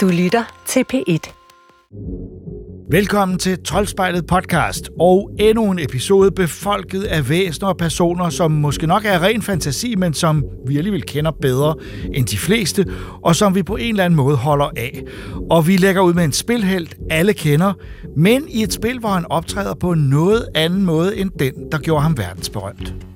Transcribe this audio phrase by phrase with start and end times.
[0.00, 1.32] Du lytter til P1.
[2.90, 8.86] Velkommen til Troldspejlet podcast og endnu en episode befolket af væsener og personer, som måske
[8.86, 11.74] nok er ren fantasi, men som vi alligevel kender bedre
[12.14, 12.86] end de fleste,
[13.22, 15.02] og som vi på en eller anden måde holder af.
[15.50, 17.72] Og vi lægger ud med en spilhelt, alle kender,
[18.16, 21.78] men i et spil, hvor han optræder på en noget anden måde end den, der
[21.78, 23.09] gjorde ham verdensberømt.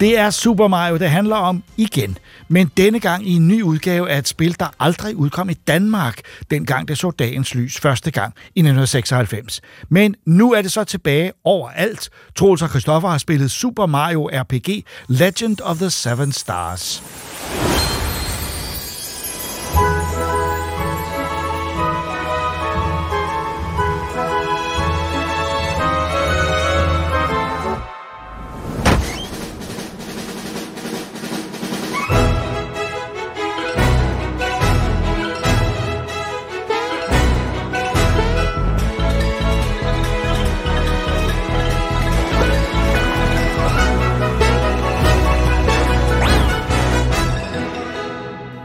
[0.00, 2.18] Det er Super Mario, det handler om igen.
[2.48, 6.20] Men denne gang i en ny udgave af et spil, der aldrig udkom i Danmark,
[6.50, 9.60] dengang det så dagens lys første gang i 1996.
[9.88, 12.10] Men nu er det så tilbage overalt.
[12.36, 17.02] Troels og Christoffer har spillet Super Mario RPG Legend of the Seven Stars.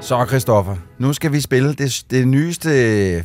[0.06, 2.70] Så, Christoffer, nu skal vi spille det, det nyeste,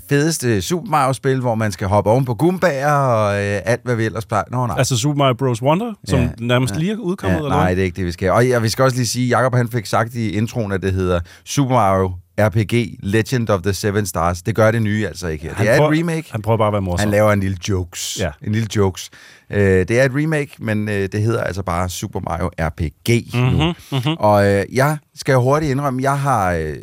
[0.09, 4.05] fedeste Super Mario-spil, hvor man skal hoppe oven på gumbager og øh, alt, hvad vi
[4.05, 4.45] ellers plejer.
[4.51, 4.75] Nå, nej.
[4.79, 5.63] Altså Super Mario Bros.
[5.63, 7.77] Wonder, som Ja, nærmest ja, lige er udkommet, ja, eller Nej, hvad?
[7.77, 8.31] det er ikke det, vi skal.
[8.31, 10.93] Og ja, vi skal også lige sige, Jacob han fik sagt i introen, at det
[10.93, 12.13] hedder Super Mario
[12.49, 14.43] RPG Legend of the Seven Stars.
[14.43, 15.55] Det gør det nye altså ikke her.
[15.55, 16.29] Han Det er prøver- et remake.
[16.33, 17.01] Han prøver bare at være morsom.
[17.01, 18.17] Han laver en lille jokes.
[18.21, 18.31] Ja.
[18.43, 19.11] En lille jokes.
[19.51, 23.43] Øh, det er et remake, men øh, det hedder altså bare Super Mario RPG Mhm,
[23.43, 23.73] nu.
[23.93, 24.15] Mm-hmm.
[24.19, 26.77] Og øh, jeg skal hurtigt indrømme, jeg har øh,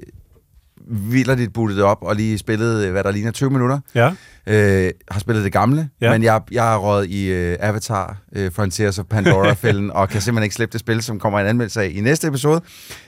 [0.90, 3.80] vildt bootet op og lige spillet, øh, hvad der ligner 20 minutter.
[3.96, 4.12] Ja.
[4.48, 6.12] Øh, har spillet det gamle, Ja.
[6.12, 10.44] men jeg, jeg har røget i øh, Avatar, øh, Frontiers of Pandora-fælden, og kan simpelthen
[10.44, 12.62] ikke slippe det spil, som kommer en anmeldelse af i næste episode.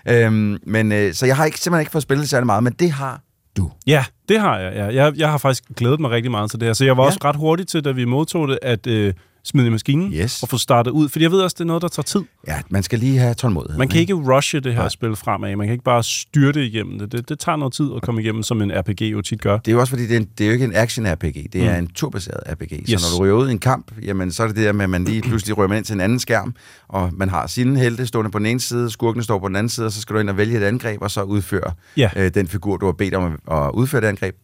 [0.09, 2.73] Øhm, men, øh, så jeg har ikke, simpelthen ikke fået spillet det særlig meget, men
[2.79, 3.22] det har
[3.57, 3.72] du.
[3.88, 4.73] Ja, det har jeg.
[4.75, 4.85] Ja.
[5.06, 6.73] Jeg, jeg har faktisk glædet mig rigtig meget til det her.
[6.73, 7.07] Så jeg var Ja.
[7.07, 9.13] også ret hurtig til, da vi modtog det, at øh,
[9.50, 10.44] smide i maskinen Yes.
[10.44, 11.10] og få startet ud.
[11.10, 12.22] Fordi jeg ved også, det er noget, der tager tid.
[12.48, 13.78] Ja, man skal lige have tålmodighed.
[13.78, 14.90] Man kan ikke rushe det her Nej.
[14.90, 15.56] spil fremad.
[15.56, 17.12] Man kan ikke bare styrte igennem det.
[17.12, 17.30] det.
[17.30, 19.58] Det tager noget tid at komme igennem, som en RPG jo tit gør.
[19.58, 21.56] Det er jo også fordi, det er, en, det er jo ikke en action-RPG, det
[21.64, 21.84] er Mm.
[21.84, 22.72] en turbaseret RPG.
[22.90, 23.02] Yes.
[23.02, 24.84] Så når du ryger ud i en kamp, jamen, så er det det der med,
[24.84, 26.56] at man lige pludselig ryger ind til en anden skærm,
[26.88, 29.70] og man har sine helte stående på den ene side, skurkene står på den anden
[29.70, 32.09] side, og så skal du ind og vælge et angreb, og så udføre Ja.
[32.16, 34.36] øh, den figur, du har bedt om at udføre det angreb.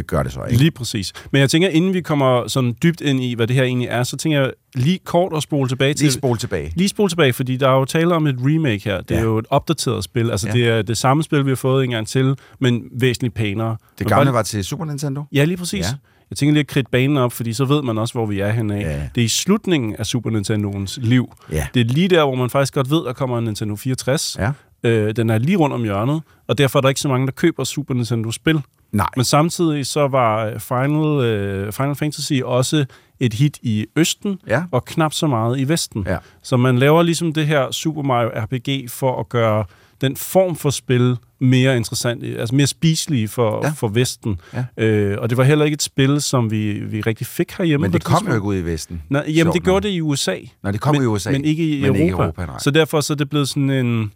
[0.00, 0.58] Det gør det så ikke.
[0.58, 1.12] Lige præcis.
[1.30, 4.02] Men jeg tænker, inden vi kommer sådan dybt ind i, hvad det her egentlig er,
[4.02, 6.04] så tænker jeg lige kort at spole tilbage til...
[6.04, 6.72] Lige spol tilbage.
[6.76, 9.00] Lige spole tilbage, fordi der er jo tale om et remake her.
[9.00, 9.24] Det er Ja.
[9.24, 10.30] jo et opdateret spil.
[10.30, 10.52] Altså, Ja.
[10.52, 13.76] det er det samme spil, vi har fået en gang til, men væsentligt pænere.
[13.98, 15.24] Det gamle bare- var til Super Nintendo.
[15.32, 15.80] Ja, lige præcis.
[15.86, 15.94] Ja.
[16.30, 18.50] Jeg tænker lige at kridte banen op, fordi så ved man også, hvor vi er
[18.52, 18.80] henne af.
[18.80, 19.08] Ja.
[19.14, 21.32] Det er i slutningen af Super Nintendoens liv.
[21.52, 21.66] Ja.
[21.74, 24.36] Det er lige der, hvor man faktisk godt ved, at der kommer en Nintendo 64.
[24.38, 24.50] Ja.
[24.84, 27.32] Øh, den er lige rundt om hjørnet, og derfor er der ikke så mange, der
[27.32, 28.60] køber Super Nintendo-spil.
[28.92, 29.06] Nej.
[29.16, 32.84] Men samtidig så var Final, øh, Final Fantasy også
[33.20, 34.62] et hit i Østen, Ja.
[34.72, 36.04] og knap så meget i Vesten.
[36.08, 36.16] Ja.
[36.42, 39.64] Så man laver ligesom det her Super Mario RPG for at gøre
[40.00, 43.70] den form for spil mere interessant, altså mere spiselige for, Ja.
[43.70, 44.40] for Vesten.
[44.78, 44.84] Ja.
[44.84, 47.84] Øh, og det var heller ikke et spil, som vi, vi rigtig fik herhjemme.
[47.84, 49.02] Men det kom jo ikke ud i Vesten.
[49.08, 49.82] Nej, jamen, Sjovt det gjorde nok.
[49.82, 50.36] det i USA.
[50.62, 51.30] Nå, det kom men, i USA.
[51.30, 52.02] Men ikke i Men Europa.
[52.02, 52.58] ikke Europa, nej.
[52.58, 54.12] så derfor så er det blevet sådan en...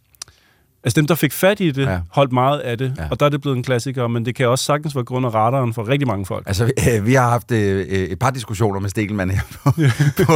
[0.85, 1.99] Altså dem, der fik fat i det, Ja.
[2.11, 3.05] holdt meget af det, Ja.
[3.11, 5.35] og der er det blevet en klassiker, men det kan også sagtens være grund af
[5.35, 6.47] radaren for rigtig mange folk.
[6.47, 9.71] Altså, øh, vi har haft øh, øh, et par diskussioner med Stikkelmann her på,
[10.25, 10.33] på,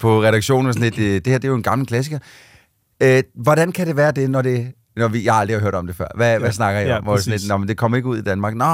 [0.00, 0.66] på redaktionen.
[0.66, 2.18] Og sådan lidt, øh, det her det er jo en gammel klassiker.
[3.02, 4.72] Øh, hvordan kan det være det, når det...
[4.96, 6.06] Når vi, jeg har aldrig hørt om det før.
[6.14, 6.38] Hvad, ja.
[6.38, 7.02] hvad snakker I Ja, om?
[7.02, 8.54] Hvor jeg sådan lidt, Nå, men det kommer ikke ud i Danmark.
[8.54, 8.64] Nå,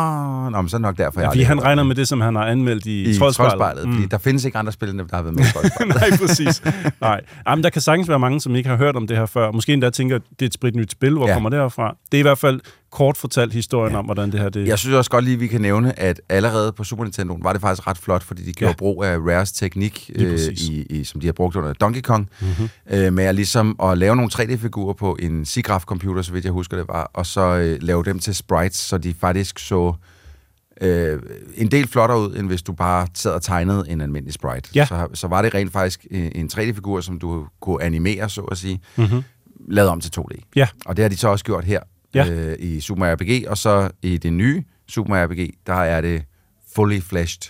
[0.50, 2.08] nå men så er det nok derfor, jeg Ja, fordi har han regner med det,
[2.08, 3.88] som han har anmeldt i, i Troldspejlet.
[3.88, 3.94] Mm.
[3.94, 5.88] Fordi der findes ikke andre spil, end dem, der har været med i.
[5.98, 6.62] Nej, præcis.
[7.00, 7.20] Nej.
[7.48, 9.50] Jamen, der kan sagtens være mange, som ikke har hørt om det her før.
[9.52, 11.12] Måske endda tænker, det er et sprit nyt spil.
[11.16, 11.34] Hvor ja.
[11.34, 11.96] kommer det her fra?
[12.12, 12.60] Det er i hvert fald
[12.96, 13.98] kort fortalt historien ja.
[13.98, 16.72] om, hvordan det her det Jeg synes også godt lige, vi kan nævne, at allerede
[16.72, 18.74] på Super Nintendo var det faktisk ret flot, fordi de gjorde Ja.
[18.76, 22.48] brug af Rares teknik, øh, i, i, som de har brugt under Donkey Kong, Mhm.
[22.48, 22.68] mm-hmm.
[22.98, 26.76] øh, med at, ligesom at lave nogle 3D-figurer på en SIGGRAPH-computer, så vidt jeg husker
[26.76, 29.94] det var, og så øh, lave dem til sprites, så de faktisk så
[30.80, 31.18] øh,
[31.54, 34.70] en del flottere ud, end hvis du bare sad og tegnede en almindelig sprite.
[34.74, 34.86] Ja.
[34.86, 38.58] Så, så var det rent faktisk øh, en 3D-figur, som du kunne animere, så at
[38.58, 39.22] sige, Mhm.
[39.68, 40.40] lavet om til 2D.
[40.56, 40.68] Ja.
[40.86, 41.80] Og det har de så også gjort her
[42.16, 42.30] Ja.
[42.30, 46.00] øh, i Super Mario RPG, og så i det nye Super Mario RPG, der er
[46.00, 46.22] det
[46.74, 47.42] fully fleshed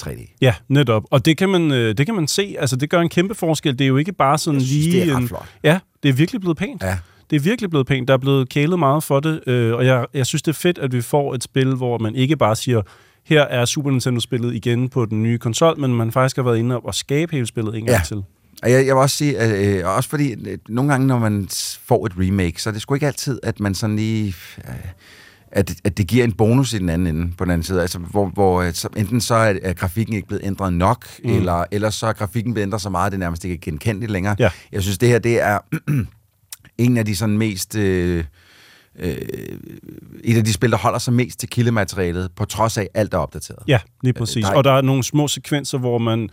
[0.00, 0.36] 3D.
[0.40, 1.02] Ja, netop.
[1.10, 2.56] Og det kan man, øh, det kan man se.
[2.58, 3.78] Altså, det gør en kæmpe forskel.
[3.78, 5.00] Det er jo ikke bare sådan Jeg synes, lige...
[5.00, 5.48] det er en, flot.
[5.64, 6.82] Ja, det er virkelig blevet pænt.
[6.82, 6.98] Ja.
[7.30, 8.08] Det er virkelig blevet pænt.
[8.08, 10.78] Der er blevet kælet meget for det, øh, og jeg, jeg synes, det er fedt,
[10.78, 12.82] at vi får et spil, hvor man ikke bare siger,
[13.24, 16.80] her er Super Nintendo-spillet igen på den nye konsol, men man faktisk har været inde
[16.80, 18.02] og skabe hele spillet en gang Ja.
[18.06, 18.22] til.
[18.62, 21.48] Og jeg, jeg vil også sige, at, øh, også fordi øh, nogle gange, når man
[21.86, 24.34] får et remake, så er det sgu ikke altid, at man sådan lige...
[24.68, 24.74] Øh,
[25.52, 27.82] at, at det giver en bonus i den anden ende, på den anden side.
[27.82, 31.30] Altså, hvor, hvor øh, så, enten så er, er grafikken ikke blevet ændret nok, mm.
[31.30, 34.12] eller, eller så er grafikken blevet ændret så meget, at det nærmest ikke er genkendeligt
[34.12, 34.36] længere.
[34.38, 34.50] Ja.
[34.72, 35.58] Jeg synes, det her det er
[36.78, 37.74] en af de sådan mest...
[37.76, 38.24] Øh,
[38.98, 39.16] øh,
[40.24, 43.18] et af de spil, der holder sig mest til kildematerialet, på trods af alt er
[43.18, 43.58] opdateret.
[43.68, 44.44] Ja, lige præcis.
[44.44, 46.28] der er- Og der er nogle små sekvenser, hvor man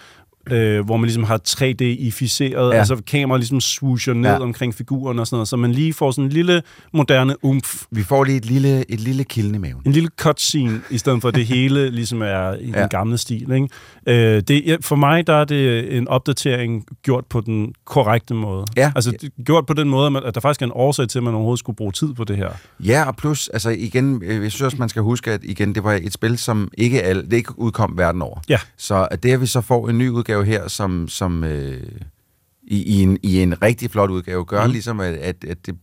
[0.51, 2.77] øh, hvor man ligesom har 3D-ificeret, Ja.
[2.79, 4.39] altså kameraet ligesom swoosher ned Ja.
[4.39, 6.61] omkring figuren og sådan noget, så man lige får sådan en lille
[6.93, 9.81] moderne umf, Vi får lige et lille, et lille kilden i maven.
[9.85, 12.81] en lille cutscene, i stedet for at det hele ligesom er i Ja.
[12.81, 13.51] den gamle stil.
[13.51, 13.67] Ikke?
[14.35, 18.65] Øh, det, for mig der er det en opdatering gjort på den korrekte måde.
[18.77, 18.91] Ja.
[18.95, 19.13] Altså
[19.45, 21.75] gjort på den måde, at der faktisk er en årsag til, at man overhovedet skulle
[21.75, 22.49] bruge tid på det her.
[22.79, 25.83] Ja, og plus, altså igen, øh, jeg synes også, man skal huske, at igen, det
[25.83, 28.39] var et spil, som ikke, alle, det ikke udkom verden over.
[28.49, 28.57] Ja.
[28.77, 31.83] Så at det, at vi så får en ny udgave her, som, som øh,
[32.63, 34.71] i, i, en, i en rigtig flot udgave, gør mm.
[34.71, 35.75] Ligesom, at, at, at det,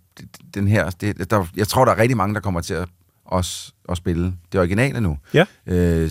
[0.55, 2.89] den her, det, der, jeg tror, der er rigtig mange, der kommer til at,
[3.25, 5.19] også, at spille det originale nu.
[5.35, 5.45] Ja.
[5.67, 6.11] Øh,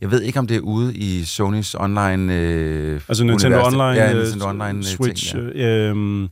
[0.00, 2.34] jeg ved ikke, om det er ude i Sonys online...
[2.34, 3.74] Øh, Altså Nintendo univers.
[3.74, 5.30] Online, ja, øh, Nintendo Online øh, Switch.
[5.30, 5.66] Ting, ja.
[5.66, 6.28] øh, øh,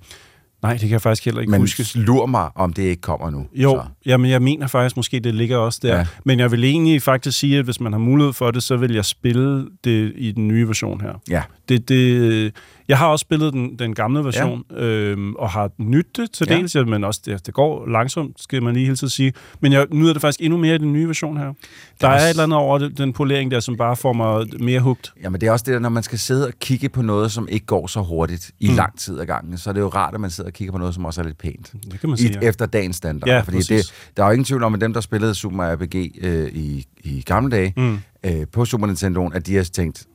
[0.63, 1.99] nej, det kan jeg faktisk heller ikke Men huske.
[1.99, 3.47] lur mig, om det ikke kommer nu.
[3.55, 3.83] Jo, Så.
[4.07, 5.89] jamen jeg mener faktisk måske, det ligger også der.
[5.89, 5.99] Ja.
[5.99, 6.07] Ja.
[6.25, 8.93] Men jeg vil egentlig faktisk sige, at hvis man har mulighed for det, så vil
[8.95, 11.13] jeg spille det i den nye version her.
[11.31, 11.43] Ja.
[11.71, 12.53] Det, det,
[12.89, 14.85] jeg har også spillet den, den gamle version, ja.
[14.85, 16.57] øhm, og har nydt det til Ja.
[16.57, 16.85] dels, ja.
[16.85, 19.33] men også det, det går langsomt, skal man lige hele tiden sige.
[19.61, 21.53] Men jeg nyder det faktisk endnu mere i den nye version her.
[22.01, 24.47] Der er også- et eller andet over det, den polering der, som bare får mig
[24.61, 25.13] mere hugt.
[25.23, 27.49] Jamen det er også det der, når man skal sidde og kigge på noget, som
[27.51, 28.75] ikke går så hurtigt i mm.
[28.77, 30.79] Lang tid ad gangen, så er det jo rart, at man sidder og kigger på
[30.79, 31.73] noget, som også er lidt pænt.
[31.91, 32.39] Det kan man I, sige.
[32.43, 32.49] ja.
[32.49, 33.29] efter dagens standard.
[33.29, 33.87] Ja, Fordi præcis.
[33.87, 36.85] det, der er jo ingen tvivl om, at dem, der spillede Super RPG øh, i,
[37.05, 37.99] i gamle dage Mm.
[38.27, 40.07] øh, på Super Nintendo, at de har tænkt,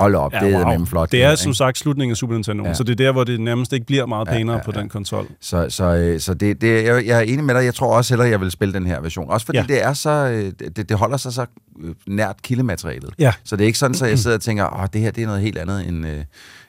[0.00, 0.84] hold op, ja, det er wow.
[0.84, 1.12] flot.
[1.12, 2.68] Det er som sagt slutningen af Super Nintendo, Ja.
[2.68, 2.74] ja.
[2.74, 4.80] så det er der, hvor det nærmest ikke bliver meget Ja, pænere ja, på ja.
[4.80, 5.26] den konsol.
[5.40, 7.64] Så, så, øh, så det, det, jeg, jeg er enig med dig.
[7.64, 9.30] Jeg tror også hellere, jeg vil spille den her version.
[9.30, 9.64] Også fordi ja.
[9.68, 9.74] Ja.
[9.74, 11.46] det er så, øh, det, det holder sig så
[11.82, 13.10] øh, nært kildematerialet.
[13.18, 13.32] Ja.
[13.44, 15.26] Så det er ikke sådan, at jeg sidder og tænker, åh, det her det er
[15.26, 16.18] noget helt andet, end, øh,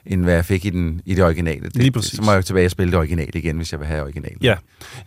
[0.06, 1.60] end hvad jeg fik i, den, i det originale.
[1.64, 2.12] Det, Lige præcis.
[2.16, 4.38] Så må jeg jo tilbage og spille det originale igen, hvis jeg vil have originalen.
[4.42, 4.54] Ja.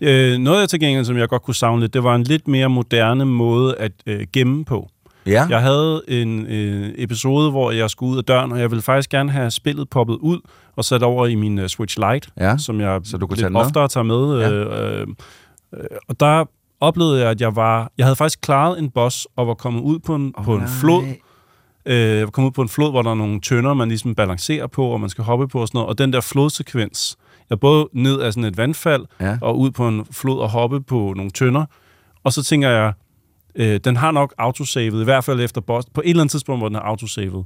[0.01, 2.47] Øh, noget af til gengæld, som jeg godt kunne savne lidt, det var en lidt
[2.47, 4.89] mere moderne måde at øh, gemme på.
[5.25, 5.45] Ja?
[5.49, 9.09] Jeg havde en øh, episode, hvor jeg skulle ud af døren, og jeg ville faktisk
[9.09, 10.39] gerne have spillet poppet ud
[10.75, 13.47] og sat over i min uh, Switch Lite, Ja, som jeg så du kunne lidt
[13.53, 14.39] tage oftere tager med.
[14.39, 14.51] Ja.
[14.51, 15.07] Øh,
[15.73, 16.45] øh, og der
[16.79, 17.91] oplevede jeg, at jeg var...
[17.97, 20.59] Jeg havde faktisk klaret en boss og var kommet ud på en, Åh, på en
[20.59, 20.69] nej.
[20.81, 21.03] flod.
[21.85, 24.15] Øh, jeg var kommet ud på en flod, hvor der er nogle tønder, man ligesom
[24.15, 25.89] balancerer på, og man skal hoppe på og sådan noget.
[25.89, 27.17] Og den der flodsekvens,
[27.49, 29.37] jeg både ned af sådan et vandfald, Ja.
[29.41, 31.65] og ud på en flod og hoppe på nogle tønder.
[32.23, 32.93] Og så tænker jeg,
[33.55, 35.87] øh, den har nok autosavet, i hvert fald efter boss.
[35.93, 37.33] På et eller andet tidspunkt, hvor den har autosavet.
[37.33, 37.45] Oh,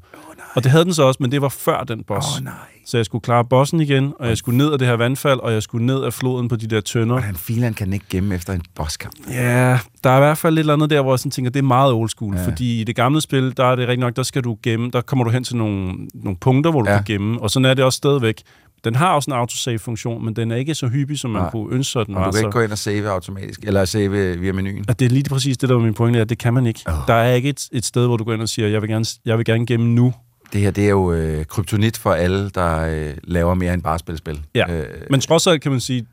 [0.56, 2.38] og det havde den så også, men det var før den boss.
[2.38, 2.54] Oh, nej.
[2.86, 5.54] Så jeg skulle klare bossen igen, og jeg skulle ned af det her vandfald, og
[5.54, 7.16] jeg skulle ned af floden på de der tønder.
[7.16, 9.14] Hvordan filan kan ikke gemme efter en bosskamp?
[9.32, 11.60] Ja, der er i hvert fald lidt eller andet der, hvor jeg sådan tænker, det
[11.60, 12.36] er meget old school.
[12.36, 12.46] Ja.
[12.46, 15.02] Fordi i det gamle spil, der er det rigtig nok, der skal du gemme, der
[15.02, 16.96] kommer du hen til nogle, nogle punkter, hvor du ja.
[16.96, 17.42] kan gemme.
[17.42, 18.42] Og sådan er det også stadigvæk.
[18.84, 21.52] Den har også en autosave-funktion, men den er ikke så hyppig, som man Nej.
[21.52, 22.26] kunne ønske sig, den Og var.
[22.28, 24.86] du kan ikke så- gå ind og save automatisk, eller save via menuen.
[24.88, 26.80] at det er lige præcis det, der var min pointe, at det kan man ikke.
[26.88, 26.94] Oh.
[27.08, 29.06] Der er ikke et, et sted, hvor du går ind og siger, jeg vil gerne,
[29.26, 30.14] jeg vil gerne gemme nu.
[30.54, 34.00] Det her, det er jo øh, kryptonit for alle, der øh, laver mere end bare
[34.00, 34.42] spil spil.
[34.56, 34.72] Ja.
[34.80, 36.06] Øh, Men trods alt kan man sige,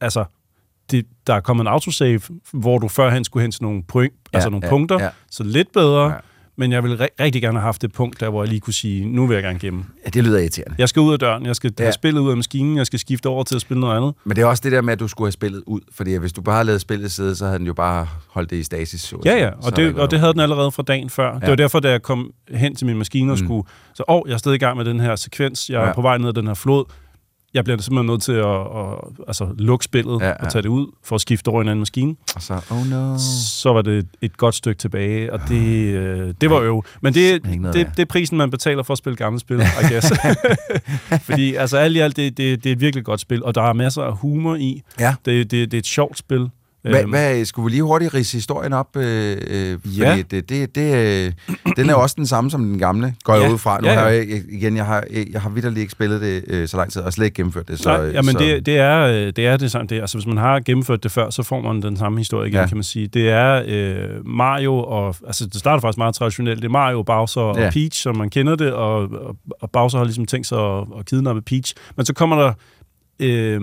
[0.00, 0.24] altså,
[0.90, 2.20] det, der er kommet en autosave,
[2.52, 5.08] hvor du førhen skulle hen til nogle, point, ja, altså nogle ja, punkter, ja.
[5.30, 6.16] så lidt bedre, Ja.
[6.60, 8.74] Men jeg vil ri- rigtig gerne have haft et punkt der, hvor jeg lige kunne
[8.74, 9.84] sige, nu vil jeg gerne gemme.
[10.04, 10.74] ja, det lyder irriterende.
[10.78, 11.84] Jeg skal ud af døren, jeg skal Ja.
[11.84, 14.14] have spillet ud af maskinen, jeg skal skifte over til at spille noget andet.
[14.24, 15.80] Men det er også det der med, at du skulle have spillet ud.
[15.94, 18.56] Fordi hvis du bare havde lavet spillet sidde, så havde den jo bare holdt det
[18.56, 19.00] i stasis.
[19.00, 21.32] så Ja, ja, Så og havde det, og det havde den allerede fra dagen før.
[21.34, 21.38] Ja.
[21.38, 23.44] Det var derfor, da jeg kom hen til min maskine og Mm.
[23.46, 23.62] skulle...
[23.94, 25.92] Så, åh, jeg er stadig i gang med den her sekvens, jeg er Ja.
[25.92, 26.84] på vej ned ad den her flod.
[27.54, 30.68] Jeg bliver simpelthen nødt til at, at altså, lukke spillet Ja, ja, og tage det
[30.68, 32.16] ud for at skifte over i en anden maskine.
[32.36, 33.18] Og så, oh no.
[33.60, 36.82] Så var det et godt stykke tilbage, og det, øh, det var jo...
[37.00, 37.74] Men det, det, værd.
[37.74, 40.12] det er prisen, man betaler for at spille gamle spil, I guess.
[41.28, 43.62] Fordi altså alt i alt, det, det, det er et virkelig godt spil, og der
[43.62, 44.82] er masser af humor i.
[45.00, 45.14] Ja.
[45.24, 46.50] Det, det, det er et sjovt spil.
[46.82, 48.96] Hvad, Øhm, hvad, skulle vi lige hurtigt rise historien op?
[48.96, 50.10] Øh, øh, Ja.
[50.10, 50.94] Fordi det, det, det,
[51.26, 51.32] øh,
[51.76, 53.52] den er jo også den samme som den gamle, går jeg Ja.
[53.52, 53.80] ud fra.
[53.80, 53.98] Nu Ja, ja.
[54.00, 57.02] har jeg, igen, jeg har, jeg har vidderligt ikke spillet det øh, så lang tid,
[57.02, 57.78] og slet ikke gennemført det.
[57.78, 59.86] Så, Nej, jamen så, det, det, er, øh, det er det samme.
[59.86, 62.54] Det altså, hvis man har gennemført det før, så får man den samme historie igen,
[62.54, 62.60] Ja.
[62.60, 62.66] ja.
[62.68, 63.06] kan man sige.
[63.06, 66.62] Det er øh, Mario, og altså, det starter faktisk meget traditionelt.
[66.62, 67.70] Det er Mario, Bowser og Ja.
[67.70, 71.06] Peach, som man kender det, og, og, og Bowser har ligesom tænkt sig at, at
[71.06, 71.74] kidnappe Peach.
[71.96, 72.52] Men så kommer der
[73.20, 73.60] øh,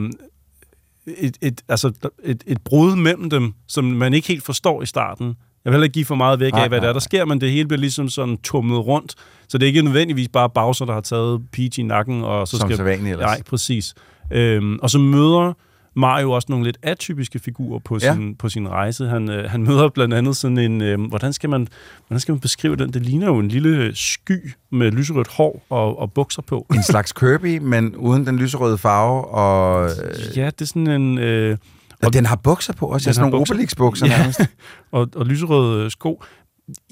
[1.17, 5.25] et, et, altså, et, et brud mellem dem, som man ikke helt forstår i starten.
[5.25, 6.99] Jeg vil heller ikke give for meget væk Nej, af, hvad nej, der er, der
[6.99, 9.15] sker, men det hele bliver ligesom sådan tumlet rundt.
[9.49, 12.57] Så det er ikke nødvendigvis bare Bowser, der har taget Peach i nakken, og så
[12.57, 12.77] som skal...
[12.77, 13.27] sædvanligt ellers.
[13.27, 13.93] Nej, præcis.
[14.33, 15.53] Øhm, og så møder
[15.97, 18.13] Mario også nogle lidt atypiske figurer på Ja.
[18.13, 19.07] sin, på sin rejse.
[19.07, 20.81] Han, øh, han møder blandt andet sådan en...
[20.81, 21.67] Øh, hvordan, skal man,
[22.07, 22.93] hvordan skal man beskrive den?
[22.93, 26.65] Det ligner jo en lille sky med lyserødt hår og, og bukser på.
[26.73, 31.17] En slags Kirby, men uden den lyserøde farve, og øh, Ja, det er sådan en...
[31.17, 31.57] Øh,
[32.03, 33.05] og den har bukser på også.
[33.09, 33.53] Den Sådan nogle bukser.
[33.55, 34.17] Obelix-bukser Ja.
[34.17, 34.39] nærmest.
[34.91, 36.23] og, og lyserøde øh, sko.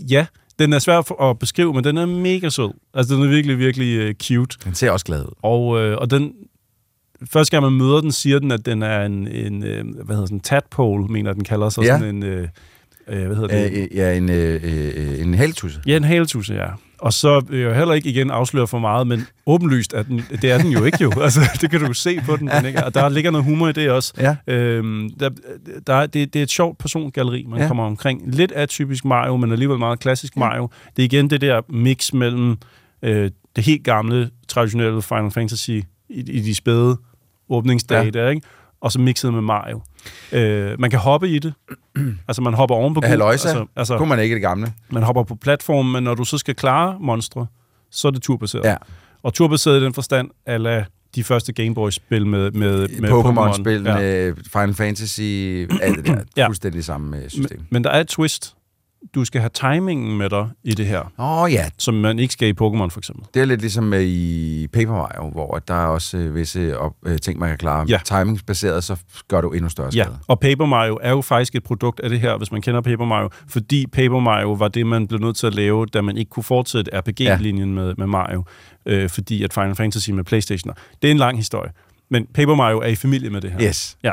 [0.10, 0.26] Ja,
[0.60, 2.74] den er svær at beskrive, men den er mega sød.
[2.94, 4.58] Altså, den er virkelig, virkelig øh, cute.
[4.64, 5.34] Den ser også glad ud.
[5.42, 6.32] Og, øh, og den,
[7.32, 10.26] første gang man møder den, siger den, at den er en, en øh, hvad hedder
[10.26, 11.84] sådan, tadpole, mener den kalder sig.
[11.84, 12.00] Ja.
[12.00, 12.48] Sådan en, øh,
[13.08, 13.88] øh, hvad hedder det?
[13.96, 15.80] Ja, en, øh, øh, en heltusse.
[15.88, 16.66] Ja, en haletusse, ja.
[17.00, 20.52] Og så vil jeg heller ikke igen afsløre for meget, men åbenlyst, at den, det
[20.52, 21.12] er den jo ikke jo.
[21.22, 22.48] Altså, det kan du se på den.
[22.48, 22.86] den ikke?
[22.86, 24.14] Og der ligger noget humor i det også.
[24.20, 24.36] Ja.
[24.54, 25.30] Øhm, der,
[25.88, 27.64] der, er- det, det er et sjovt persongalleri, man Ja.
[27.64, 27.68] ja.
[27.68, 28.22] kommer omkring.
[28.36, 30.70] Lidt atypisk Mario, men alligevel meget klassisk Mario.
[30.96, 32.56] Det er igen det der mix mellem
[33.04, 36.98] øh, det helt gamle, traditionelle Final Fantasy i, i de spæde
[37.50, 38.10] åbningsdage Ja.
[38.10, 38.42] der, ikke?
[38.82, 39.82] og så mixet med Mario.
[40.32, 41.54] Øh, man kan hoppe i det.
[42.28, 43.02] altså, man hopper oven på.
[43.04, 44.74] Altså, altså, Kunne man ikke det gamle.
[44.90, 47.48] man hopper på platformen, men når du så skal klare monstre,
[47.92, 48.64] så er det turbaseret.
[48.66, 48.76] Ja.
[49.24, 50.86] Og turbaseret i den forstand, ala
[51.16, 53.96] de første Gameboy-spil med, med, med Pokémon-spil, Ja.
[54.00, 55.22] med Final Fantasy,
[55.82, 56.22] alt det der.
[56.38, 56.48] Ja.
[56.48, 57.60] Fuldstændig samme øh, system.
[57.60, 58.56] Men, men der er et twist.
[59.16, 62.34] Du skal have timingen med dig i det her, Åh oh, ja, som man ikke
[62.34, 63.26] skal i Pokémon for eksempel.
[63.34, 67.20] det er lidt ligesom i Paper Mario, hvor der er også øh, visse op, øh,
[67.20, 67.86] ting, man kan klare.
[67.90, 68.00] Ja.
[68.06, 68.96] Timingsbaseret, så
[69.28, 70.18] gør du endnu større Ja, skade.
[70.28, 73.06] og Paper Mario er jo faktisk et produkt af det her, hvis man kender Paper
[73.06, 76.30] Mario, fordi Paper Mario var det, man blev nødt til at lave, da man ikke
[76.30, 78.44] kunne fortsætte RPG-linjen med, med Mario,
[78.86, 80.74] øh, fordi at Final Fantasy med Playstationer.
[81.02, 81.72] Det er en lang historie.
[82.12, 83.62] Men Paper Mario er i familie med det her.
[83.62, 83.98] Yes.
[84.04, 84.12] Ja.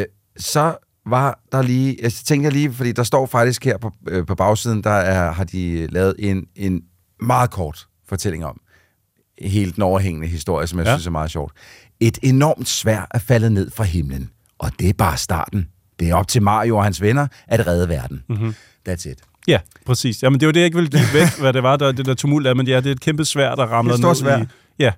[0.00, 0.04] Øh,
[0.36, 0.74] så
[1.10, 4.84] var der lige, jeg tænker lige, fordi der står faktisk her på, øh, på bagsiden,
[4.84, 6.82] der er, har de lavet en, en
[7.22, 8.60] meget kort fortælling om
[9.42, 10.92] helt den overhængende historie, som jeg ja.
[10.92, 11.52] Synes er meget sjovt.
[12.00, 15.68] Et enormt svær er faldet ned fra himlen, og det er bare starten.
[16.00, 18.22] Det er op til Mario og hans venner at redde verden.
[18.28, 18.54] Mm-hmm.
[18.88, 19.18] That's it.
[19.48, 20.22] Ja, præcis.
[20.22, 22.14] Jamen, det var det, jeg ikke ville give væk, hvad det var, der, det der
[22.14, 24.42] tumult er, men ja, det er et kæmpe svær, der ramler ned sværd.
[24.42, 24.46] i...
[24.78, 24.92] Ja.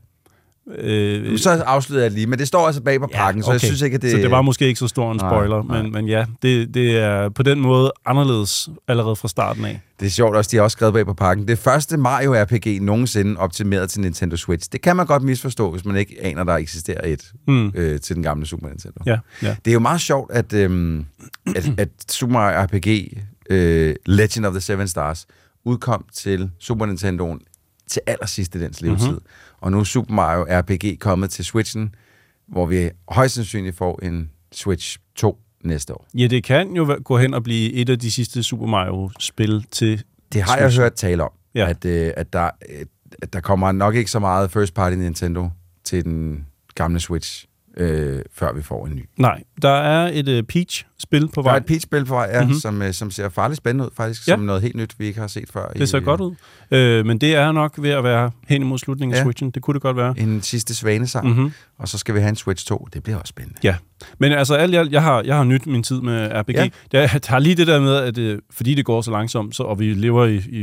[0.78, 3.80] Øh, Så afslører jeg lige, men det står altså bag på pakken, så jeg synes
[3.82, 4.10] ikke, at det...
[4.10, 5.82] Så det var måske ikke så stor en Nej, spoiler, nej.
[5.82, 9.80] men, men ja, det, det er på den måde anderledes allerede fra starten af.
[10.00, 11.48] Det er sjovt også, de har også skrevet bag på pakken.
[11.48, 14.68] Det første Mario RPG nogensinde optimeret til Nintendo Switch.
[14.72, 17.72] Det kan man godt misforstå, hvis man ikke aner, der eksisterer et Mm.
[17.74, 19.00] øh, til den gamle Super Nintendo.
[19.06, 19.56] Ja, ja.
[19.64, 21.04] Det er jo meget sjovt, at, øhm,
[21.56, 23.16] at, at Super Mario RPG
[23.50, 25.26] øh, Legend of the Seven Stars
[25.64, 27.40] udkom til Super Nintendoen
[27.90, 29.06] til allersidst i dens levetid.
[29.06, 29.22] Mm-hmm.
[29.60, 31.94] Og nu er Super Mario RPG kommet til Switchen,
[32.48, 36.06] hvor vi højst sandsynligt får en Switch 2 næste år.
[36.18, 40.02] Ja, det kan jo gå hen og blive et af de sidste Super Mario-spil til
[40.32, 40.82] Det har jeg Switchen.
[40.82, 41.68] hørt tale om, ja.
[41.68, 42.86] At, øh, at, der, øh,
[43.22, 45.50] at der kommer nok ikke så meget first party Nintendo
[45.84, 49.08] til den gamle Switch, øh, før vi får en ny.
[49.16, 51.56] Nej, der er et uh, Peach-spil på Der er vej.
[51.56, 52.50] et Peach-spil på vej, ja, mm-hmm.
[52.52, 52.60] Mhm.
[52.60, 54.32] som, øh, som ser farligt spændende ud, faktisk, Ja.
[54.32, 55.68] som noget helt nyt, vi ikke har set før.
[55.68, 56.34] Det ser godt ud.
[56.72, 59.24] Øh, men det er nok ved at være hen imod slutningen af Ja.
[59.24, 59.50] Switchen.
[59.50, 60.14] Det kunne det godt være.
[60.18, 61.52] En sidste svanesang, mm-hmm.
[61.78, 62.88] Og så skal vi have en Switch 2.
[62.92, 63.58] Det bliver også spændende.
[63.64, 63.74] Ja,
[64.18, 66.54] men altså alt alt, jeg har, jeg har nyt min tid med RPG.
[66.54, 66.68] Ja.
[66.92, 69.78] Jeg har lige det der med, at øh, fordi det går så langsomt, så, og
[69.78, 70.62] vi lever i, i,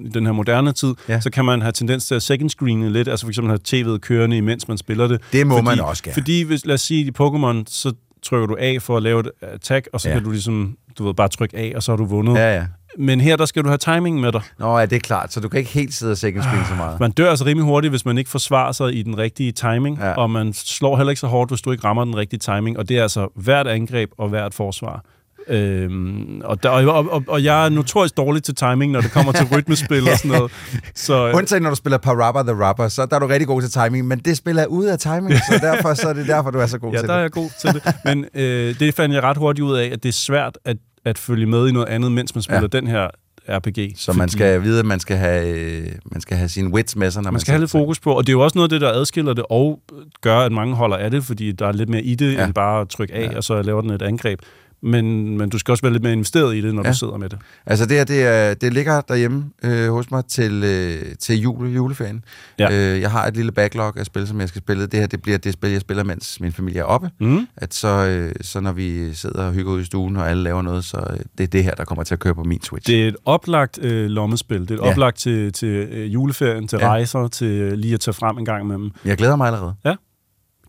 [0.00, 1.20] i den her moderne tid, Ja.
[1.20, 3.98] så kan man have tendens til at second screene lidt, altså for eksempel have tv'et
[3.98, 5.20] kørende, imens man spiller det.
[5.32, 6.14] Det må fordi, man også gerne.
[6.14, 9.30] Fordi, hvis, lad os sige, i Pokémon, så trykker du A for at lave et
[9.42, 10.14] attack, og så Ja.
[10.14, 12.34] kan du ligesom, du ved, bare trykke A, og så har du vundet.
[12.34, 12.66] Ja, ja.
[12.98, 14.40] Men her, der skal du have timing med dig.
[14.58, 16.74] Nå, ja, det er klart, så du kan ikke helt sidde og second screen så
[16.74, 17.00] meget.
[17.00, 20.06] Man dør altså rimelig hurtigt, hvis man ikke forsvarer sig i den rigtige timing, Ja.
[20.08, 20.14] ja.
[20.14, 22.88] og man slår heller ikke så hårdt, hvis du ikke rammer den rigtige timing, og
[22.88, 25.04] det er altså hvert angreb og hvert forsvar.
[25.48, 29.32] Øhm, og, der, og, og, og jeg er notorisk dårlig til timing, når det kommer
[29.32, 30.52] til rytmespil og sådan noget.
[30.94, 33.70] Så, Undtagen når du spiller Parappa the Rapper, så der er du rigtig god til
[33.70, 36.58] timing, men det spil er ude af timing, så derfor så er det derfor, du
[36.58, 37.22] er så god ja, til der er det.
[37.22, 37.94] jeg god til det.
[38.04, 40.76] Men øh, det fandt jeg ret hurtigt ud af, at det er svært at,
[41.08, 42.78] at følge med i noget andet, mens man spiller Ja.
[42.78, 43.08] den her
[43.48, 43.92] RPG.
[43.96, 47.10] Så man skal vide, at man skal have, øh, man skal have sine wits med
[47.10, 48.66] sig, når man, Man skal have lidt fokus på, og det er jo også noget
[48.66, 49.80] af det, der adskiller det, og
[50.20, 52.44] gør, at mange holder af det, fordi der er lidt mere i det, Ja.
[52.44, 53.36] end bare at trykke af, ja.
[53.36, 54.40] og så laver den et angreb.
[54.82, 56.90] Men, men du skal også være lidt mere investeret i det, når ja.
[56.90, 57.38] du sidder med det.
[57.66, 61.70] Altså det her, det, er, det ligger derhjemme øh, hos mig til, øh, til jule,
[61.70, 62.24] juleferien.
[62.58, 62.72] Ja.
[62.72, 64.86] Øh, jeg har et lille backlog af spil, som jeg skal spille.
[64.86, 67.10] Det her, det bliver det spil, jeg spiller, mens min familie er oppe.
[67.20, 67.48] Mm.
[67.56, 70.62] At så, øh, så når vi sidder og hygger ud i stuen, og alle laver
[70.62, 72.86] noget, så øh, det er det her, der kommer til at køre på min Switch.
[72.86, 74.60] Det er et oplagt øh, lommespil.
[74.60, 74.90] Det er et ja.
[74.90, 76.88] oplagt til, til øh, juleferien, til ja.
[76.88, 78.90] rejser, til øh, lige at tage frem en gang med dem.
[79.04, 79.74] Jeg glæder mig allerede.
[79.84, 79.94] Ja,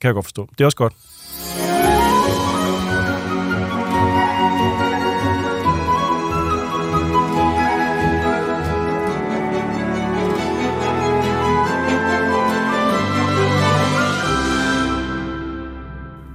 [0.01, 0.49] kan jeg godt forstå.
[0.57, 0.93] Det er også godt.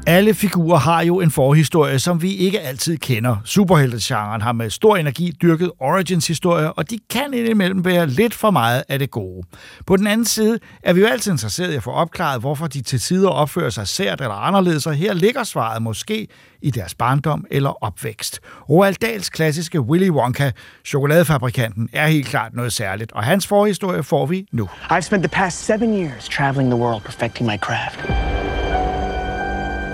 [0.06, 3.36] Alle figurer har jo en forhistorie, som vi ikke altid kender.
[3.44, 8.82] Superheltegenren har med stor energi dyrket origins-historier, og de kan indimellem være lidt for meget
[8.88, 9.46] af det gode.
[9.86, 12.82] På den anden side er vi jo altid interesseret i at få opklaret, hvorfor de
[12.82, 16.28] til tider opfører sig sært eller anderledes, og her ligger svaret måske
[16.62, 18.40] i deres barndom eller opvækst.
[18.70, 20.50] Roald Dahls klassiske Willy Wonka,
[20.84, 24.68] chokoladefabrikanten, er helt klart noget særligt, og hans forhistorie får vi nu.
[24.90, 28.00] I've spent the past seven years traveling the world perfecting my craft.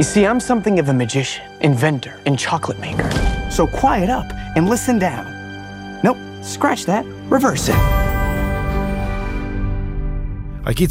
[0.00, 3.10] You see, I'm something of a magician, inventor, and chocolate maker.
[3.50, 4.24] So quiet up
[4.56, 5.26] and listen down.
[6.02, 7.04] Nope, scratch that.
[7.30, 7.76] Reverse it.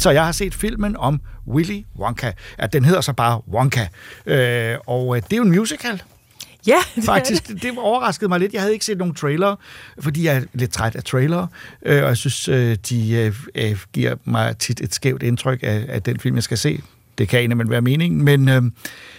[0.06, 2.32] Og jeg har set filmen om Willy Wonka.
[2.58, 3.86] Ja, den hedder så bare Wonka.
[4.26, 6.02] Øh, og øh, det er jo en musical.
[6.66, 7.48] Ja, det faktisk.
[7.48, 7.62] Det.
[7.62, 8.52] det overraskede mig lidt.
[8.52, 9.56] Jeg havde ikke set nogen trailer,
[10.00, 11.48] fordi jeg er lidt træt af trailere,
[11.86, 16.02] øh, og jeg synes, øh, de øh, giver mig tit et skævt indtryk af, af
[16.02, 16.80] den film, jeg skal se.
[17.18, 18.62] Det kan egentlig være meningen, men øh,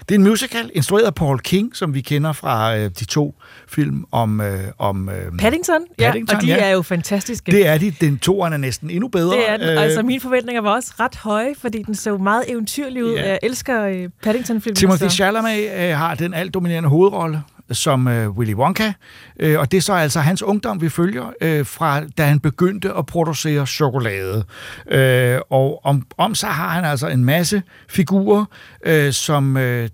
[0.10, 3.36] det er en musical, instrueret af Paul King, som vi kender fra øh, de to
[3.68, 4.42] film om...
[4.42, 6.70] Øh, om øh, Paddington, Paddington, ja, og de ja.
[6.70, 7.52] er jo fantastiske.
[7.52, 7.92] Det er de.
[7.92, 9.38] Den toeren er næsten endnu bedre.
[9.38, 9.70] Det er den.
[9.70, 13.14] Øh, altså, mine forventninger var også ret høje, fordi den så meget eventyrlig ud.
[13.14, 13.30] Ja.
[13.30, 14.76] Jeg elsker øh, Paddington-filmen.
[14.76, 18.94] Timothy Chalamet øh, har den alt dominerende hovedrolle som øh, Willy Wonka,
[19.40, 22.94] øh, og det er så altså hans ungdom, vi følger, øh, fra da han begyndte
[22.94, 24.44] at producere chokolade.
[24.92, 28.46] Øh, og om, om så har han altså en masse figurer,
[28.86, 29.90] øh, som øh,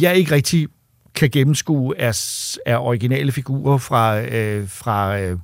[0.00, 0.68] jeg ikke rigtig
[1.14, 2.20] kan gennemskue er,
[2.66, 5.38] er originale figurer fra, øh, fra øh,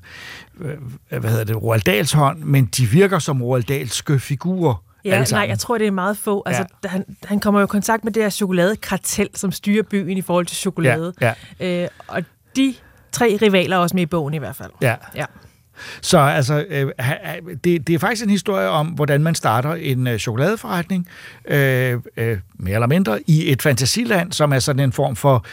[0.61, 4.90] øh hvad hedder det, Roald Dahls hånd, men de virker som Roald Dahlske figurer.
[5.05, 6.43] Ja, nej, jeg tror, det er meget få.
[6.47, 6.89] Altså, ja.
[6.89, 10.47] han, han kommer jo i kontakt med det her chokoladekartel, som styrer byen i forhold
[10.47, 11.13] til chokolade.
[11.21, 11.83] Ja, ja.
[11.83, 12.23] Øh, og
[12.57, 12.75] de
[13.13, 14.71] tre rivaler er også med i bogen i hvert fald.
[14.83, 14.95] Ja.
[15.17, 15.25] ja.
[16.01, 16.91] Så altså, øh,
[17.65, 21.09] det, det er faktisk en historie om, hvordan man starter en øh, chokoladeforretning,
[21.45, 25.45] øh, øh, mere eller mindre, i et fantasiland, som er sådan en form for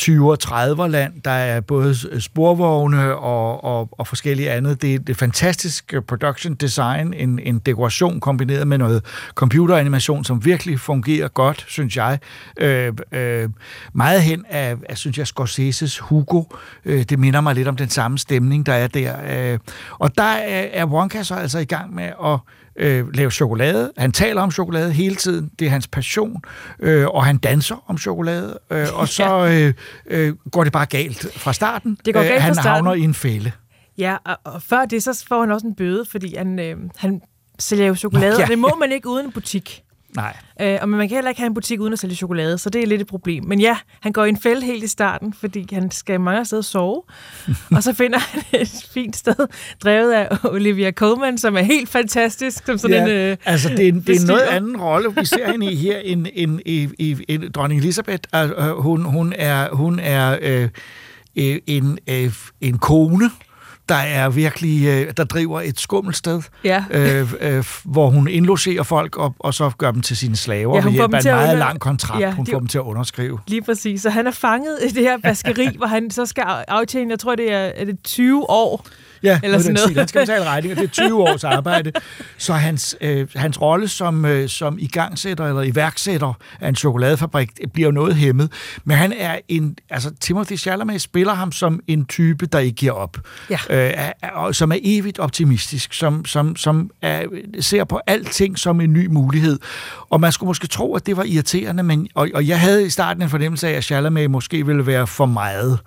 [0.00, 1.12] 20'er, 30'er land.
[1.24, 4.82] Der er både sporvogne og, og, og forskellige andet.
[4.82, 10.44] Det er det fantastiske øh, production design, en, en dekoration kombineret med noget computeranimation, som
[10.44, 12.18] virkelig fungerer godt, synes jeg.
[12.56, 13.48] Øh, øh,
[13.92, 16.42] meget hen af, af, synes jeg, Scorseses Hugo.
[16.84, 19.52] Øh, det minder mig lidt om den samme stemning, der er der.
[19.52, 19.58] Øh,
[19.98, 22.38] og der er, er Wonka så altså i gang med at
[22.80, 23.92] øh, lave chokolade.
[23.96, 25.50] Han taler om chokolade hele tiden.
[25.58, 26.42] Det er hans passion.
[26.80, 28.58] Øh, og han danser om chokolade.
[28.70, 29.74] Øh, og så øh,
[30.06, 31.98] øh, går det bare galt fra starten.
[32.04, 32.86] Det går galt øh, han fra starten.
[32.86, 33.52] havner i en fælde.
[33.98, 37.20] Ja, og, og før det, så får han også en bøde, fordi han, øh, han
[37.58, 38.42] sælger jo chokolade, ja.
[38.42, 39.82] og det må man ikke uden en butik.
[40.16, 40.36] Nej.
[40.60, 42.82] Øh, og man kan heller ikke have en butik uden at sælge chokolade, så det
[42.82, 43.44] er lidt et problem.
[43.44, 46.62] Men ja, han går i en fælde helt i starten, fordi han skal mange steder
[46.62, 47.02] sove.
[47.76, 49.48] og så finder han et fint sted,
[49.84, 52.66] drevet af Olivia Colman, som er helt fantastisk.
[52.66, 55.24] Som sådan ja, en, øh, altså det er, det er en noget anden rolle, vi
[55.24, 58.22] ser hende i her, end, end, end, end, end dronning Elisabeth.
[58.32, 60.68] Altså, hun, hun er, hun er øh,
[61.66, 63.30] en, øh, en kone,
[63.90, 66.84] der er virkelig, øh, der driver et skummelt sted, ja.
[66.90, 70.84] øh, øh, hvor hun indlogerer folk op, og så gør dem til sine slaver ja,
[70.84, 71.58] ved hjælp af en meget under...
[71.58, 72.20] lang kontrakt.
[72.20, 73.38] Ja, hun får dem til at underskrive.
[73.46, 74.02] Lige præcis.
[74.02, 77.34] Så han er fanget i det her vaskeri, hvor han så skal aftjene, jeg tror
[77.34, 78.86] det er, er det 20 år
[79.22, 79.96] Ja, eller sådan noget.
[79.96, 80.74] Han skal betale regninger.
[80.76, 81.92] Det er 20 års arbejde.
[82.38, 87.88] Så hans, øh, hans rolle som, øh, som igangsætter eller iværksætter af en chokoladefabrik bliver
[87.88, 88.52] jo noget hæmmet.
[88.84, 89.76] Men han er en...
[89.90, 93.18] Altså, Timothy Chalamet spiller ham som en type, der ikke giver op.
[93.50, 93.58] Ja.
[93.70, 95.94] Øh, er, som er evigt optimistisk.
[95.94, 97.22] Som, som, som er,
[97.60, 99.58] ser på alting som en ny mulighed.
[100.10, 102.90] Og man skulle måske tro, at det var irriterende, men, og, og jeg havde i
[102.90, 105.78] starten en fornemmelse af, at Chalamet måske ville være for meget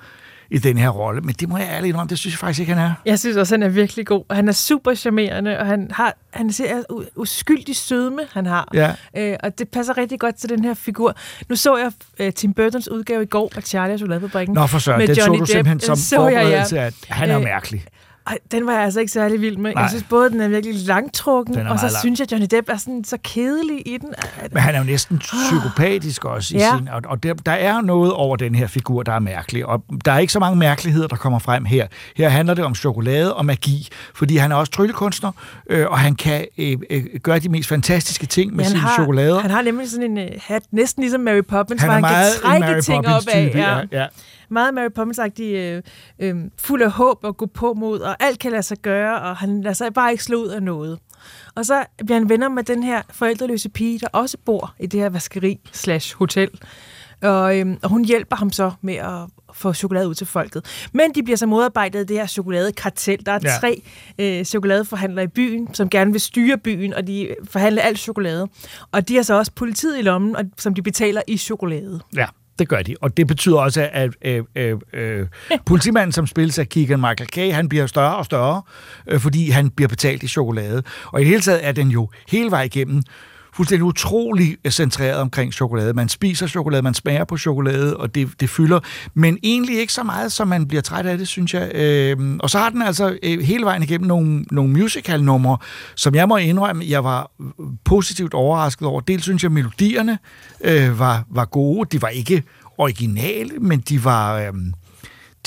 [0.50, 1.22] i den her rolle.
[1.22, 2.94] Men det må jeg ærligt indrømme, det synes jeg faktisk ikke, han er.
[3.06, 4.24] Jeg synes også, han er virkelig god.
[4.32, 6.84] Han er super charmerende, og han har han ser
[7.16, 8.68] uskyldig sødme, han har.
[8.74, 8.94] Ja.
[9.18, 11.16] Øh, og det passer rigtig godt til den her figur.
[11.50, 11.92] Nu så jeg
[12.28, 14.54] uh, Tim Burtons udgave i går af Charlie og Chokoladefabrikken.
[14.56, 15.52] Nå for søren, med den Johnny så du Depp.
[15.52, 16.86] simpelthen som så forberedelse, jeg, ja.
[16.86, 17.86] at han er øh, mærkelig.
[18.28, 19.74] Ej, den var jeg altså ikke særlig vild med.
[19.74, 19.82] Nej.
[19.82, 21.98] Jeg synes både, den er virkelig langtrukken, Den er og så lang.
[21.98, 24.14] synes jeg, Johnny Depp er sådan så kedelig i den.
[24.42, 25.18] at- Men han er jo næsten
[25.58, 26.78] psykopatisk også i Ja.
[26.78, 29.84] sin, og, og der, der er noget over den her figur, der er mærkelig, og
[30.06, 31.88] der er ikke så mange mærkeligheder, der kommer frem her.
[32.18, 35.32] Her handler det om chokolade og magi, fordi han er også tryllekunstner,
[35.70, 38.88] øh, og han kan øh, øh, gøre de mest fantastiske ting med Men sine han
[38.90, 39.40] har, chokolader.
[39.40, 42.34] Han har nemlig sådan en uh, hat, næsten ligesom Mary Poppins, han hvor han meget
[42.44, 43.86] kan en trække Mary ting Poppins op af.
[43.92, 44.00] ja.
[44.02, 44.06] ja.
[44.50, 45.82] Meget Mary Poppins-agtig, øh,
[46.20, 49.38] øh, fuld af håb og gå på mod, og alt kan lade sig gøre, og
[49.38, 51.00] han lader sig bare ikke slå ud af noget.
[51.56, 55.00] Og så bliver han venner med den her forældreløse pige, der også bor i det
[55.00, 56.50] her vaskeri slash hotel.
[57.22, 59.20] Og, øhm, og hun hjælper ham så med at
[59.54, 60.90] få chokolade ud til folket.
[60.94, 63.26] Men de bliver så modarbejdet af det her chokoladekartel.
[63.26, 63.50] Der er Ja.
[63.60, 63.82] tre
[64.20, 68.48] øh, chokoladeforhandlere i byen, som gerne vil styre byen, og de forhandler alt chokolade.
[68.92, 72.00] Og de har så også politiet i lommen, og, som de betaler i chokolade.
[72.16, 72.26] Ja,
[72.60, 72.96] det gør de.
[73.02, 75.28] Og det betyder også, at øh, øh, øh,
[75.66, 78.62] politimanden, som spilles af Keegan Michael Kay, han bliver større og større,
[79.08, 80.84] øh, fordi han bliver betalt i chokolade.
[81.06, 83.04] Og i det hele taget er den jo hele vej igennem
[83.56, 85.94] fuldstændig utrolig centreret omkring chokolade.
[85.94, 88.80] Man spiser chokolade, man smager på chokolade, og det, det fylder,
[89.14, 91.72] men egentlig ikke så meget, som man bliver træt af det, synes jeg.
[91.76, 95.58] Øh, og så har den altså øh, hele vejen igennem nogle, nogle musical-numre,
[95.96, 97.32] som jeg må indrømme, jeg var
[97.86, 99.02] positivt overrasket over.
[99.02, 100.20] Dels synes jeg, melodierne
[100.62, 101.88] øh, var, var gode.
[101.92, 102.44] De var ikke
[102.78, 104.40] originale, men de var...
[104.40, 104.54] Øh,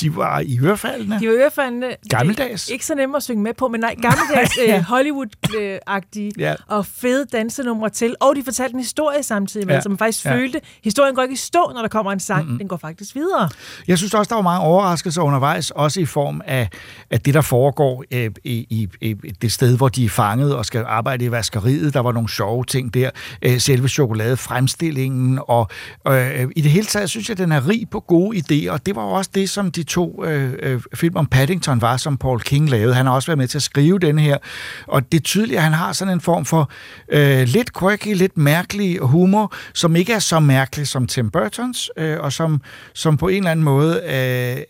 [0.01, 1.21] de var i ørefaldene.
[1.21, 2.69] De var i hvert fald øh, Gammeldags.
[2.69, 4.77] Ikke så nemme at synge med på, men nej, gammeldags Ja.
[4.77, 6.55] øh, Hollywood-agtige Ja.
[6.69, 8.15] og fede dansenumre til.
[8.21, 9.81] Og de fortalte en historie samtidig med, Ja.
[9.81, 10.35] så man faktisk Ja.
[10.35, 12.43] følte, historien går ikke i stå, når der kommer en sang.
[12.45, 12.59] Mm-hmm.
[12.59, 13.49] Den går faktisk videre.
[13.89, 16.69] Jeg synes også, der var mange overraskelser undervejs, også i form af,
[17.11, 20.67] af det, der foregår øh, i, i, i det sted, hvor de er fanget og
[20.67, 21.95] skal arbejde i vaskeriet.
[21.95, 23.11] Der var nogle sjove ting der.
[23.43, 25.39] Øh, selve chokoladefremstillingen.
[25.49, 25.69] Og
[26.09, 28.71] øh, i det hele taget synes jeg, den er rig på gode idéer.
[28.73, 32.17] Og det var også det, som de to øh, øh, film om Paddington var, som
[32.17, 32.95] Paul King lavede.
[32.95, 34.37] Han har også været med til at skrive den her.
[34.87, 36.71] Og det er tydeligt, at han har sådan en form for
[37.09, 42.21] øh, lidt quirky, lidt mærkelig humor, som ikke er så mærkelig som Tim Burtons, øh,
[42.21, 42.61] og som,
[42.95, 44.03] som på en eller anden måde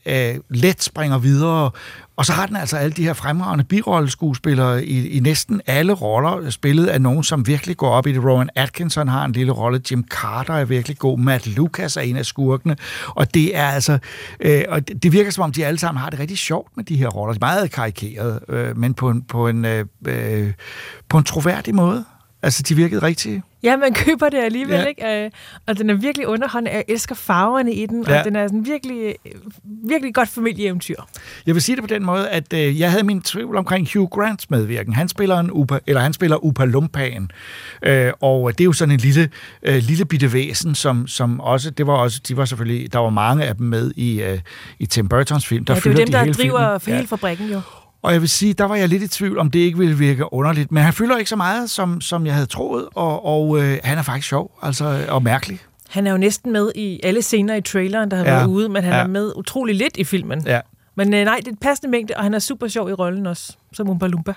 [0.06, 1.70] øh, øh, let springer videre.
[2.16, 6.50] Og så har den altså alle de her fremragende birolleskuespillere i, i næsten alle roller,
[6.50, 8.24] spillet af nogen, som virkelig går op i det.
[8.24, 12.16] Rowan Atkinson har en lille rolle, Jim Carter er virkelig god, Matt Lucas er en
[12.16, 12.76] af skurkene,
[13.08, 13.98] og det er altså,
[14.40, 16.96] øh, og det virker som om, de alle sammen har det rigtig sjovt med de
[16.96, 17.36] her roller.
[17.40, 20.52] Meget karikeret, øh, men på en, på, en, øh, øh,
[21.08, 22.04] på en troværdig måde.
[22.42, 23.42] Altså, de virkede rigtig...
[23.66, 24.84] Ja, man køber det alligevel, Ja.
[24.84, 25.24] ikke?
[25.24, 25.30] Øh,
[25.66, 26.70] Og den er virkelig underholdende.
[26.76, 28.18] Jeg elsker farverne i den, Ja.
[28.18, 29.14] og den er sådan virkelig,
[29.88, 30.96] virkelig godt familieeventyr.
[31.46, 34.08] Jeg vil sige det på den måde, at øh, jeg havde min tvivl omkring Hugh
[34.08, 34.92] Grants medvirken.
[34.92, 37.30] Han spiller en Upa, eller han spiller Upa Lumpaen,
[37.82, 39.30] øh, og det er jo sådan en lille,
[39.62, 43.44] lille bitte væsen, som, som også, det var også, de var selvfølgelig, der var mange
[43.44, 44.36] af dem med i,
[44.78, 45.64] i Tim Burtons film.
[45.64, 46.96] Der Ja, det er dem, de der driver filmen.
[46.96, 47.60] hele fabrikken jo.
[48.02, 50.32] Og jeg vil sige, der var jeg lidt i tvivl, om det ikke ville virke
[50.32, 50.72] underligt.
[50.72, 53.98] Men han fylder ikke så meget, som, som jeg havde troet, og, og øh, han
[53.98, 55.60] er faktisk sjov altså, og mærkelig.
[55.88, 58.30] Han er jo næsten med i alle scener i traileren, der har Ja.
[58.36, 58.98] været ude, men han Ja.
[58.98, 60.42] er med utrolig lidt i filmen.
[60.46, 60.60] Ja.
[60.94, 63.26] Men øh, nej, det er et passende mængde, og han er super sjov i rollen
[63.26, 64.32] også, som Oompa Loompa.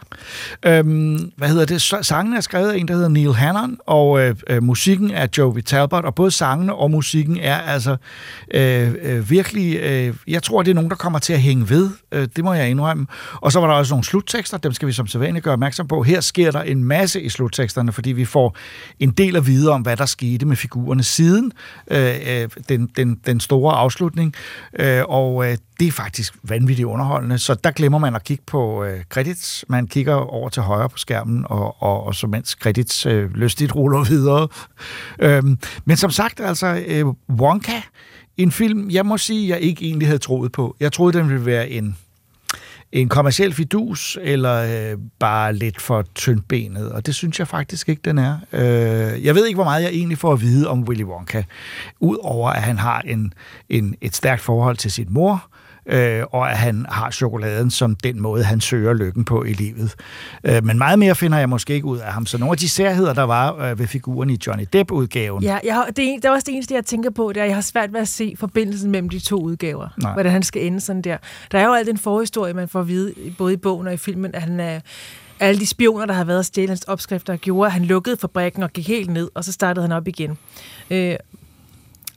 [0.65, 1.82] Øhm, hvad hedder det?
[1.82, 5.62] Sangen er skrevet af en, der hedder Neil Hannon, og øh, øh, musikken er Joey
[5.62, 7.97] Talbot, og både sangene og musikken er altså
[8.54, 9.80] øh, øh, virkelig...
[9.80, 11.89] Øh, jeg tror, det er nogen, der kommer til at hænge ved.
[12.12, 13.08] Øh, det må jeg indrømme.
[13.36, 16.04] Og så var der også nogle sluttekster, dem skal vi som sædvanligt gøre opmærksom på.
[16.04, 18.58] Her sker der en masse i slutteksterne, fordi vi får
[18.99, 21.52] en del at vide om, hvad der skete med figurerne siden
[21.91, 24.34] øh, øh den, den, den store afslutning.
[24.80, 28.84] Øh, og øh, det er faktisk vanvittigt underholdende, så der glemmer man at kigge på
[28.84, 28.99] øh,
[29.30, 29.65] credits.
[29.68, 33.76] Man kigger over til højre på skærmen, og, og, og så mens credits øh, lystigt
[33.76, 34.48] ruller videre.
[35.20, 37.82] Øhm, men som sagt, altså øh, Wonka,
[38.38, 40.76] en film, jeg må sige, jeg ikke egentlig havde troet på.
[40.80, 41.98] Jeg troede, den ville være en
[42.92, 48.02] en kommersiel fidus, eller øh, bare lidt for tyndbenet, og det synes jeg faktisk ikke,
[48.06, 48.38] den er.
[48.54, 51.44] Øh, jeg ved ikke, hvor meget jeg egentlig får at vide om Willy Wonka,
[52.00, 53.34] udover at han har en,
[53.70, 55.48] en, et stærkt forhold til sin mor,
[55.89, 59.95] øh, og at han har chokoladen som den måde, han søger lykken på i livet.
[60.43, 62.25] Øh, men meget mere finder jeg måske ikke ud af ham.
[62.25, 65.73] Så nogle af de særheder, der var øh, ved figuren i Johnny Depp-udgaven, Ja, jeg
[65.73, 67.62] har, det, det er også det eneste, jeg tænker på, det er, at jeg har
[67.62, 69.88] svært ved at se forbindelsen mellem de to udgaver.
[69.97, 70.13] Nej.
[70.13, 71.17] Hvordan han skal ende sådan der.
[71.52, 73.97] Der er jo alt den forhistorie, man får at vide, både i bogen og i
[73.97, 74.80] filmen, at han er
[75.39, 78.63] alle de spioner, der har været at stjæle hans opskrifter, gjorde, at han lukkede fabrikken
[78.63, 80.38] og gik helt ned, og så startede han op igen.
[80.91, 81.15] Øh,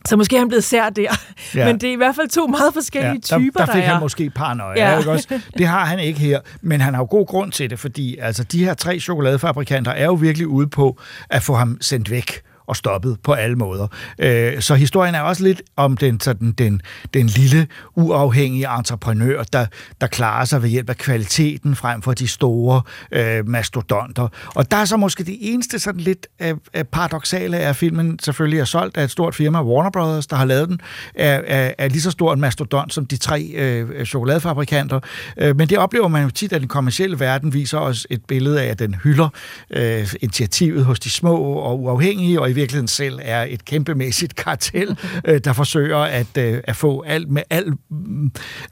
[0.08, 1.02] så måske er han blevet sær der.
[1.02, 1.08] Ja.
[1.54, 1.66] Ja.
[1.66, 3.86] Men det er i hvert fald to meget forskellige der, typer, der der, fik er.
[3.86, 4.72] han måske paranoia.
[4.76, 4.90] Ja.
[4.90, 4.98] Ja.
[4.98, 5.40] Ikke også?
[5.58, 8.44] Det har han ikke her, men han har jo god grund til det, fordi altså,
[8.44, 12.76] de her tre chokoladefabrikanter er jo virkelig ude på at få ham sendt væk og
[12.76, 13.86] stoppet på alle måder.
[14.18, 16.80] Øh, så historien er også lidt om den, sådan, den,
[17.14, 19.66] den lille, uafhængige entreprenør, der,
[20.00, 24.28] der klarer sig ved hjælp af kvaliteten frem for de store øh, mastodonter.
[24.54, 28.60] Og der er så måske det eneste sådan lidt øh, øh paradoxale af, filmen selvfølgelig
[28.60, 30.80] er solgt af et stort firma, Warner Brothers, der har lavet den,
[31.14, 35.00] er, er, er lige så stor en mastodont som de tre øh, chokoladefabrikanter.
[35.36, 38.62] Øh, men det oplever man jo tit, at den kommercielle verden viser os et billede
[38.62, 39.28] af, at den hylder
[39.70, 44.98] øh, initiativet hos de små og uafhængige, og i virkeligheden selv er et kæmpemæssigt kartel,
[45.24, 47.72] øh, der forsøger at, øh, at få alt med al,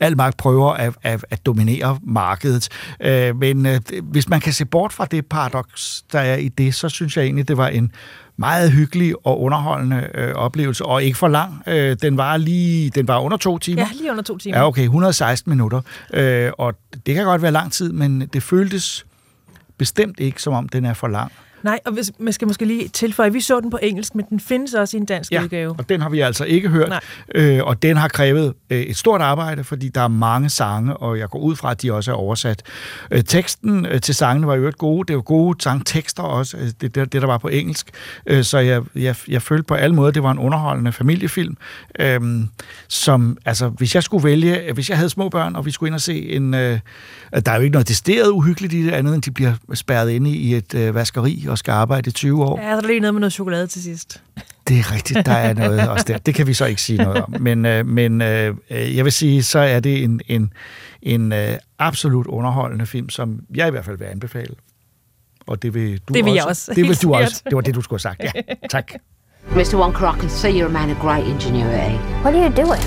[0.00, 2.68] al magt prøver at, at, at dominere markedet.
[3.00, 6.74] Øh, men øh, hvis man kan se bort fra det paradoks, der er i det,
[6.74, 7.92] så synes jeg egentlig, det var en
[8.36, 11.62] meget hyggelig og underholdende øh, oplevelse, og ikke for lang.
[11.66, 13.82] Øh, den var lige, den var under to timer.
[13.82, 14.58] Ja, lige under to timer.
[14.58, 15.80] Ja, okay, 116 minutter.
[16.14, 16.74] Øh, og
[17.06, 19.06] det kan godt være lang tid, men det føltes
[19.78, 21.32] bestemt ikke, som om den er for lang.
[21.62, 24.40] Nej, og hvis, man skal måske lige tilføje, vi så den på engelsk, men den
[24.40, 25.74] findes også i en dansk ja, udgave.
[25.78, 26.92] og den har vi altså ikke hørt.
[27.34, 31.18] Øh, og den har krævet øh, et stort arbejde, fordi der er mange sange, og
[31.18, 32.62] jeg går ud fra, at de også er oversat.
[33.10, 35.08] Øh, teksten øh, til sangene var jo et gode.
[35.08, 37.90] Det var gode sangtekster også, øh, det, det, det der var på engelsk.
[38.26, 41.56] Øh, så jeg, jeg, jeg følte på alle måder, det var en underholdende familiefilm,
[41.98, 42.20] øh,
[42.88, 45.94] som, altså, hvis jeg skulle vælge, hvis jeg havde små børn, og vi skulle ind
[45.94, 46.54] og se en...
[46.54, 46.78] Øh,
[47.46, 50.30] der er jo ikke noget desteret uhyggeligt i det andet, end de bliver spærret inde
[50.30, 52.60] i et øh, vaskeri og skal arbejde i 20 år.
[52.60, 54.22] Ja, så er der lige noget med noget chokolade til sidst.
[54.68, 56.18] Det er rigtigt, der er noget også der.
[56.18, 57.34] Det kan vi så ikke sige noget om.
[57.40, 60.52] Men, øh, men øh, jeg vil sige, så er det en, en,
[61.02, 64.54] en øh, absolut underholdende film, som jeg i hvert fald vil anbefale.
[65.46, 66.34] Og det vil du det vil også.
[66.34, 66.72] Jeg også.
[66.74, 67.42] Det vil du også.
[67.44, 68.24] Det var det, du skulle have sagt.
[68.24, 68.92] Ja, tak.
[69.50, 69.74] Mr.
[69.74, 71.96] Wonka, I can see you're a man of great ingenuity.
[72.22, 72.82] What are you doing?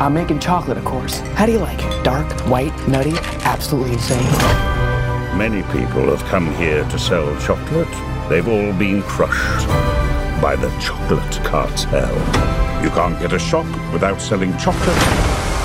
[0.00, 1.20] I'm making chocolate, of course.
[1.36, 2.04] How do you like it?
[2.04, 3.12] Dark, white, nutty,
[3.44, 4.79] absolutely insane.
[5.36, 7.88] Many people have come here to sell chocolate.
[8.28, 9.66] They've all been crushed
[10.42, 12.14] by the chocolate cartel.
[12.82, 15.02] You can't get a shop without selling chocolate,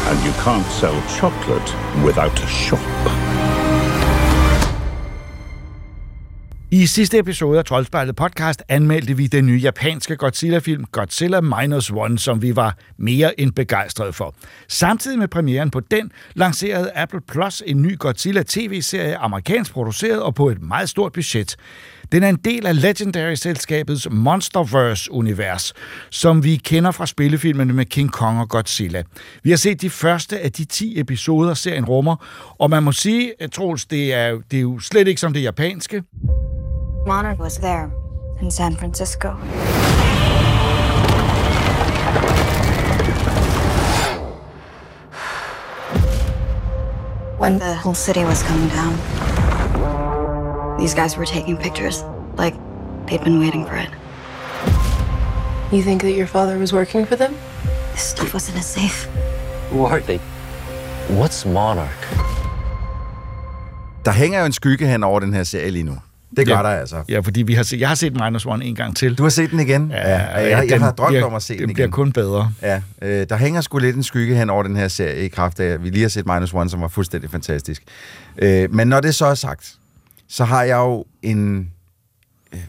[0.07, 3.24] and you can't sell chocolate without a shop.
[6.75, 12.19] I sidste episode af Troldspejlet podcast anmeldte vi den nye japanske Godzilla-film Godzilla Minus One,
[12.19, 14.35] som vi var mere end begejstrede for.
[14.67, 20.35] Samtidig med premieren på den lancerede Apple Plus en ny Godzilla tv-serie, amerikansk produceret og
[20.35, 21.55] på et meget stort budget.
[22.11, 25.73] Den er en del af Legendary-selskabets Monsterverse-univers,
[26.09, 29.03] som vi kender fra spillefilmene med King Kong og Godzilla.
[29.43, 32.15] Vi har set de første af de 10 episoder, serien rummer,
[32.59, 36.03] og man må sige, Troels, det er, det er jo slet ikke som det japanske.
[37.05, 37.91] Monarch was there
[38.41, 39.33] in San Francisco.
[47.37, 48.95] When the whole city was coming down,
[50.79, 52.03] these guys were taking pictures
[52.37, 52.55] like
[53.05, 53.89] they'd been waiting for it.
[55.71, 57.35] You think that your father was working for them?
[57.91, 59.07] This stuff wasn't a safe.
[59.69, 60.17] Who are er they?
[61.09, 62.07] What's Monarch?
[64.05, 65.97] Der hænger jo en skygge hen over den her serie lige nu.
[66.37, 66.63] Det gør ja.
[66.63, 67.03] der altså.
[67.09, 69.17] Ja, fordi vi har set, jeg har set Minus One en gang til.
[69.17, 69.91] Du har set den igen?
[69.91, 71.73] Ja, ja jeg, jeg, jeg har drømt bliver, om at se den, den igen.
[71.73, 72.51] bliver kun bedre.
[72.61, 75.59] Ja, øh, der hænger sgu lidt en skygge hen over den her serie i kraft
[75.59, 77.83] af, at vi lige har set Minus One, som var fuldstændig fantastisk.
[78.37, 79.75] Øh, men når det så er sagt,
[80.27, 81.71] så har jeg jo en,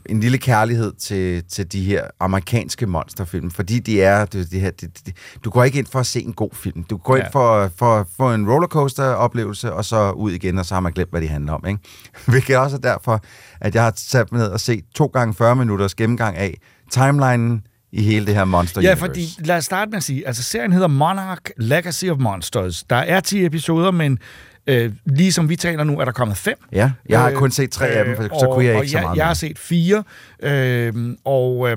[0.07, 4.71] en lille kærlighed til, til de her amerikanske monsterfilm, fordi de er, det, det her,
[4.71, 6.83] det, det, du går ikke ind for at se en god film.
[6.85, 7.23] Du går ja.
[7.23, 11.11] ind for, for få en rollercoaster-oplevelse, og så ud igen, og så har man glemt,
[11.11, 11.65] hvad de handler om.
[11.69, 11.81] Ikke?
[12.31, 13.21] Hvilket også er derfor,
[13.61, 16.59] at jeg har sat mig ned og set to gange 40 minutters gennemgang af
[16.91, 19.01] timelinen i hele det her Monster Ja, Universe.
[19.07, 22.85] fordi lad os starte med at sige, altså serien hedder Monarch Legacy of Monsters.
[22.91, 24.19] Der er 10 episoder, men
[24.67, 26.55] øh, lige som vi taler nu, er der kommet fem.
[26.73, 28.97] Ja, jeg har kun set tre af dem, for så kunne jeg ikke og så
[28.97, 29.35] jeg, meget Jeg har mere.
[29.35, 30.03] set fire,
[30.43, 30.93] øh,
[31.25, 31.77] og øh,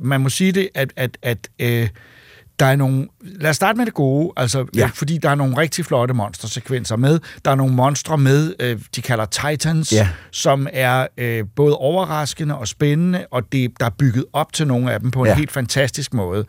[0.00, 1.88] man må sige det, at, at, at øh,
[2.60, 3.06] der er nogle...
[3.24, 4.80] Lad os starte med det gode, altså, Ja.
[4.80, 4.90] ja.
[4.94, 7.18] fordi der er nogle rigtig flotte monstersekvenser med.
[7.44, 10.08] Der er nogle monstre med, øh, de kalder Titans, Ja.
[10.30, 14.92] som er øh, både overraskende og spændende, og det, der er bygget op til nogle
[14.92, 15.34] af dem på en Ja.
[15.34, 16.36] helt fantastisk måde.
[16.38, 16.44] Der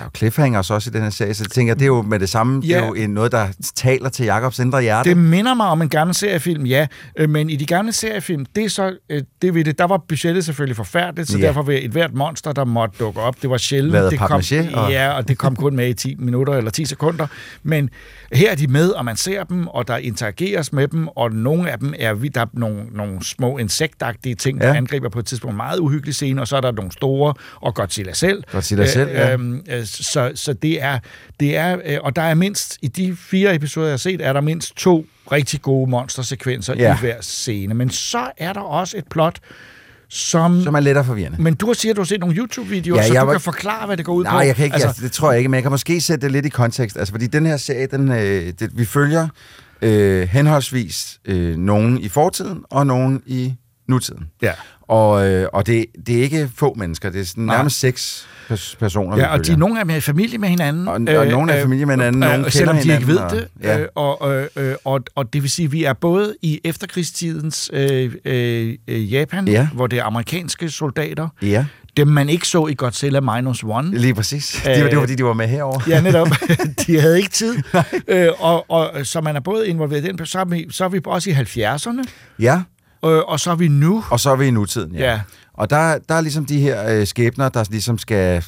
[0.00, 2.18] er jo cliffhangers også i den her serie, så jeg tænker, det er jo med
[2.18, 2.68] det samme, ja.
[2.76, 5.08] det er jo en- noget, der taler til Jakobs indre hjerte.
[5.10, 8.64] Det minder mig om en gammel seriefilm, ja, øh, men i de gamle seriefilm, det
[8.64, 11.46] er så, øh, det ved det, der var budgettet selvfølgelig forfærdeligt, så Ja.
[11.46, 13.92] derfor vil et hvert monster, der måtte dukke op, det var sjældent.
[13.92, 14.42] Lavet det kom,
[14.74, 17.26] og- Ja, og det kom kun med i 10 minutter eller 10 sekunder,
[17.62, 17.90] men
[18.32, 21.70] her er de med, og man ser dem, og der interageres med dem, og nogle
[21.70, 24.74] af dem er, der er nogle, nogle små insektagtige ting, der Ja.
[24.76, 28.12] angriber på et tidspunkt meget uhyggelig scene, og så er der nogle store, og Godzilla
[28.12, 28.42] selv.
[28.52, 29.32] Godzilla selv, ja.
[29.32, 30.98] øhm, øh, så, så det er,
[31.40, 34.32] det er øh, og der er mindst, i de fire episoder, jeg har set, er
[34.32, 36.94] der mindst to rigtig gode monstersekvenser ja.
[36.96, 37.74] i hver scene.
[37.74, 39.38] Men så er der også et plot,
[40.10, 40.62] som...
[40.62, 41.42] Som er lettere forvirrende.
[41.42, 43.86] Men du siger, at du har set nogle YouTube-videoer, Ja, så du var- kan forklare,
[43.86, 44.30] hvad det går ud på.
[44.30, 46.22] Nej, jeg kan ikke, altså, altså, det tror jeg ikke, men jeg kan måske sætte
[46.22, 46.96] det lidt i kontekst.
[46.96, 49.28] Altså, fordi den her serie, den, øh, det, vi følger
[49.82, 53.54] øh, henholdsvis øh, nogen i fortiden og nogen i
[53.88, 54.26] nutiden.
[54.42, 54.52] Ja.
[54.82, 57.56] Og, øh, og det, det er ikke få mennesker, det er sådan Nej.
[57.56, 58.26] nærmest seks
[58.78, 60.88] personer, Ja, og de, nogle af dem er i familie med hinanden.
[60.88, 63.38] Og- og nogle er i familie med hinanden, nogle kender selvom de ikke ved hinanden,
[63.38, 63.48] det.
[63.54, 63.80] og- ja.
[63.80, 67.70] Øh, og, øh, øh, og, og det vil sige, at vi er både i efterkrigstidens
[67.72, 69.68] øh, øh, øh, Japan, Ja.
[69.74, 71.64] hvor det er amerikanske soldater, Ja,
[71.96, 73.98] dem man ikke så i Godzilla Minus One.
[73.98, 74.60] lige præcis.
[74.64, 75.80] Det var, det var fordi, de var med herover.
[75.88, 76.28] Ja, netop.
[76.86, 77.54] De havde ikke tid.
[78.08, 80.88] øh, og, og så man er både involveret i den, så er vi, så er
[80.88, 82.02] vi også i 70'erne,
[82.38, 82.54] Ja,
[83.04, 84.04] øh, og så er vi nu.
[84.10, 85.10] og så er vi i nutiden, ja.
[85.10, 85.20] Ja.
[85.52, 88.44] Og der, der er ligesom de her øh, skæbner, der ligesom skal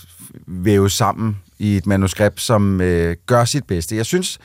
[0.47, 3.97] væves sammen i et manuskript, som øh, gør sit bedste.
[3.97, 4.39] Jeg synes,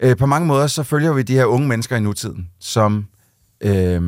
[0.00, 3.06] øh, på mange måder, så følger vi de her unge mennesker i nutiden, som
[3.60, 4.02] øh,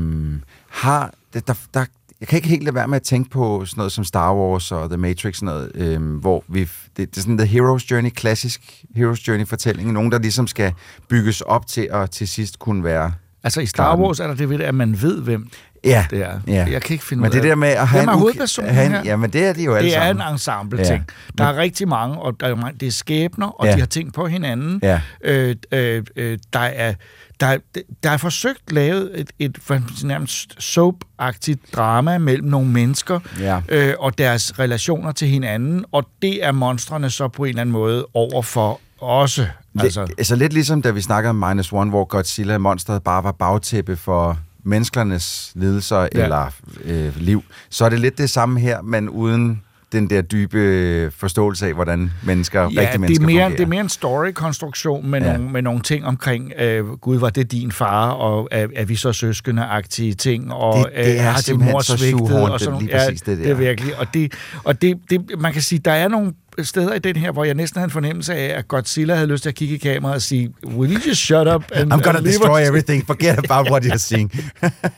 [0.69, 1.15] har...
[1.35, 1.85] Der, der,
[2.21, 4.73] jeg kan ikke helt lade være med at tænke på sådan noget som Star Wars
[4.73, 8.11] og The Matrix, sådan noget, øh, hvor vi, det, det er sådan The Hero's Journey,
[8.11, 9.93] klassisk Hero's Journey-fortælling.
[9.93, 10.73] Nogen, der ligesom skal
[11.09, 13.13] bygges op til at til sidst kunne være...
[13.43, 13.97] Altså i Star.
[13.97, 15.49] Wars er der det ved, at man ved, hvem
[15.85, 16.41] Ja, det er.
[16.47, 16.67] ja.
[16.71, 18.71] Jeg kan ikke finde Men ud det af der med at have Hvem er hovedpersonen
[18.75, 19.03] have en- her?
[19.05, 20.27] Jamen, det er de jo alle Det er sammen.
[20.27, 20.85] en ensemble Ja.
[20.85, 21.07] ting.
[21.39, 23.75] Der er rigtig mange, og der er, mange, det er skæbner, og Ja.
[23.75, 24.81] de har ting på hinanden.
[24.83, 25.01] Ja.
[25.25, 26.95] Øh, øh, øh, der, er,
[27.41, 27.59] der, er-
[28.03, 33.61] der er forsøgt lavet et, et, et nærmest soap-agtigt drama mellem nogle mennesker Ja.
[33.69, 37.73] øh, og deres relationer til hinanden, og det er monstrene så på en eller anden
[37.73, 39.47] måde overfor også.
[39.81, 40.01] Altså.
[40.01, 43.33] Altså, altså lidt ligesom da vi snakkede om Minus One, hvor Godzilla monsteret bare var
[43.33, 46.09] bagtæppe for menneskernes lidelser ja.
[46.15, 46.23] Ja.
[46.25, 46.51] eller
[46.85, 47.43] øh, liv.
[47.71, 52.11] Så er det lidt det samme her, men uden den der dybe forståelse af, hvordan
[52.25, 53.57] mennesker, Ja, rigtige det mennesker er, mere, fungerer.
[53.57, 55.27] det er mere en story-konstruktion med, Ja.
[55.31, 55.37] ja.
[55.37, 58.97] nogle, med nogle ting omkring, øh, gud, var det din far, og er, er vi
[58.97, 62.61] så søskende-agtige ting, og Det- det øh, er har din mor så svigtet, shoehorned, og
[62.61, 64.33] sådan nogle- præcis det det er virkelig, og, det,
[64.65, 67.55] og det, det, man kan sige, der er nogle steder i den her, hvor jeg
[67.55, 70.23] næsten havde en fornemmelse af, at Godzilla havde lyst til at kigge i kameraet og
[70.23, 71.65] sige, will you just shut up?
[71.75, 73.07] And, I'm gonna and leave destroy us?" everything.
[73.07, 74.33] Forget about what you're seeing.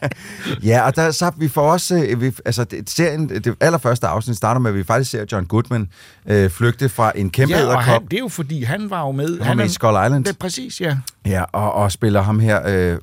[0.71, 2.07] ja, og der, så vi får også...
[2.09, 5.47] øh, Vi, altså, det, serien, det allerførste afsnit starter med, at vi faktisk ser John
[5.47, 5.89] Goodman
[6.27, 9.13] øh, flygte fra en kæmpe Ja, og han, det er jo fordi, han var jo
[9.13, 9.39] med.
[9.41, 10.25] Han var med i Skull Island.
[10.25, 10.97] Det præcis, ja.
[11.27, 12.99] Ja, og, og spiller ham her, øh, øh,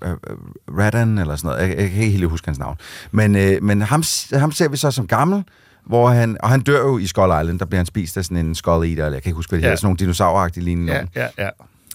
[0.80, 2.78] Radan eller sådan noget, jeg, jeg kan ikke helt huske hans navn.
[3.12, 5.44] Men, øh, men ham, ham ser vi så som gammel,
[5.86, 8.38] hvor han, og han dør jo i Skull Island, der bliver han spist af sådan
[8.46, 9.67] en Skull Eater, eller jeg kan ikke huske, hvad det Ja.
[9.67, 11.50] hedder, sådan nogle dinosauragtige lignende Ja, ja, ja.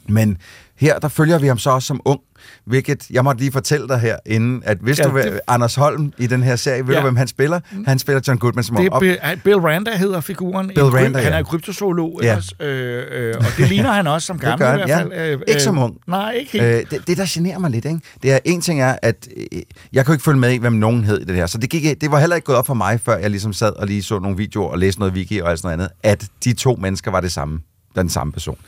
[0.08, 0.38] Men
[0.78, 2.20] her, der følger vi ham så også som ung,
[2.64, 5.40] hvilket jeg måtte lige fortælle dig her inden, at hvis Ja, ja, du vil, det-
[5.48, 7.00] Anders Holm i den her serie, ved Ja.
[7.00, 7.60] du, hvem han spiller?
[7.86, 10.68] Han spiller John Goodman som Det er Bill, Bill Randa hedder figuren.
[10.68, 11.38] Bill Randa, Han ja.
[11.38, 12.28] er kryptozoolog, Ja.
[12.30, 14.98] ellers, øh, øh, og det ligner han også som Det gammel gør i han, hvert
[15.00, 15.12] fald.
[15.12, 15.32] ja.
[15.34, 15.96] Øh, Ikke som ung.
[16.06, 16.64] Nej, ikke helt.
[16.64, 18.00] Øh, det, det, der generer mig lidt, ikke?
[18.22, 19.44] det er en ting er, at øh,
[19.92, 21.46] jeg kunne ikke følge med i, hvem nogen hed i det her.
[21.46, 23.72] Så det, gik, det var heller ikke gået op for mig, før jeg ligesom sad
[23.72, 26.28] og lige så nogle videoer og læste noget wiki og alt sådan noget andet, at
[26.44, 27.60] de to mennesker var det samme,
[27.96, 28.58] den samme person.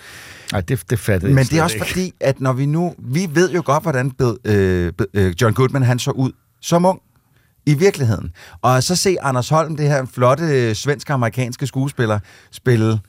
[0.53, 1.87] Nej, det, det fattede Men det er også ikke.
[1.87, 2.95] fordi, at når vi nu...
[2.99, 7.01] Vi ved jo godt, hvordan Bill, øh, øh, John Goodman han så ud som ung
[7.67, 8.33] i virkeligheden.
[8.63, 12.19] Og så se Anders Holm, det her flotte øh, svensk-amerikanske skuespiller,
[12.51, 13.01] spille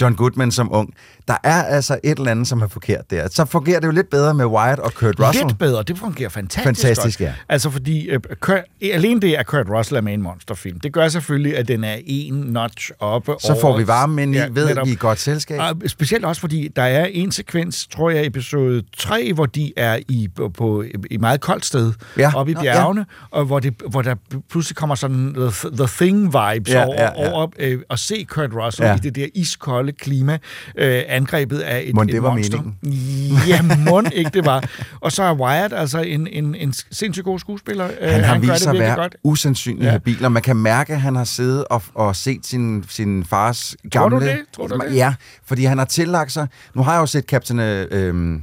[0.00, 0.94] John Goodman som ung.
[1.28, 3.28] Der er altså et eller andet, som er forkert der.
[3.30, 5.46] Så fungerer det jo lidt bedre med Wyatt og Kurt Russell.
[5.46, 7.28] Lidt bedre, det fungerer fantastisk, Fantastisk, godt.
[7.28, 7.34] ja.
[7.48, 10.92] Altså fordi, øh, Kurt, alene det, at Kurt Russell er med i en monsterfilm, det
[10.92, 14.38] gør selvfølgelig, at den er en notch oppe Så får over- vi varme ind i,
[14.38, 14.86] ved netop.
[14.86, 15.60] vi er i godt selskab.
[15.60, 19.72] Og specielt også, fordi der er en sekvens, tror jeg, i episode 3, hvor de
[19.76, 22.32] er i, på, på i meget koldt sted, Ja.
[22.34, 24.14] oppe i bjergene, og hvor, det, hvor der
[24.50, 27.32] pludselig kommer sådan the, the Thing-vibes Ja, over, ja, ja.
[27.32, 28.94] over øh, at se Kurt Russell Ja.
[28.94, 30.38] i det der iskolde klima,
[30.78, 32.62] øh, angrebet af et, Mon et det var monster.
[32.82, 33.38] meningen?
[33.48, 34.68] Ja, må ikke det var.
[35.00, 37.90] Og så er Wyatt altså en, en, en sindssygt god skuespiller.
[38.00, 39.16] Øh, Han har gør vist det sig at være godt.
[39.24, 39.90] usandsynlig Ja.
[39.90, 43.76] habil, og man kan mærke, at han har siddet og, og set sin, sin fars
[43.92, 44.30] Tror du gamle...
[44.32, 44.38] det?
[44.56, 44.94] Tror du det?
[44.94, 46.46] Ja, fordi han har tillagt sig...
[46.74, 47.60] Nu har jeg jo set Captain...
[47.60, 48.42] Øh, øhm,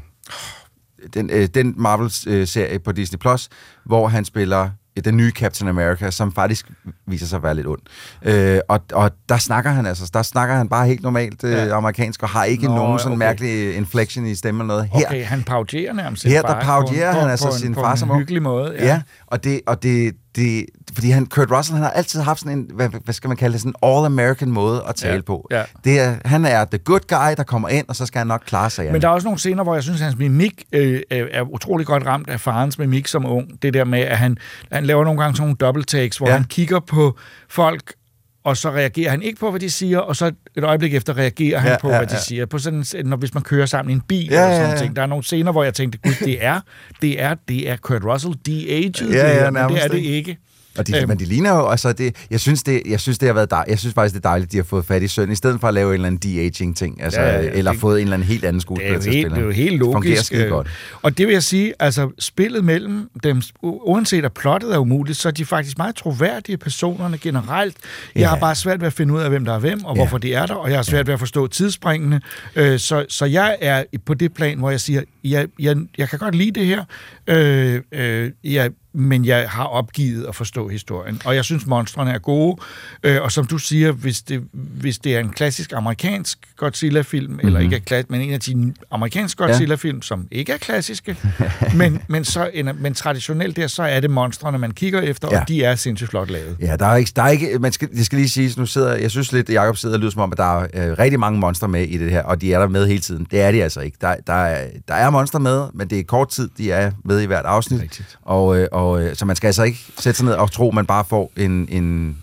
[1.13, 3.49] den, øh, den Marvel-serie på Disney+, Plus,
[3.85, 4.69] hvor han spiller øh,
[5.01, 6.71] den nye Captain America, som faktisk
[7.07, 7.79] viser sig at være lidt ond.
[8.25, 11.77] Øh, og, og der snakker han altså, der snakker han bare helt normalt øh, Ja.
[11.77, 13.17] amerikansk, og har ikke Nå, nogen sådan okay.
[13.27, 14.89] mærkelig inflection i stemmen eller noget.
[14.93, 17.79] Her, Okay, han parodierer nærmest her der parodierer han på, altså på en, sin på
[17.81, 18.19] far en som ung.
[18.19, 18.75] hyggelig måde.
[18.79, 22.39] Ja, ja og, det, og det, det, fordi han, Kurt Russell, han har altid haft
[22.39, 25.21] sådan en, hvad, hvad skal man kalde det, sådan en all-American måde at tale Ja,
[25.21, 25.47] på.
[25.51, 25.63] ja.
[25.83, 28.43] Det er, han er the good guy, der kommer ind, og så skal han nok
[28.45, 28.91] klare sig.
[28.91, 31.87] Men der er også nogle scener, hvor jeg synes, at hans mimik øh, er utrolig
[31.87, 33.61] godt ramt af farens mimik som ung.
[33.61, 34.37] Det der med, at han,
[34.71, 36.33] han laver nogle gange sådan nogle double takes, hvor ja.
[36.33, 37.17] han kigger på
[37.49, 37.93] folk,
[38.47, 41.59] og så reagerer han ikke på, hvad de siger, og så et øjeblik efter reagerer
[41.59, 42.19] han Ja, på, ja, hvad de ja.
[42.21, 42.45] siger.
[42.45, 44.77] På sådan, når, hvis man kører sammen i en bil Ja, eller ja, sådan ja.
[44.77, 44.95] ting.
[44.95, 46.59] Der er nogle scener, hvor jeg tænkte, gud, det er,
[47.01, 50.37] det er, det er Kurt Russell, de-aged, Ja, det ja, men det er det ikke?
[50.77, 51.07] Og de, øhm.
[51.07, 53.69] Men de ligner jo, altså det, jeg synes, det, jeg synes, det har været dejligt.
[53.69, 55.67] Jeg synes faktisk, det er dejligt, de har fået fat i søn, i stedet for
[55.67, 58.27] at lave en eller anden de-aging-ting, altså, ja, ja, eller det, fået en eller anden
[58.27, 59.29] helt anden skuespiller til at spille.
[59.29, 60.31] Det er jo helt logisk.
[60.31, 60.67] Det øh, godt.
[61.01, 65.27] Og det vil jeg sige, altså spillet mellem dem, uanset at plottet er umuligt, så
[65.27, 67.75] er de faktisk meget troværdige personerne generelt.
[68.15, 68.27] Jeg ja.
[68.27, 70.01] har bare svært ved at finde ud af, hvem der er hvem, og ja.
[70.01, 72.21] hvorfor de er der, og jeg har svært ved at forstå tidsspringene.
[72.55, 76.19] Øh, så, så jeg er på det plan, hvor jeg siger, jeg, jeg, jeg kan
[76.19, 76.83] godt lide det her.
[77.27, 81.21] Øh, øh, jeg men jeg har opgivet at forstå historien.
[81.25, 82.57] Og jeg synes, monstrene er gode.
[83.03, 87.47] Øh, og som du siger, hvis det, hvis det er en klassisk amerikansk Godzilla-film, mm-hmm.
[87.47, 90.01] eller ikke er klassisk, men en af de amerikanske Godzilla-film, ja.
[90.01, 91.17] som ikke er klassiske,
[91.79, 95.41] men, men, så, en, men traditionelt der, så er det monstrene, man kigger efter, ja.
[95.41, 96.57] og de er sindssygt flot lavet.
[96.61, 98.95] Ja, der er ikke, der er ikke man skal, det skal lige sige, nu sidder,
[98.95, 101.39] jeg synes lidt, Jacob sidder og lyder som om, at der er øh, rigtig mange
[101.39, 103.27] monstre med i det her, og de er der med hele tiden.
[103.31, 103.97] Det er de altså ikke.
[104.01, 107.21] Der, der, er, der er monstre med, men det er kort tid, de er med
[107.21, 107.81] i hvert afsnit.
[107.81, 108.17] Rigtigt.
[108.21, 110.73] Og, øh, og, øh, så man skal altså ikke sætte sig ned og tro, at
[110.73, 112.17] man bare får en, en,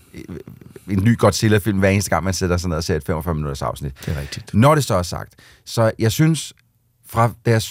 [0.89, 3.63] en ny Godzilla-film hver eneste gang, man sætter sig ned og ser et 45 minutters
[3.63, 3.93] afsnit.
[4.07, 4.55] Det er rigtigt.
[4.55, 5.35] Når det så er sagt,
[5.65, 6.53] så jeg synes,
[7.07, 7.63] fra jeg,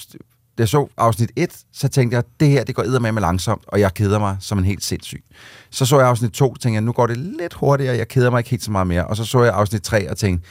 [0.57, 3.63] da jeg så afsnit 1, så tænkte jeg, det her, det går med med langsomt,
[3.67, 5.23] og jeg keder mig som en helt sindssyg.
[5.69, 8.29] Så så jeg afsnit 2, og tænkte jeg, nu går det lidt hurtigere, jeg keder
[8.29, 9.07] mig ikke helt så meget mere.
[9.07, 10.47] Og så så jeg afsnit 3 og tænkte,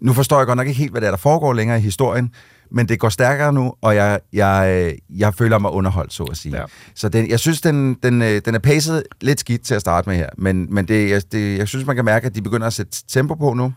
[0.00, 2.34] nu forstår jeg godt nok ikke helt, hvad det er, der foregår længere i historien,
[2.72, 6.56] men det går stærkere nu, og jeg, jeg, jeg føler mig underholdt, så at sige.
[6.56, 6.64] Ja.
[6.94, 10.08] Så den, jeg synes, den, den, øh, den er pacet lidt skidt til at starte
[10.08, 12.66] med her, men, men det, jeg, det, jeg synes, man kan mærke, at de begynder
[12.66, 13.72] at sætte tempo på nu,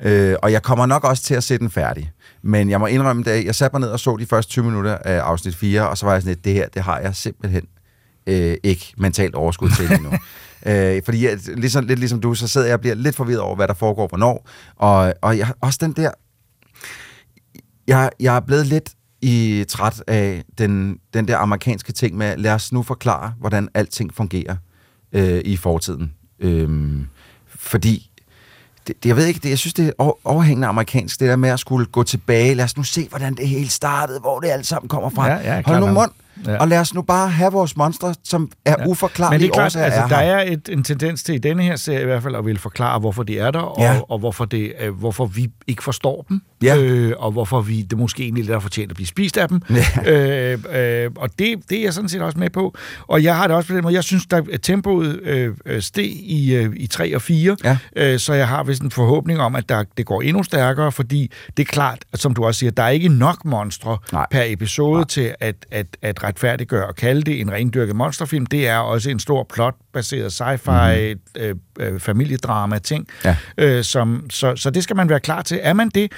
[0.00, 2.12] øh, og jeg kommer nok også til at se den færdig.
[2.42, 4.98] Men jeg må indrømme, at jeg satte mig ned og så de første 20 minutter
[4.98, 7.62] af afsnit 4, og så var jeg sådan lidt, det her, det har jeg simpelthen
[8.26, 10.10] øh, ikke mentalt overskud til endnu.
[10.66, 13.56] Øh, fordi jeg, ligesom, lidt ligesom du, så sidder jeg og bliver lidt forvirret over,
[13.56, 14.48] hvad der foregår hvornår.
[14.76, 16.10] Og, og jeg, også den der
[17.86, 18.90] jeg, jeg er blevet lidt
[19.22, 24.14] i træt af den, den der amerikanske ting med, lad os nu forklare, hvordan alting
[24.14, 24.56] fungerer
[25.12, 26.12] øh, i fortiden.
[26.40, 27.06] Øhm,
[27.48, 28.10] fordi,
[28.86, 31.48] det, det, jeg ved ikke, det, jeg synes, det er overhængende amerikansk, det der med
[31.48, 34.66] at skulle gå tilbage, lad os nu se, hvordan det hele startede, hvor det alt
[34.66, 35.28] sammen kommer fra.
[35.28, 36.10] Ja, ja, Hold nu mund.
[36.46, 36.56] Ja.
[36.56, 38.86] Og lad os nu bare have vores monstre, som er ja.
[38.86, 41.62] uforklarlige Men det er klart, altså, er der er et, en tendens til i denne
[41.62, 44.00] her serie i hvert fald at ville forklare, hvorfor de er der, og, ja.
[44.08, 46.76] og hvorfor, det, øh, hvorfor vi ikke forstår dem, ja.
[46.76, 49.62] øh, og hvorfor vi det måske egentlig lidt har fortjent at blive spist af dem.
[50.06, 50.12] Ja.
[50.12, 52.74] Øh, øh, og det, det er jeg sådan set også med på.
[53.06, 56.10] Og jeg har det også på den måde, jeg synes, at tempoet øh, øh steg
[56.10, 57.78] i, øh, i 3 og 4, ja.
[57.96, 61.30] øh, så jeg har vist en forhåbning om, at der, det går endnu stærkere, fordi
[61.56, 64.26] det er klart, som du også siger, der er ikke nok monstre Nej.
[64.30, 65.04] per episode Nej.
[65.04, 68.46] til at, at, at retfærdiggøre og kalde det en rendyrket monsterfilm.
[68.46, 70.96] Det er også en stor plot-baseret sci-fi,
[71.38, 73.06] øh, øh, familiedrama-ting.
[73.24, 73.36] Ja.
[73.58, 75.58] Øh, som, så, så det skal man være klar til.
[75.62, 76.12] Er man det,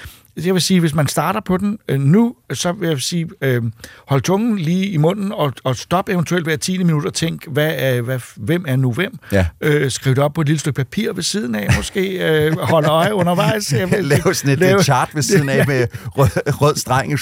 [0.45, 3.63] jeg vil sige, hvis man starter på den øh, nu, så vil jeg sige, øh,
[4.07, 7.73] hold tungen lige i munden, og, og stop eventuelt hver 10 minut og tænk, hvad
[7.77, 9.17] er, hvad, hvem er nu hvem?
[9.31, 9.45] Ja.
[9.61, 12.85] Øh, skriv det op på et lille stykke papir ved siden af, måske øh, hold
[12.85, 13.73] øje undervejs.
[13.73, 16.27] Jeg vil, Lav sådan et lave, chart ved siden af med rød,
[16.61, 17.19] rød streng.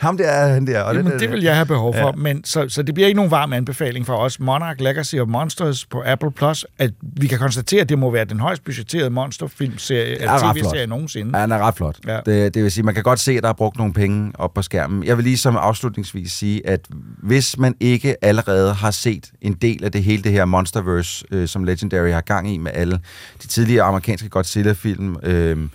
[0.00, 0.80] Ham der, han der.
[0.80, 2.12] Og Jamen, det, det vil jeg have behov for, ja.
[2.12, 4.40] men så, så det bliver ikke nogen varm anbefaling for os.
[4.40, 8.24] Monarch Legacy of Monsters på Apple Plus, at vi kan konstatere, at det må være
[8.24, 11.30] den højst budgetterede monsterfilmserie, tv-serie nogensinde.
[11.34, 11.96] Ja, han er ret flot.
[12.06, 12.18] Ja.
[12.26, 14.54] Det, det vil sige, man kan godt se, at der er brugt nogle penge op
[14.54, 15.04] på skærmen.
[15.04, 16.80] Jeg vil lige som afslutningsvis sige, at
[17.22, 21.48] hvis man ikke allerede har set en del af det hele det her Monsterverse, øh,
[21.48, 23.00] som Legendary har gang i med alle
[23.42, 25.68] de tidligere amerikanske Godzilla-film, øh,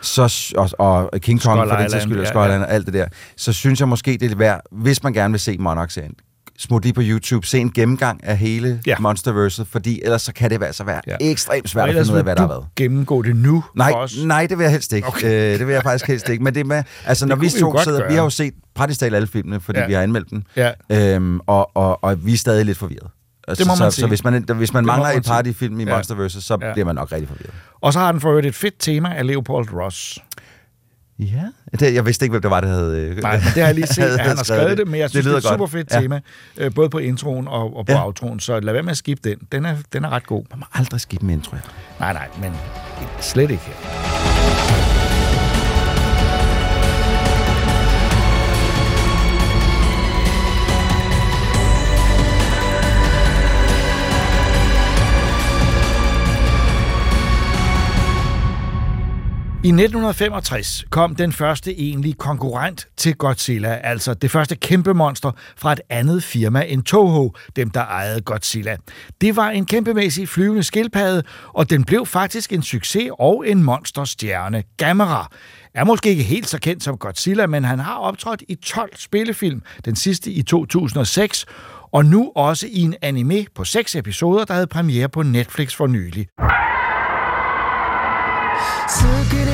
[0.00, 0.70] så, og,
[1.12, 2.60] og King Kong for den sags skyld, og ja, ja.
[2.60, 3.06] og alt det der,
[3.36, 6.14] så synes jeg måske, det er værd, hvis man gerne vil se Monarch-serien,
[6.58, 8.96] smut lige på YouTube, se en gennemgang af hele ja.
[8.98, 11.16] Monsterverse, fordi ellers så kan det altså være ja.
[11.20, 12.66] ekstremt svært at finde ud af, hvad der har været.
[12.76, 13.92] gennemgå det nu nej,
[14.24, 15.08] Nej, det vil jeg helst ikke.
[15.08, 15.52] Okay.
[15.52, 16.44] Øh, det vil jeg faktisk helst ikke.
[16.44, 18.08] Men det med, altså når vi to sidder, gøre.
[18.08, 19.86] vi har jo set praktisk talt alle filmene, fordi ja.
[19.86, 20.70] vi har anmeldt dem, ja.
[20.90, 23.10] øhm, og, og, og vi er stadig lidt forvirret.
[23.48, 24.02] Det må man så, sige.
[24.02, 25.94] så hvis man, hvis man mangler man et par af de film i ja.
[25.94, 26.72] Monsterverse, så ja.
[26.72, 27.54] bliver man nok rigtig forvirret.
[27.80, 30.18] Og så har den for øvrigt et fedt tema af Leopold Ross.
[31.18, 33.00] Ja, det, jeg vidste ikke, hvem det var, der havde...
[33.00, 35.24] Øh, Nej, det har jeg lige set, at han har skrevet det, men jeg synes,
[35.24, 36.00] det, det er et super fedt ja.
[36.00, 36.20] tema,
[36.56, 38.04] øh, både på introen og, og på ja.
[38.04, 39.38] outroen, så lad være med at skifte den.
[39.52, 40.44] Den er, den er ret god.
[40.50, 41.56] Man må aldrig skifte med intro,
[42.00, 42.52] Nej, nej, men
[43.20, 44.23] slet ikke her.
[59.64, 65.72] I 1965 kom den første egentlige konkurrent til Godzilla, altså det første kæmpe monster fra
[65.72, 68.76] et andet firma end Toho, dem der ejede Godzilla.
[69.20, 71.22] Det var en kæmpemæssig flyvende skildpadde,
[71.54, 74.62] og den blev faktisk en succes og en monsterstjerne.
[74.76, 75.30] Gamera
[75.74, 79.62] er måske ikke helt så kendt som Godzilla, men han har optrådt i 12 spillefilm,
[79.84, 81.46] den sidste i 2006,
[81.92, 85.86] og nu også i en anime på 6 episoder, der havde premiere på Netflix for
[85.86, 86.28] nylig.
[88.86, 89.53] 好き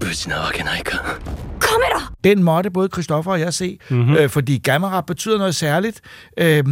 [0.00, 1.18] 無事なわけないか
[1.58, 4.16] カメラ Den måtte både Christoffer og jeg se, mm-hmm.
[4.16, 6.00] øh, fordi Gamera betyder noget særligt.
[6.38, 6.64] Øh,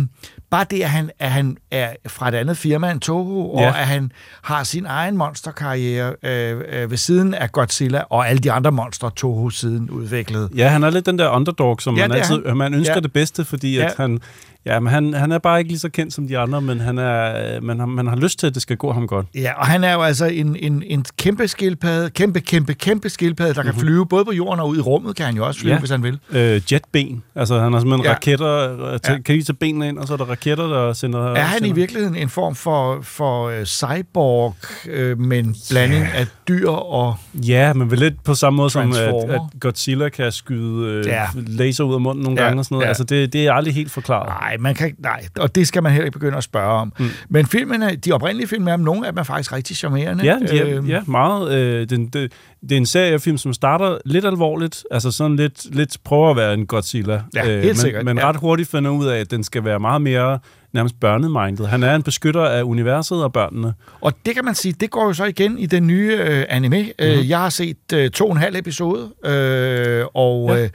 [0.50, 3.68] bare det, at han, at han er fra et andet firma end Toho, og ja.
[3.68, 4.12] at han
[4.42, 9.10] har sin egen monsterkarriere øh, øh, ved siden af Godzilla, og alle de andre monstre,
[9.16, 10.48] Toho siden udviklede.
[10.56, 12.56] Ja, han er lidt den der underdog, som ja, man altid han.
[12.56, 13.00] man ønsker ja.
[13.00, 13.84] det bedste, fordi ja.
[13.84, 14.20] at han,
[14.67, 16.97] Ja, men han, han er bare ikke lige så kendt som de andre, men han
[16.97, 19.25] er, man, har, man har lyst til, at det skal gå ham godt.
[19.35, 23.53] Ja, og han er jo altså en, en, en kæmpe skildpadde, kæmpe, kæmpe, kæmpe skildpadde,
[23.53, 23.73] der mm-hmm.
[23.73, 23.87] kan mhm.
[23.87, 25.79] flyve både på jorden og ud i rummet, kan han jo også flyve, ja.
[25.79, 26.19] hvis han vil.
[26.31, 28.13] Øh, jetben, altså han har simpelthen ja.
[28.13, 28.97] raketter, ja.
[28.97, 31.33] kan lige tage benene ind, og så er der raketter, der sender...
[31.33, 31.73] Er han sender...
[31.73, 34.55] i virkeligheden en form for, for uh, cyborg,
[34.85, 36.19] uh, med en blanding yeah.
[36.19, 38.97] af dyr og Ja, men vel lidt på samme måde som, at,
[39.29, 41.25] at Godzilla kan skyde uh, ja.
[41.35, 42.45] laser ud af munden nogle ja.
[42.45, 42.85] gange og sådan noget.
[42.85, 42.87] Ja.
[42.87, 44.27] Altså, det, det er aldrig helt forklaret.
[44.27, 46.93] Nej, man kan, nej, og det skal man heller ikke begynde at spørge om.
[46.99, 47.05] Mm.
[47.29, 50.23] Men filmene, de oprindelige film, er nogle af dem er faktisk rigtig charmerende.
[50.23, 51.53] Ja, de er, øh, ja meget.
[51.53, 52.31] Øh, den, det,
[52.61, 56.53] det er en seriefilm, som starter lidt alvorligt, altså sådan lidt, lidt prøver at være
[56.53, 57.21] en Godzilla.
[57.35, 58.05] Ja, helt øh, men, sikkert.
[58.05, 58.29] Men ja.
[58.29, 60.39] ret hurtigt finder ud af, at den skal være meget mere
[60.73, 61.67] nærmest børnemindet.
[61.67, 63.73] Han er en beskytter af universet og børnene.
[64.01, 66.83] Og det kan man sige, det går jo så igen i den nye øh, anime.
[66.83, 67.29] Mm-hmm.
[67.29, 70.49] Jeg har set øh, to og en halv episode, øh, og...
[70.49, 70.63] Ja.
[70.63, 70.69] Øh,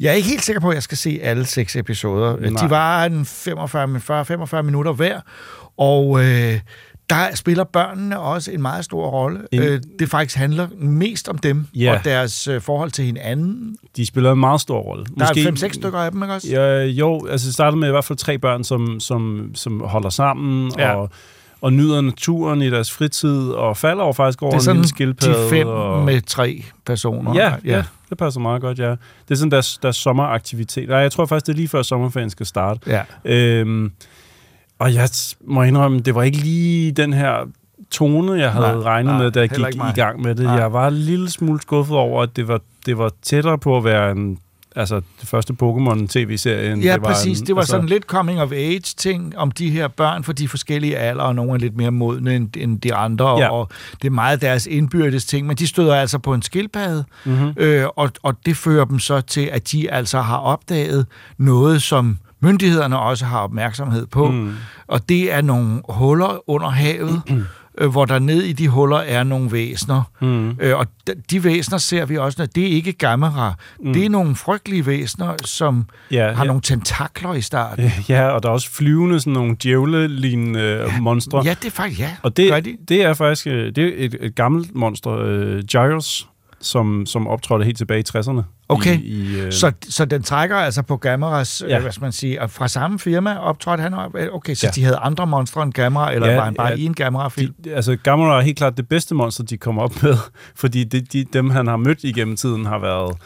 [0.00, 2.36] jeg er ikke helt sikker på, at jeg skal se alle seks episoder.
[2.36, 2.62] Nej.
[2.62, 5.20] De var en 45, minutter hver,
[5.78, 6.60] og øh,
[7.10, 9.40] der spiller børnene også en meget stor rolle.
[9.52, 9.62] En...
[9.62, 11.94] Øh, det faktisk handler mest om dem ja.
[11.98, 13.76] og deres øh, forhold til hinanden.
[13.96, 15.04] De spiller en meget stor rolle.
[15.04, 15.40] Der Måske...
[15.40, 16.48] er fem-seks stykker af dem, ikke også?
[16.48, 20.10] Ja, jo, altså det starter med i hvert fald tre børn, som, som, som holder
[20.10, 20.94] sammen ja.
[20.94, 21.10] og
[21.60, 25.34] og nyder naturen i deres fritid, og falder over faktisk over en lille skildpadde.
[25.34, 26.04] Det er sådan de fem og...
[26.04, 27.34] med tre personer.
[27.34, 28.90] Ja, ja, ja, det passer meget godt, ja.
[28.90, 28.98] Det
[29.30, 30.88] er sådan deres, deres sommeraktivitet.
[30.88, 32.80] Nej, jeg tror faktisk, det er lige før sommerferien skal starte.
[32.86, 33.02] Ja.
[33.24, 33.92] Øhm,
[34.78, 35.08] og jeg
[35.44, 37.48] må indrømme, det var ikke lige den her
[37.90, 40.44] tone, jeg havde nej, regnet nej, med, da jeg gik i gang med det.
[40.44, 40.54] Nej.
[40.54, 43.84] Jeg var en lille smule skuffet over, at det var, det var tættere på at
[43.84, 44.38] være en
[44.76, 46.80] altså det første Pokémon-tv-serien.
[46.80, 47.40] Ja, det var præcis.
[47.40, 51.22] En, det var altså, sådan lidt coming-of-age-ting om de her børn for de forskellige alder,
[51.22, 53.48] og nogle er lidt mere modne end, end de andre, ja.
[53.48, 53.68] og
[54.02, 57.52] det er meget deres indbyrdes ting, men de støder altså på en skildpadde, mm-hmm.
[57.56, 61.06] øh, og, og det fører dem så til, at de altså har opdaget
[61.38, 64.54] noget, som myndighederne også har opmærksomhed på, mm.
[64.86, 67.44] og det er nogle huller under havet, mm
[67.80, 70.02] øh, hvor der ned i de huller er nogle væsner.
[70.20, 70.50] Mm.
[70.60, 70.86] Øh, og
[71.30, 73.54] de, væsner ser vi også, at det er ikke gamera.
[73.80, 73.92] Mm.
[73.92, 76.46] Det er nogle frygtelige væsner, som ja, har ja.
[76.46, 77.90] nogle tentakler i starten.
[78.08, 81.00] Ja, og der er også flyvende sådan nogle djævle-lignende ja.
[81.00, 81.42] monstre.
[81.44, 82.16] Ja, det er faktisk, ja.
[82.22, 82.76] Og det, de.
[82.88, 86.28] det er faktisk øh, det er et, et gammelt monster, uh, Gyros,
[86.60, 88.42] som, som optrådte helt tilbage i 60'erne.
[88.68, 89.52] Okay, i, i, øh...
[89.52, 91.76] så, så den trækker altså på Gameras, ja.
[91.76, 94.14] øh, hvad skal man sige, og fra samme firma optrådte han op?
[94.32, 94.70] Okay, så ja.
[94.70, 97.54] de havde andre monstre end Gamera, eller ja, var han bare ja, i en Gamera-film?
[97.66, 100.14] Altså, Gamera er helt klart det bedste monster, de kommer op med,
[100.62, 103.16] fordi det, de, dem, han har mødt igennem tiden, har været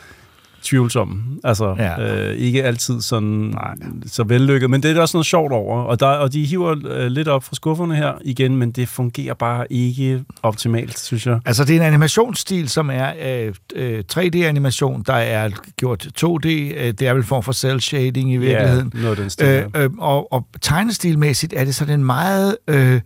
[0.62, 1.40] tvivlsom.
[1.44, 2.28] Altså, ja.
[2.30, 3.74] øh, ikke altid sådan Nej.
[4.06, 5.82] så vellykket, men det er der også noget sjovt over.
[5.82, 9.34] Og, der, og de hiver øh, lidt op fra skufferne her igen, men det fungerer
[9.34, 11.40] bare ikke optimalt, synes jeg.
[11.44, 16.48] Altså, det er en animationsstil, som er øh, øh, 3D-animation, der er gjort 2D.
[16.48, 18.92] Øh, det er vel form for cel-shading i virkeligheden.
[18.94, 22.56] Ja, noget den stil, øh, øh, og, og tegnestilmæssigt er det sådan en meget...
[22.68, 23.00] Øh,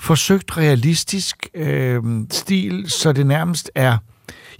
[0.00, 3.98] forsøgt realistisk øh, stil, så det nærmest er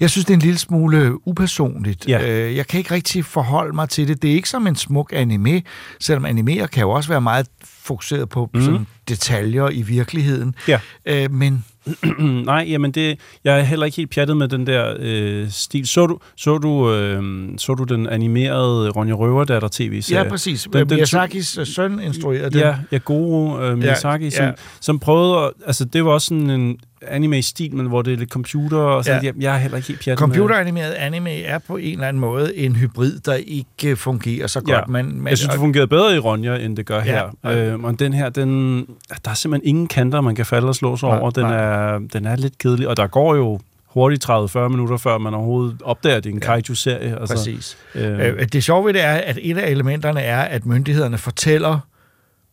[0.01, 2.09] jeg synes, det er en lille smule upersonligt.
[2.09, 2.31] Ja.
[2.31, 4.23] Øh, jeg kan ikke rigtig forholde mig til det.
[4.23, 5.63] Det er ikke som en smuk anime,
[6.01, 8.63] selvom animer kan jo også være meget fokuseret på mm.
[8.63, 10.55] sådan detaljer i virkeligheden.
[10.69, 10.81] Ja.
[11.07, 11.65] Øh, men
[12.45, 15.87] Nej, jamen det, jeg er heller ikke helt pjattet med den der øh, stil.
[15.87, 20.23] Så du, så, du, øh, så du den animerede Ronja Røverdatter tv-serie?
[20.23, 20.63] Ja, præcis.
[20.63, 22.61] Den, den, Miyazakis søn instruerede den.
[22.61, 24.51] Ja, ja Goro øh, Miyazaki, ja, ja.
[24.51, 26.79] Som, som prøvede at, altså det var også sådan en
[27.09, 29.33] anime-stil, men hvor det er lidt computer, og så ja.
[29.41, 32.77] jeg, er heller ikke helt pjattet Computeranimeret anime er på en eller anden måde en
[32.77, 34.71] hybrid, der ikke fungerer så godt.
[34.71, 34.81] Ja.
[34.89, 37.23] Men, men, jeg synes, det fungerede bedre i Ronja, end det gør ja.
[37.45, 37.73] her.
[37.73, 38.79] Øh, og den her, den,
[39.25, 41.31] der er simpelthen ingen kanter, man kan falde og slå sig nej, over.
[41.31, 41.57] Den nej.
[41.57, 45.77] er, den er lidt kedelig, og der går jo hurtigt 30-40 minutter, før man overhovedet
[45.85, 46.47] opdager, at det er en Ja.
[46.47, 47.21] kaiju-serie.
[47.21, 47.77] Altså, Præcis.
[47.95, 51.79] Øh, Øh, det sjove ved det er, at et af elementerne er, at myndighederne fortæller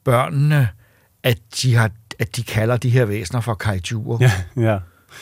[0.03, 0.67] børnene,
[1.23, 1.89] at de, har,
[2.19, 4.17] at de kalder de her væsener for kaijuer.
[4.21, 4.77] ja, ja.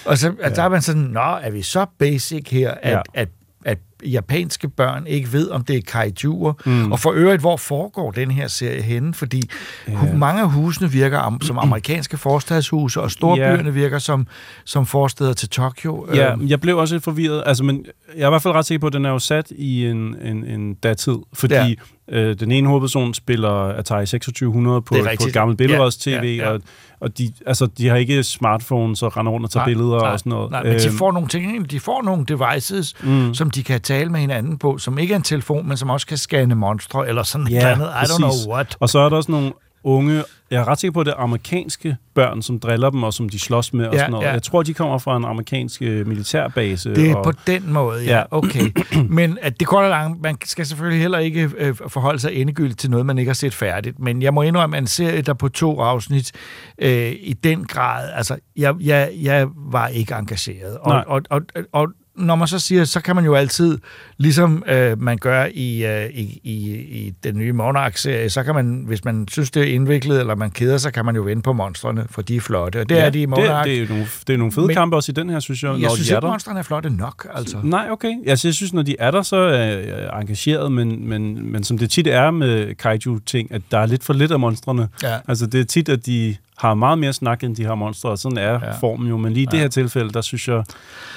[0.06, 2.96] Og så at der er man sådan, nå, er vi så basic her, at, Ja.
[2.96, 3.02] ja.
[3.14, 3.30] at,
[3.66, 6.54] at japanske børn ikke ved, om det er kaijuer.
[6.66, 6.92] Mm.
[6.92, 9.14] Og for øvrigt, hvor foregår den her serie henne?
[9.14, 9.42] Fordi
[9.88, 13.70] hu- mange af husene virker am, som amerikanske forstadshuse, og storbyerne Ja.
[13.70, 14.28] virker som,
[14.66, 16.08] som forsteder til Tokyo.
[16.16, 17.44] Ja, Øhm, jeg blev også lidt forvirret.
[17.46, 17.86] Altså, men
[18.16, 20.16] jeg er i hvert fald ret sikker på, at den er jo sat i en,
[20.24, 21.74] en, en datid, fordi ja.
[22.12, 26.50] øh, den ene hovedperson spiller Atari 2600 på, på et gammelt billedreds-tv, Ja, ja, ja.
[26.50, 26.62] og,
[27.00, 30.10] og de, altså, de har ikke smartphones og render rundt og tager Nej, billeder nej,
[30.12, 30.52] og sådan noget.
[30.52, 33.34] Nej, men de Øhm, får nogle ting, de får nogle devices, mm.
[33.34, 36.08] som de kan tale med hinanden på, som ikke er en telefon, men som også
[36.08, 37.86] kan scanne monstre, eller sådan et eller andet.
[37.86, 38.48] I don't know præcis.
[38.48, 38.78] what.
[38.80, 41.18] Og så er der også nogle unge, jeg er ret sikker på, at det er
[41.18, 44.26] amerikanske børn, som driller dem, og som de slås med og Ja, sådan noget.
[44.26, 44.32] ja.
[44.32, 46.96] Jeg tror, de kommer fra en amerikansk øh, militærbase.
[46.96, 48.10] Det er og, på den måde, ja.
[48.12, 48.18] Ja.
[48.18, 48.24] ja.
[48.32, 48.72] Okay.
[49.10, 52.90] Men at det går langt, man skal selvfølgelig heller ikke øh, forholde sig endegyldigt til
[52.92, 54.00] noget, man ikke har set færdigt.
[54.00, 56.32] Men jeg må indrømme, at en serie, der på to afsnit
[56.78, 60.78] øh, i den grad, altså, jeg, jeg, jeg var ikke engageret.
[60.78, 61.04] Og, Nej.
[61.08, 63.78] og, og, og når man så siger, så kan man jo altid,
[64.18, 68.84] ligesom øh, man gør i, øh, i, i, i den nye Monarch-serie, så kan man,
[68.88, 71.54] hvis man synes, det er indviklet, eller man keder sig, kan man jo vende på
[71.54, 72.80] monstrene, for de er flotte.
[72.82, 73.70] Og det ja, er de i Monarch.
[73.70, 75.64] Det, det, er nogle, det er nogle fede Men- kampe også i den her, synes
[75.64, 77.58] jeg, jeg når synes de ikke, monstrene er flotte nok, altså.
[77.64, 78.14] Nej, okay.
[78.28, 81.78] Altså, jeg synes, når de er der, så er jeg engageret, men, men, men som
[81.78, 84.88] det tit er med kaiju-ting, at der er lidt for lidt af monstrene.
[85.04, 85.18] Ja.
[85.28, 88.18] Altså, det er tit, at de har meget mere snak, end de har monstre, og
[88.18, 88.54] sådan er Ja.
[88.54, 88.72] ja.
[88.80, 89.18] formen jo.
[89.18, 90.64] Men lige i det her tilfælde, der synes jeg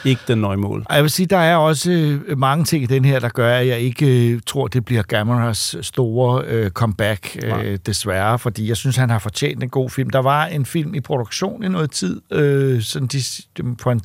[0.05, 0.85] ikke, den når i mål.
[0.91, 3.67] Jeg vil sige, der er også øh, mange ting i den her, der gør, at
[3.67, 8.97] jeg ikke øh, tror, det bliver Gamoras store øh, comeback, øh, desværre, fordi jeg synes,
[8.97, 10.11] han har fortjent en god film.
[10.11, 13.19] Der var en film i produktion i noget tid, øh, sådan de,
[13.81, 14.01] for en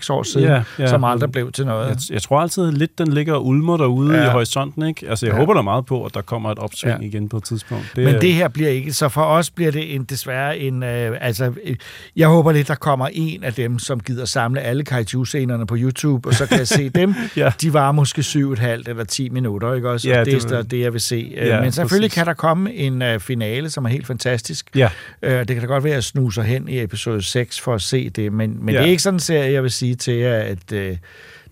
[0.00, 0.86] 5-6 år siden, Ja, ja.
[0.86, 1.88] som aldrig blev til noget.
[1.88, 4.22] Jeg, jeg tror altid lidt, den ligger og ulmer derude Ja.
[4.22, 4.28] ja.
[4.28, 5.08] i horisonten, ikke?
[5.08, 5.36] Altså, jeg Ja.
[5.36, 5.40] ja.
[5.42, 7.02] håber da meget på, at der kommer et opsving Ja.
[7.02, 7.06] ja.
[7.08, 7.92] igen på et tidspunkt.
[7.96, 11.52] Men det her bliver ikke, så for os bliver det en, desværre en, øh, altså,
[11.64, 11.76] øh,
[12.16, 16.28] jeg håber lidt, der kommer en af dem, som gider samle alle kaiju-scenerne på YouTube,
[16.28, 17.14] og så kan jeg se dem.
[17.36, 17.52] Ja.
[17.60, 20.08] De var måske 7,5 eller 10 minutter, ikke også?
[20.08, 21.32] Ja, og det, det er det, jeg vil se.
[21.36, 22.14] Ja, Ja, Men selvfølgelig præcis.
[22.18, 24.66] kan der komme en uh, finale, som er helt fantastisk.
[24.76, 24.88] Ja.
[25.22, 27.82] Øh, det kan da godt være, at jeg snuser hen i episode 6 for at
[27.82, 28.80] se det, men, men Ja.
[28.80, 30.96] det er ikke sådan en serie, jeg vil sige til jer, at øh,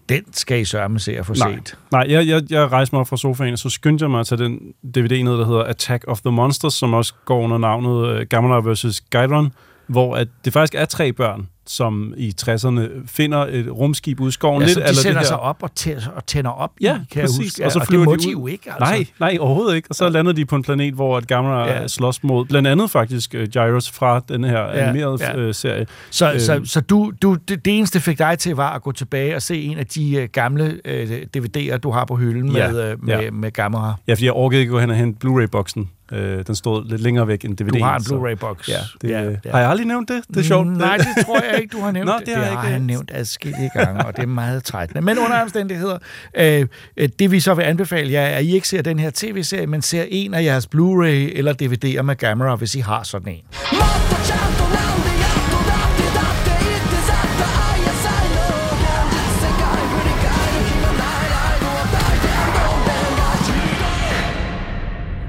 [0.09, 1.79] den skal I sørme se at få Nej, set.
[1.93, 4.27] Nej jeg, jeg, jeg rejste mig op fra sofaen, og så skyndte jeg mig at
[4.27, 4.59] tage den
[4.95, 8.73] DVD ned, der hedder Attack of the Monsters, som også går under navnet uh, Gamera
[8.73, 9.01] vs.
[9.11, 9.53] Gairon,
[9.87, 14.33] hvor at det faktisk er tre børn, som i 60'erne finder et rumskib ude i
[14.33, 14.61] skoven.
[14.63, 15.27] Ja, lidt de eller sætter det her.
[15.27, 17.39] sig op og, tæ- og tænder op Ja, i, kan præcis.
[17.39, 17.65] jeg huske.
[17.67, 18.43] Og så og flyver det må de de ud.
[18.43, 18.85] jo ikke, altså.
[18.95, 19.87] Nej, nej, overhovedet ikke.
[19.91, 21.81] Og så lander de på en planet, hvor at Gamera Ja.
[21.81, 21.89] ja.
[21.89, 25.37] slås mod blandt andet faktisk uh, Gyros fra den her Ja, animerede ja.
[25.37, 25.87] øh, serie.
[26.11, 28.93] Så, Øh, så, så du, du, det, det eneste fik dig til var at gå
[28.93, 32.71] tilbage og se en af de uh, gamle uh, DVD'er, du har på hylden Ja,
[32.73, 33.31] med, uh, med, ja.
[33.31, 33.95] med Gamera.
[34.09, 35.91] Ja, fordi jeg orkede ikke gå hen og hente Blu-ray-boksen.
[36.13, 37.79] Øh, den stod lidt længere væk end DVD'en.
[37.79, 38.69] Du har en Blu-ray-boks.
[38.69, 39.51] Ja, det, Ja, ja, ja.
[39.51, 40.23] Har jeg aldrig nævnt det?
[40.29, 40.67] Det er sjovt.
[40.67, 42.07] Mm, Nej, det tror jeg ikke, du har nævnt.
[42.07, 42.73] Nå, det, det har jeg har ikke.
[42.73, 45.01] han nævnt adskillige gange, og det er meget trættende.
[45.03, 45.99] Men under omstændigheder,
[46.37, 49.11] øh, øh, det vi så vil anbefale jer, er, at I ikke ser den her
[49.15, 53.29] tv-serie, men ser en af jeres Blu-ray eller DVD'er med Gamera, hvis I har sådan
[53.29, 53.43] en.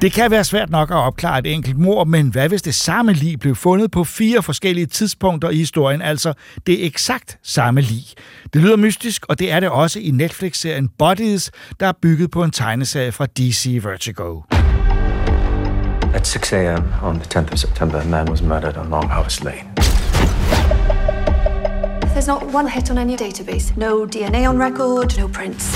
[0.01, 3.13] Det kan være svært nok at opklare et enkelt mord, men hvad hvis det samme
[3.13, 6.33] lig blev fundet på fire forskellige tidspunkter i historien, altså
[6.67, 8.03] det eksakt samme lig?
[8.53, 12.43] Det lyder mystisk, og det er det også i Netflix-serien Bodies, der er bygget på
[12.43, 14.41] en tegneserie fra DC Vertigo.
[16.13, 16.83] At 6 a.m.
[17.03, 20.10] on the 10th of September, a man was murdered on Long Harvest Lane.
[22.21, 23.75] There's not one hit on any database.
[23.75, 25.73] No DNA on record, no prints.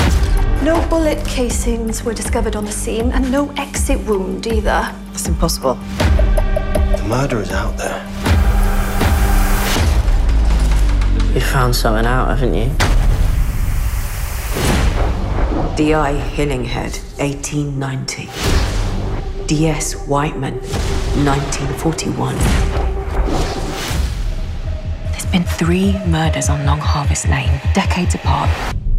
[0.61, 4.93] No bullet casings were discovered on the scene, and no exit wound either.
[5.11, 5.73] It's impossible.
[5.73, 7.99] The murderer's out there.
[11.33, 12.69] You found something out, haven't you?
[15.75, 16.13] D.I.
[16.35, 19.47] Hillinghead, 1890.
[19.47, 19.95] D.S.
[20.07, 20.59] Whiteman,
[21.25, 22.94] 1941.
[25.25, 28.49] There's been three murders on Long Harvest Lane, decades apart.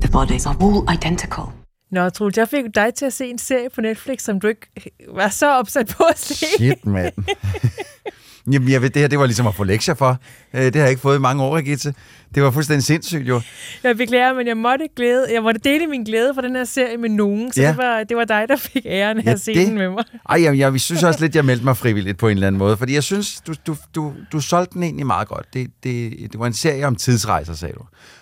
[0.00, 1.52] The bodies are all identical.
[1.90, 4.66] Nå, Troels, jeg fik dig til at se en serie på Netflix, som du ikke
[5.08, 6.46] var så opsat på at se.
[6.58, 7.12] Shit, mand.
[8.52, 10.18] Jamen, jeg ved, det her det var ligesom at få lektier for.
[10.54, 11.94] Øh, det har jeg ikke fået i mange år, Gitte.
[12.34, 13.40] Det var fuldstændig sindssygt, jo.
[13.82, 16.96] Jeg beklager, men jeg måtte, glæde, jeg måtte dele min glæde for den her serie
[16.96, 17.68] med nogen, så Ja.
[17.68, 20.04] det, var, det var dig, der fik æren af Ja, at se det- med mig.
[20.28, 22.76] Ej, jeg, jeg synes også lidt, jeg meldte mig frivilligt på en eller anden måde,
[22.76, 25.46] fordi jeg synes, du, du, du, du solgte den egentlig meget godt.
[25.54, 27.80] Det, det, det var en serie om tidsrejser, sagde du.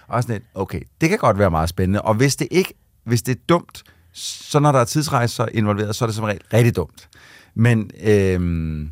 [0.09, 3.23] Og sådan lidt, okay, det kan godt være meget spændende, og hvis det ikke, hvis
[3.23, 6.77] det er dumt, så når der er tidsrejser involveret, så er det som regel rigtig
[6.77, 7.09] dumt.
[7.55, 8.91] Men øhm,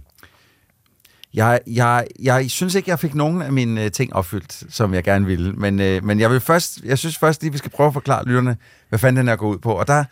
[1.35, 5.05] jeg, jeg, jeg synes ikke, jeg fik nogen af mine øh, ting opfyldt, som jeg
[5.05, 5.53] gerne ville.
[5.53, 8.25] Men, øh, men jeg vil først, jeg synes først lige, vi skal prøve at forklare
[8.27, 8.57] lytterne,
[8.89, 9.73] hvad fanden den her går ud på.
[9.73, 10.05] Og der,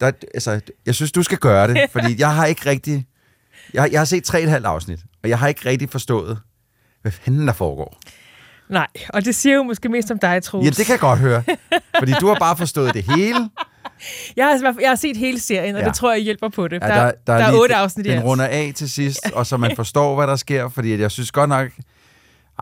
[0.00, 3.06] der altså, jeg synes, du skal gøre det, fordi jeg har ikke rigtig...
[3.74, 6.38] Jeg, jeg har set tre et halvt afsnit, og jeg har ikke rigtig forstået,
[7.02, 7.98] hvad fanden der foregår.
[8.68, 10.64] Nej, og det siger jo måske mest om dig, Troels.
[10.64, 11.42] Ja, det kan jeg godt høre.
[11.98, 13.38] Fordi du har bare forstået det hele.
[14.36, 15.86] Jeg har, jeg har set hele serien, og Ja.
[15.88, 16.82] det tror jeg hjælper på det.
[16.82, 19.46] Ja, der, der, der er lige- otte afsnit i Den runder af til sidst, og
[19.46, 21.68] så man forstår, hvad der sker, fordi at jeg synes godt nok...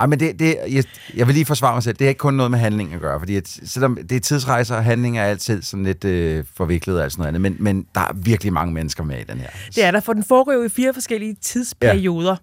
[0.00, 1.96] Ej, men det, det, jeg, jeg vil lige forsvare mig selv.
[1.96, 4.76] Det er ikke kun noget med handling at gøre, fordi at, selvom det er tidsrejser,
[4.76, 8.00] og handling er altid sådan lidt øh, forviklet og sådan noget andet, men, men der
[8.00, 9.48] er virkelig mange mennesker med i den her.
[9.74, 12.30] Det er der, for den foregår jo i fire forskellige tidsperioder.
[12.30, 12.36] Ja.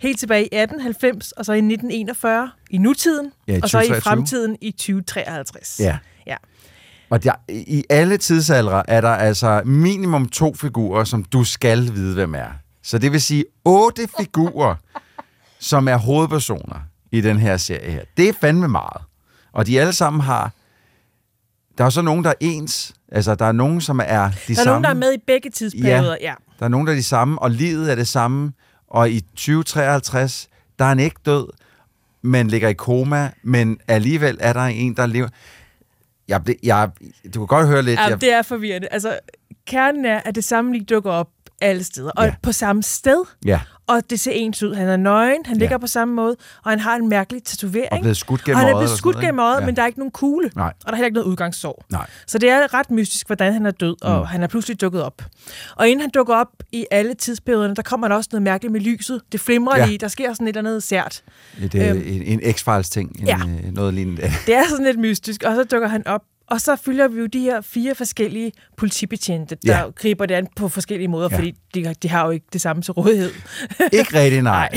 [0.00, 3.80] Helt tilbage i 1890, og så i 1941 i nutiden, Ja, i og så i
[3.80, 4.00] 2023.
[4.02, 5.76] fremtiden i 2053.
[5.80, 5.96] Ja.
[7.10, 7.14] Ja.
[7.14, 12.14] Og der, i alle tidsaldre er der altså minimum to figurer, som du skal vide,
[12.14, 12.48] hvem er.
[12.82, 14.74] Så det vil sige otte figurer,
[15.70, 16.80] som er hovedpersoner
[17.12, 18.02] i den her serie her.
[18.16, 19.02] Det er fandme meget.
[19.52, 20.52] Og de alle sammen har...
[21.78, 22.94] Der er så nogen, der er ens.
[23.12, 24.70] Altså, der er nogen, som er de Der er samme.
[24.70, 26.34] nogen, der er med i begge tidsperioder, ja.
[26.58, 28.52] Der er nogen, der er de samme, og livet er det samme.
[28.88, 30.48] Og i 2053,
[30.78, 31.46] der er han ikke død,
[32.22, 35.28] men ligger i koma, men alligevel er der en, der lever...
[36.28, 36.90] Jeg, jeg,
[37.34, 38.00] du kan godt høre lidt...
[38.00, 38.88] ja jeg, det er forvirrende.
[38.90, 39.18] Altså,
[39.66, 41.28] kernen er, at det samme lige dukker op
[41.60, 42.34] alle steder, og Ja.
[42.42, 43.24] på samme sted.
[43.44, 43.60] ja.
[43.86, 44.74] Og det ser ens ud.
[44.74, 45.60] Han er nøgen, han Ja.
[45.60, 47.92] ligger på samme måde, og han har en mærkelig tatovering.
[47.92, 49.66] Og blevet skudt gennem og han er blevet skudt gennem øjet, Ja.
[49.66, 50.50] men der er ikke nogen kugle.
[50.56, 50.66] Nej.
[50.66, 51.84] Og der er heller ikke noget udgangssår.
[51.92, 52.06] Nej.
[52.26, 54.26] Så det er ret mystisk, hvordan han er død, og Mm.
[54.26, 55.22] han er pludselig dukket op.
[55.76, 58.80] Og inden han dukker op i alle tidsperioderne, der kommer der også noget mærkeligt med
[58.80, 59.20] lyset.
[59.32, 59.86] Det flimrer Ja.
[59.86, 61.22] lige, der sker sådan et eller andet sært.
[61.62, 62.02] Et, øh, Øhm.
[62.06, 63.16] en, en X-Files-ting.
[63.20, 63.36] En, Ja.
[63.36, 64.22] øh, Noget lignende.
[64.46, 66.20] Det er sådan lidt mystisk, og så dukker han op.
[66.46, 69.90] Og så følger vi jo de her fire forskellige politibetjente, der Ja.
[69.90, 71.36] griber det an på forskellige måder, Ja.
[71.36, 73.30] fordi de, de har jo ikke det samme til rådighed.
[73.92, 74.68] ikke rigtig, nej.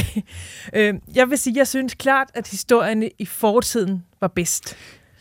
[0.74, 4.76] Øh, jeg vil sige, jeg synes klart, at historierne i fortiden var bedst.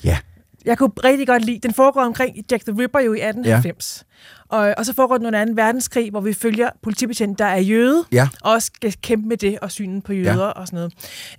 [0.04, 0.18] Ja.
[0.64, 4.04] Jeg kunne rigtig godt lide, den foregår omkring Jack the Ripper jo i 1890.
[4.08, 4.35] Ja.
[4.48, 5.52] Og, og så foregår den under 2.
[5.54, 8.28] verdenskrig, hvor vi følger politibetjenten, der er jøde, Ja.
[8.42, 10.50] og også skal kæmpe med det og synen på jøder Ja.
[10.50, 10.92] og sådan noget.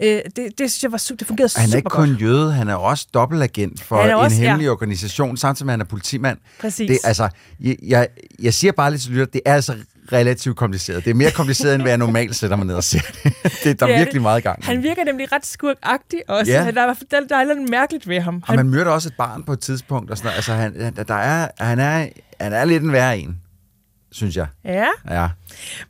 [0.04, 2.22] Øh, det, det synes jeg var su- det fungerede Han er super ikke kun godt.
[2.22, 4.72] jøde, han er også dobbeltagent for en også- hemmelig ja.
[4.72, 6.38] organisation, samtidig med, at han er politimand.
[6.62, 6.88] Præcis.
[6.90, 7.30] Det, altså,
[7.60, 8.08] jeg, jeg,
[8.42, 9.76] jeg siger bare lidt til lytter, det er altså
[10.14, 11.04] relativt kompliceret.
[11.06, 13.00] Det er mere kompliceret, end hvad jeg normalt sætter mig ned og ser.
[13.64, 14.22] det, der er er virkelig det.
[14.22, 14.66] meget i gang.
[14.66, 16.52] Han virker nemlig ret skurkagtig også.
[16.52, 16.64] Ja.
[16.64, 16.72] Ja.
[16.72, 18.44] Der, er, der, der er noget mærkeligt ved ham.
[18.48, 20.12] Og man myrder også et barn på et tidspunkt.
[20.12, 20.36] Og sådan noget.
[20.36, 22.08] Altså, han, han- der er, han, er,
[22.42, 23.38] han er lidt en værre en,
[24.12, 24.48] synes jeg.
[24.66, 25.28] Ja, Ja.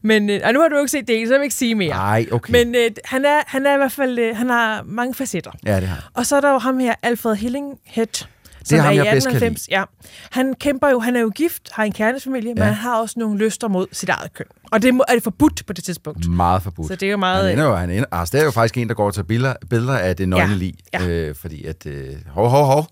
[0.02, 1.76] men øh, og nu har du jo ikke set det, så jeg vil ikke sige
[1.76, 1.90] mere.
[1.90, 2.52] Nej, okay.
[2.52, 5.52] Men øh, han, er, han er i hvert fald, øh, han har mange facetter.
[5.66, 8.26] Ja, det har Og så er der jo ham her, Alfred Hillinghead,
[8.70, 9.68] som er ham, er jeg bedst kan 1890.
[9.70, 9.84] Ja.
[10.32, 12.50] Han kæmper jo, han er jo gift, har en kærlighedsfamilie, ja.
[12.50, 12.54] Ja.
[12.56, 14.46] men han har også nogle lyster mod sit eget køn.
[14.72, 16.30] Og det må, er det forbudt på det tidspunkt.
[16.30, 16.88] Meget forbudt.
[16.88, 18.78] Så det er jo meget- Han ender jo, han ender, altså, det er jo faktisk
[18.78, 20.74] en, der går til billeder, billeder af det nøgne Ja, lig.
[21.10, 22.88] Øh, fordi at, øh, hov, hov, hov,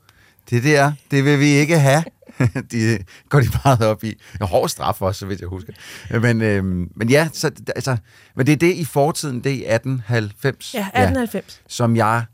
[0.50, 2.04] det der, det vil vi ikke have.
[2.72, 2.98] de
[3.30, 4.08] går de meget op i.
[4.42, 5.74] En hård straf også, så vidt jeg husker.
[6.20, 6.64] Men, øh,
[6.96, 7.98] men ja, så, altså,
[8.36, 10.74] men det er det i fortiden, det er i 1890.
[10.74, 11.62] Ja, 1890.
[11.68, 12.26] som jeg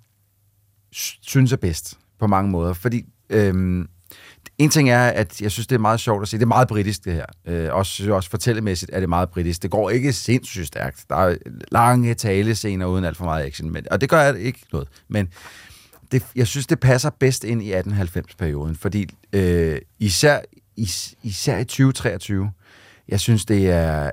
[0.93, 2.73] sy- synes er bedst på mange måder.
[2.73, 3.87] Fordi øhm,
[4.57, 6.37] en ting er, at jeg synes, det er meget sjovt at se.
[6.37, 7.25] Det er meget britisk, det her.
[7.47, 9.63] Øh, også, også fortællemæssigt er det meget britisk.
[9.63, 11.05] Det går ikke sindssygt stærkt.
[11.09, 11.35] Der er
[11.71, 13.71] lange talescener uden alt for meget action.
[13.71, 14.87] Men, og det gør jeg ikke noget.
[15.07, 15.27] Men
[16.11, 18.75] det, jeg synes, det passer bedst ind i 1890-perioden.
[18.75, 20.39] Fordi øh, især,
[20.75, 22.51] is, især i 2023,
[23.07, 24.11] jeg synes, det er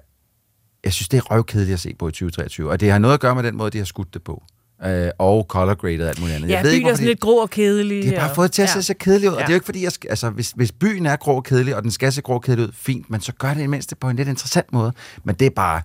[0.84, 2.70] jeg synes, det er røvkedeligt at se på i 2023.
[2.70, 4.42] Og det har noget at gøre med den måde, de har skudt det på.
[4.86, 6.48] Øh, og color graded og alt muligt andet.
[6.48, 8.02] Ja, jeg ved byen ikke, er sådan lidt grå og kedelig.
[8.02, 8.82] de har bare og- fået det til at se ja.
[8.82, 9.34] så kedeligt ud.
[9.34, 9.44] Og Ja.
[9.44, 11.76] det er jo ikke fordi, jeg skal, altså, hvis, hvis byen er grå og kedelig,
[11.76, 13.98] og den skal se grå og kedelig ud, fint, men så gør det imens det
[13.98, 14.92] på en lidt interessant måde.
[15.24, 15.82] Men det er bare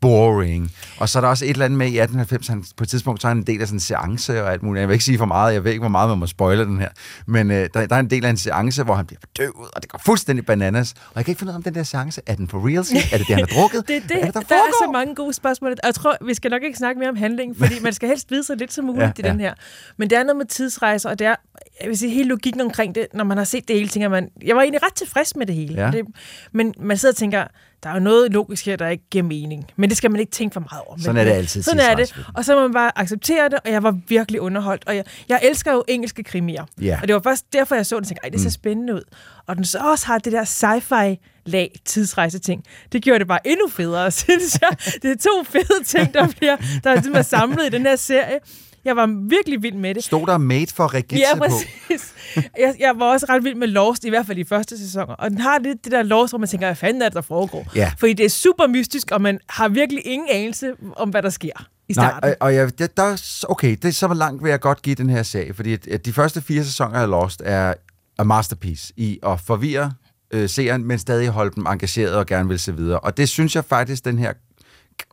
[0.00, 0.72] boring.
[0.98, 3.22] Og så er der også et eller andet med i 1890, han, på et tidspunkt,
[3.22, 4.80] så er han en del af sådan en seance og alt muligt.
[4.80, 6.80] Jeg vil ikke sige for meget, jeg ved ikke, hvor meget man må spoile den
[6.80, 6.88] her,
[7.26, 9.82] men øh, der, der, er en del af en seance, hvor han bliver bedøvet, og
[9.82, 10.92] det går fuldstændig bananas.
[10.92, 12.78] Og jeg kan ikke finde ud af, om den der seance, er den for real?
[13.12, 13.88] Er det det, han har drukket?
[13.88, 15.70] Det, det, er det, der, der er så mange gode spørgsmål.
[15.70, 18.30] Og jeg tror, vi skal nok ikke snakke mere om handlingen, fordi man skal helst
[18.30, 19.46] vide så lidt som muligt ja, i den ja.
[19.46, 19.54] her.
[19.96, 21.34] Men det er noget med tidsrejser, og det er,
[21.80, 24.28] jeg vil sige, hele logikken omkring det, når man har set det hele, tænker man,
[24.42, 25.84] jeg var egentlig ret tilfreds med det hele.
[25.84, 25.90] Ja.
[25.90, 26.04] Det,
[26.52, 27.44] men man sidder og tænker,
[27.86, 29.64] der er jo noget logisk her, der ikke giver mening.
[29.76, 30.96] Men det skal man ikke tænke for meget over.
[30.98, 32.16] Sådan er det altid Sådan er det.
[32.34, 34.84] Og så må man bare acceptere det, og jeg var virkelig underholdt.
[34.86, 36.64] Og jeg, jeg elsker jo engelske krimier.
[36.80, 36.98] Ja.
[37.02, 38.50] Og det var først derfor, jeg så den og tænkte, ej, det ser Mm.
[38.50, 39.02] spændende ud.
[39.46, 42.64] Og den så også har det der sci-fi lag tidsrejse ting.
[42.92, 44.76] Det gjorde det bare endnu federe, synes jeg.
[45.02, 48.38] Det er to fede ting, der bliver der er samlet i den her serie.
[48.86, 50.04] Jeg var virkelig vild med det.
[50.04, 51.44] Stod der made for Regitze Ja, på?
[51.44, 52.12] præcis.
[52.58, 55.14] Jeg, jeg var også ret vild med Lost, i hvert fald i første sæsoner.
[55.14, 57.20] Og den har lidt det der Lost, hvor man tænker, hvad fanden er det, der
[57.20, 57.66] foregår?
[57.74, 57.92] Ja.
[57.98, 61.66] Fordi det er super mystisk, og man har virkelig ingen anelse om, hvad der sker
[61.88, 62.20] i starten.
[62.22, 64.82] Nej, og, og jeg, det, der, er- okay, det er så langt vil jeg godt
[64.82, 67.74] give den her serie, fordi at, at de første fire sæsoner af Lost er
[68.18, 69.92] a masterpiece i at forvirre
[70.30, 73.00] øh, seeren, men stadig holde dem engageret og gerne vil se videre.
[73.00, 74.32] Og det synes jeg faktisk, den her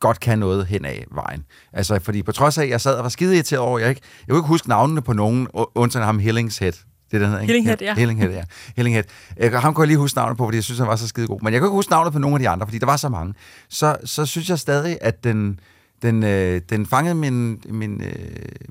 [0.00, 1.44] godt kan noget hen ad vejen.
[1.72, 4.00] Altså, fordi på trods af, at jeg sad og var skide irriteret over, jeg, ikke,
[4.26, 6.72] jeg kunne ikke huske navnene på nogen, undtagen ham Hillingshead.
[7.10, 7.44] Det er den hedder?
[7.44, 7.94] Hillinghead, ja.
[7.94, 8.42] Hillinghead, ja.
[8.76, 9.04] Hillinghead.
[9.36, 11.26] Jeg, ham kunne jeg lige huske navnet på, fordi jeg synes, han var så skide
[11.26, 11.40] god.
[11.42, 13.08] Men jeg kunne ikke huske navnet på nogen af de andre, fordi der var så
[13.08, 13.34] mange.
[13.68, 15.60] Så, så synes jeg stadig, at den,
[16.02, 18.16] den, øh, den fangede min, min, øh,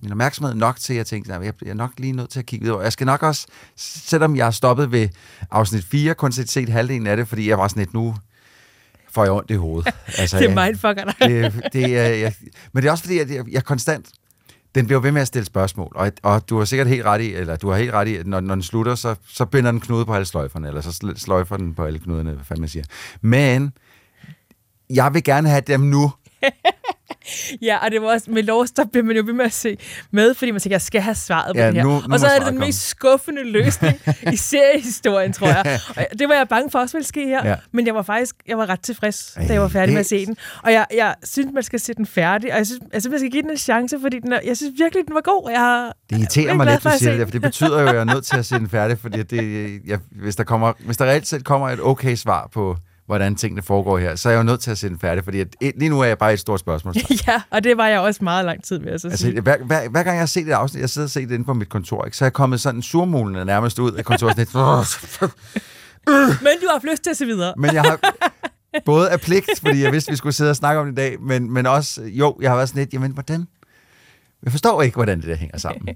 [0.02, 2.40] min opmærksomhed nok til, at jeg tænkte, at jeg jeg er nok lige nødt til
[2.40, 2.80] at kigge videre.
[2.80, 5.10] Jeg skal nok også, selvom jeg har stoppet ved
[5.52, 8.16] afsnit 4, kun set, set halvdelen af det, fordi jeg var sådan lidt nu,
[9.14, 9.94] får jeg ondt i hovedet.
[10.20, 11.16] Altså, Det er mindfucker dig.
[11.30, 12.34] det, det er, jeg,
[12.74, 14.10] men det er også fordi, at jeg, jeg konstant,
[14.76, 17.34] den bliver ved med at stille spørgsmål, og, og du har sikkert helt ret i,
[17.34, 19.80] eller du har helt ret i, at når, når den slutter, så, så binder den
[19.80, 22.70] knude på alle sløjferne, eller så sl- sløjfer den på alle knuderne, hvad fanden man
[22.70, 22.86] siger.
[23.22, 23.74] Men
[24.90, 26.12] jeg vil gerne have dem nu.
[27.62, 29.78] Ja, og det var også med Lost, der bliver man jo ved med at se
[30.12, 31.84] med, fordi man tænker, jeg skal have svaret på Ja, det her.
[31.84, 34.00] nu- nu og så er det den mest skuffende løsning
[34.34, 35.80] i seriehistorien, tror jeg.
[35.90, 37.56] Og det var jeg bange for også ville ske her, Ja.
[37.72, 40.00] men jeg var faktisk jeg var ret tilfreds, Ej, da jeg var færdig det- med
[40.00, 40.36] at se den.
[40.64, 43.20] Og jeg, jeg synes, man skal se den færdig, og jeg synes, jeg synes man
[43.20, 45.50] skal give den en chance, fordi den er, jeg synes virkelig, den var god.
[45.52, 47.88] Jeg har, Det irriterer er mig lidt, for du siger det, for det betyder jo,
[47.88, 50.74] at jeg er nødt til at se den færdig, fordi det, jeg, hvis, der kommer,
[50.86, 54.34] hvis der reelt set kommer et okay svar på, hvordan tingene foregår her, så er
[54.34, 56.34] jeg jo nødt til at se den færdig, fordi at, lige nu er jeg bare
[56.34, 56.94] et stort spørgsmål.
[57.28, 59.42] ja, og det var jeg også meget lang tid ved at så Altså, sige.
[59.42, 61.46] hver, hver, hver gang jeg har set et afsnit, jeg sidder og set det inde
[61.46, 64.36] på mit kontor, ikke, så er jeg kommet sådan surmulende nærmest ud af kontoret.
[64.36, 65.34] Sådan lidt,
[66.42, 67.54] Men du har haft lyst til at se videre.
[67.58, 68.00] men jeg har
[68.86, 71.22] både af pligt, fordi jeg vidste, vi skulle sidde og snakke om det i dag,
[71.22, 73.48] men, men også, jo, jeg har været sådan lidt, jamen hvordan?
[74.44, 75.90] Jeg forstår ikke, hvordan det der hænger sammen.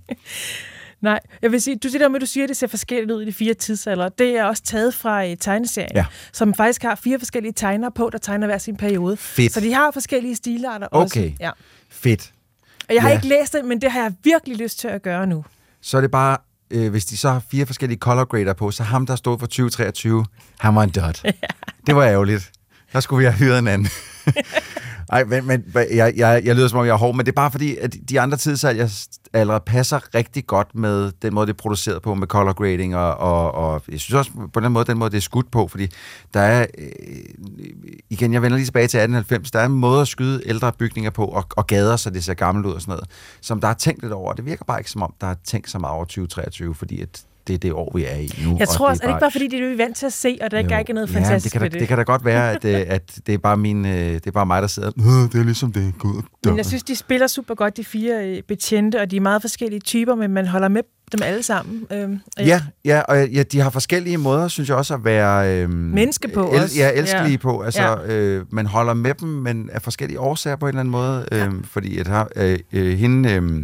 [1.02, 3.12] Nej, jeg vil sige, du det der med, at du siger, at det ser forskelligt
[3.12, 6.06] ud i de fire tidsalder, det er også taget fra uh, tegneserien, Ja.
[6.34, 9.18] som faktisk har fire forskellige tegnere på, der tegner hver sin periode.
[9.18, 9.54] Fedt.
[9.54, 11.20] Så de har forskellige stilarter også.
[11.20, 11.32] Okay.
[11.39, 11.52] Ja.
[11.89, 12.32] Fedt.
[12.89, 13.16] Og jeg har Ja.
[13.16, 15.45] ikke læst det, men det har jeg virkelig lyst til at gøre nu.
[15.82, 16.38] Så er det bare,
[16.72, 19.45] øh, hvis de så har fire forskellige color grader på, så ham, der stod for
[19.45, 20.26] 2023,
[20.60, 21.22] han var en dot.
[21.88, 22.52] Det var ærgerligt.
[22.98, 23.88] Der skulle vi have hyret en anden.
[25.12, 27.36] Ej, men, men jeg, jeg, jeg lyder som om, jeg er hård, men det er
[27.36, 31.58] bare fordi, at de andre tidsalder allerede passer rigtig godt med den måde, det er
[31.58, 34.98] produceret på, med color grading, og, og, og jeg synes også på den måde, den
[34.98, 35.88] måde, det er skudt på, fordi
[36.34, 36.89] der er, øh,
[38.10, 41.12] igen, jeg vender lige tilbage til 1890, der er en måde at skyde ældre bygninger
[41.12, 43.10] på, og, og gader, så det ser gammelt ud og sådan noget,
[43.41, 44.34] som der er tænkt lidt over.
[44.34, 47.26] Det virker bare ikke som om, der er tænkt så meget over 2023, fordi at
[47.48, 48.56] det er det år, vi er i nu.
[48.60, 49.98] Jeg tror også, er det bare- ikke bare fordi, det er det, vi er vant
[49.98, 50.84] til at se, og der ikke jo.
[50.89, 51.80] er noget Ja, fantastisk det kan, ved da, det.
[51.80, 54.32] det kan da godt være, at, øh, at det er bare min, øh, det er
[54.32, 54.91] bare mig, der sidder.
[54.98, 55.93] "Øh, Det er ligesom det.
[56.00, 59.22] Gud, Men jeg synes, de spiller super godt, de fire øh, betjente, og de er
[59.22, 60.82] meget forskellige typer, men man holder med
[61.12, 61.84] dem alle sammen.
[61.91, 65.62] Øhm, Ja, ja, og ja, de har forskellige måder, synes jeg også, at være...
[65.62, 66.80] Øhm, Menneske på el, også.
[66.80, 67.38] Ja, elskelige Ja.
[67.38, 67.62] på.
[67.62, 68.16] Altså, Ja.
[68.16, 71.26] øh, man holder med dem, men af forskellige årsager på en eller anden måde.
[71.32, 73.60] Øhm, fordi at øh, øh, hende, øh,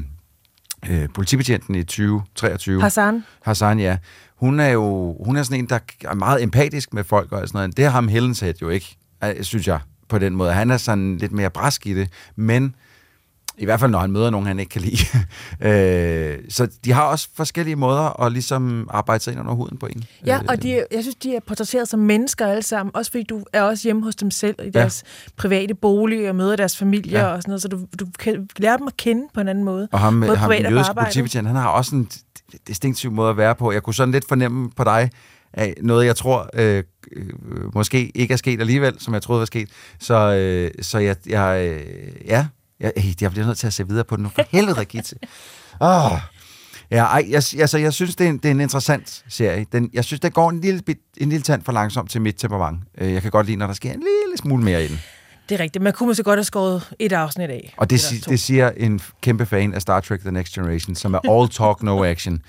[0.90, 2.82] øh, politibetjenten i 2023...
[2.82, 3.24] Hassan.
[3.42, 3.98] Hassan, ja.
[4.36, 7.58] Hun er jo hun er sådan en, der er meget empatisk med folk og sådan
[7.58, 7.78] noget.
[7.78, 9.80] Det har ham Hellenshead jo ikke, øh, synes jeg,
[10.10, 10.54] på den måde.
[10.54, 12.76] Han er sådan lidt mere brask i det, men
[13.58, 14.98] i hvert fald, når han møder nogen, han ikke kan lide.
[15.70, 19.86] øh, så de har også forskellige måder at ligesom arbejde sig ind under huden på
[19.86, 20.04] en.
[20.26, 23.24] Ja, Øh, og de, jeg synes, de er portrætteret som mennesker alle sammen, også fordi
[23.24, 25.04] du er også hjemme hos dem selv i deres
[25.38, 27.26] private bolig og møder deres familier Ja.
[27.26, 29.88] og sådan noget, så du, du kan lære dem at kende på en anden måde.
[29.92, 32.10] Og ham, ham den jødiske politibetjent, han har også en
[32.68, 33.72] distinktiv måde at være på.
[33.72, 35.10] Jeg kunne sådan lidt fornemme på dig,
[35.54, 36.84] af noget, jeg tror øh,
[37.16, 37.26] øh,
[37.76, 39.70] måske ikke er sket alligevel, som jeg troede var sket.
[40.00, 42.46] Så, øh, så jeg, jeg, øh, ja,
[42.84, 44.30] jeg, øh, jeg bliver nødt til at se videre på den nu.
[44.36, 45.16] For helvede, Gitte.
[45.82, 46.12] Åh.
[46.92, 49.66] Ja, ej, jeg, altså, jeg synes, det er, en, det er en interessant serie.
[49.72, 52.36] Den, jeg synes, den går en lille, bit, en lille tand for langsomt til mit
[52.38, 52.80] temperament.
[52.98, 55.00] Øh, Jeg kan godt lide, når der sker en lille smule mere i den.
[55.50, 55.84] Det er rigtigt.
[55.84, 57.74] Man kunne måske godt have skåret et afsnit af.
[57.78, 61.14] Og det, si- det siger en kæmpe fan af Star Trek The Next Generation, som
[61.14, 62.42] er all talk, no action.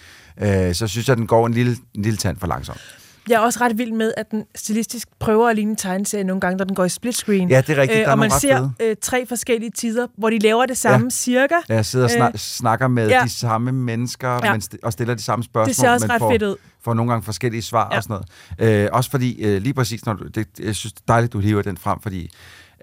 [0.43, 2.81] Øh, så synes jeg, den går en lille, en lille tand for langsomt.
[3.29, 6.41] Jeg er også ret vild med, at den stilistisk prøver at ligne en tegneserie nogle
[6.41, 7.49] gange, når den går i split screen.
[7.51, 8.01] Ja, det er rigtigt.
[8.01, 11.11] Er og man ser øh, tre forskellige tider, hvor de laver det samme Ja.
[11.11, 11.55] cirka.
[11.69, 13.21] Ja, jeg sidder og snak, Øh, snakker med ja.
[13.25, 14.53] de samme mennesker Ja.
[14.53, 16.57] men st- og stiller de samme spørgsmål, Det ser også men ret får, fedt ud.
[16.85, 17.97] får nogle gange forskellige svar Ja.
[17.97, 18.23] og sådan
[18.59, 18.85] noget.
[18.85, 21.39] Øh, også fordi, øh, lige præcis, når du, det, jeg synes, det er dejligt, du
[21.39, 22.29] hiver den frem, fordi øh,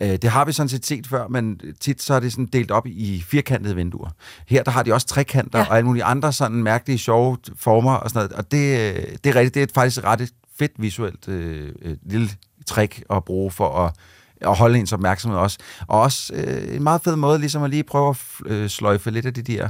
[0.08, 2.88] det har vi sådan set set før, men tit så er det sådan delt op
[2.88, 4.10] i firkantede vinduer.
[4.48, 5.66] Her der har de også trekanter Ja.
[5.70, 8.32] og alle mulige andre sådan mærkelige, sjove former og sådan noget.
[8.32, 11.96] Og det, øh, det er rigtigt, det er faktisk et ret fedt visuelt øh, øh,
[12.06, 12.30] lille
[12.66, 13.94] trick at bruge for at
[14.42, 15.58] at holde ens opmærksomhed også.
[15.88, 19.26] Og også øh, en meget fed måde ligesom at lige prøve at øh, sløjfe lidt
[19.26, 19.70] af de der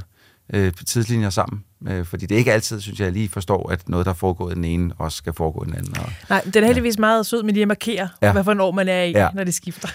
[0.54, 1.64] øh, tidslinjer sammen.
[1.88, 4.56] Øh, fordi det er ikke altid, synes jeg, lige forstår, at noget, der er foregået
[4.56, 5.98] den ene, også skal foregå den anden.
[5.98, 8.28] Og, Nej, den er heldigvis meget sød med lige at markere, ja.
[8.28, 8.32] Ja.
[8.32, 9.24] hvad for en år man er i, ja.
[9.24, 9.30] Ja.
[9.34, 9.88] når det skifter.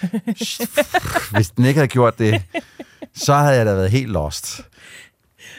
[1.35, 2.41] hvis den ikke havde gjort det,
[3.15, 4.61] så havde jeg da været helt lost.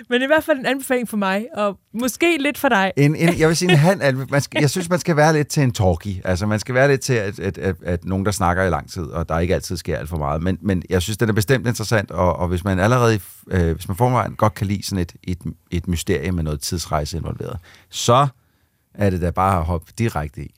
[0.08, 2.92] Men i hvert fald en anbefaling for mig, og måske lidt for dig.
[2.96, 5.48] En, en, jeg vil sige en hand, man skal, jeg synes, man skal være lidt
[5.48, 6.22] til en talkie.
[6.24, 8.90] Altså, man skal være lidt til, at, at, at, at nogen, der snakker i lang
[8.90, 10.42] tid, og der ikke altid sker alt for meget.
[10.42, 13.20] Men, men jeg synes, den er bestemt interessant, og, og hvis man allerede,
[13.50, 15.38] øh, hvis man forvejen godt kan lide sådan et, et,
[15.70, 17.58] et mysterie med noget tidsrejse involveret,
[17.90, 18.28] så
[18.94, 20.54] er det da bare at hoppe direkte i.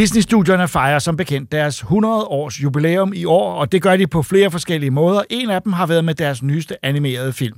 [0.00, 4.50] Disney-studierne fejrer som bekendt deres 100-års jubilæum i år, og det gør de på flere
[4.50, 5.22] forskellige måder.
[5.30, 7.56] En af dem har været med deres nyeste animerede film.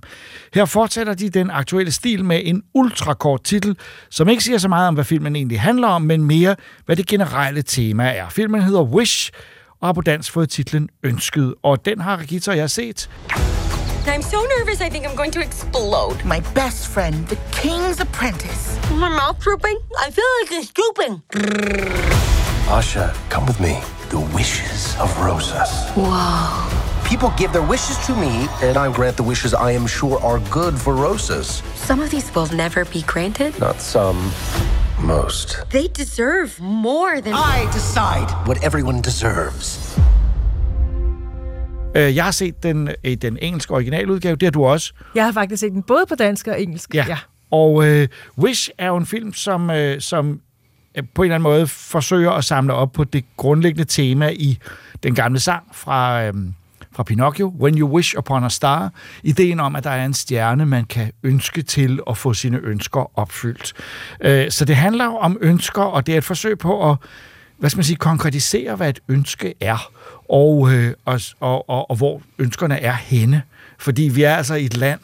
[0.54, 3.76] Her fortsætter de den aktuelle stil med en ultrakort titel,
[4.10, 7.06] som ikke siger så meget om, hvad filmen egentlig handler om, men mere, hvad det
[7.06, 8.28] generelle tema er.
[8.28, 9.30] Filmen hedder Wish,
[9.80, 13.10] og har på dansk fået titlen Ønsket, og den har Regita og jeg set.
[14.06, 16.16] I'm so nervous, I think I'm going to explode.
[16.24, 18.78] My best friend, the king's apprentice.
[18.90, 19.78] My mouth drooping?
[20.06, 22.31] I feel like it's drooping.
[22.78, 23.74] Asha, come with me.
[24.08, 25.70] The wishes of Rosas.
[25.94, 27.08] Whoa.
[27.10, 30.40] People give their wishes to me, and I grant the wishes I am sure are
[30.50, 31.62] good for Rosas.
[31.88, 33.52] Some of these will never be granted.
[33.60, 34.18] Not some,
[35.02, 35.48] most.
[35.70, 37.34] They deserve more than.
[37.34, 38.28] I decide.
[38.46, 39.98] What everyone deserves.
[41.96, 44.92] Øh, Jeg har set den i den engelske originaludgave, det har du også.
[45.14, 46.94] Jeg har faktisk set den både på dansk og engelsk.
[46.94, 47.04] Ja.
[47.08, 47.18] ja.
[47.50, 48.08] Og øh,
[48.38, 50.36] Wish er jo en film, som, øh, som øh,
[50.94, 54.58] Øh, på en eller anden måde forsøger at samle op på det grundlæggende tema i
[55.02, 56.34] den gamle sang fra, øh,
[56.92, 58.92] fra Pinocchio, When You Wish Upon a Star.
[59.22, 63.18] Ideen om, at der er en stjerne, man kan ønske til at få sine ønsker
[63.18, 63.72] opfyldt.
[64.20, 66.96] Øh, så det handler om ønsker, og det er et forsøg på at
[67.58, 69.90] hvad skal man sige, konkretisere, hvad et ønske er,
[70.28, 73.42] og, øh, og, og, og, og hvor ønskerne er henne.
[73.78, 75.00] Fordi vi er altså i et land,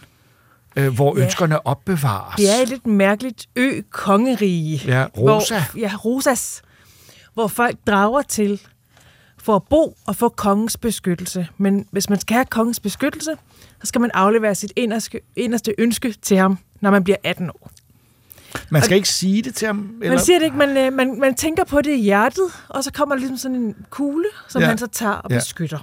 [0.78, 1.24] øh, hvor Ja.
[1.24, 2.36] ønskerne opbevares.
[2.36, 4.82] Det er et lidt mærkeligt ø-kongerige.
[4.86, 5.62] Ja, Rosa.
[5.72, 6.62] Hvor, ja, Rosas.
[7.34, 8.60] Hvor folk drager til
[9.38, 11.48] for at bo og få kongens beskyttelse.
[11.58, 13.30] Men hvis man skal have kongens beskyttelse,
[13.80, 17.70] så skal man aflevere sit inderste, inderste ønske til ham, når man bliver 18 år.
[18.70, 19.90] Man skal ikke sige det til ham?
[20.02, 20.16] Eller?
[20.16, 22.92] Man siger det ikke, man, øh, man, man tænker på det i hjertet, og så
[22.92, 24.68] kommer der ligesom sådan en kugle, som Ja.
[24.68, 25.36] han så tager og Ja.
[25.36, 25.78] beskytter.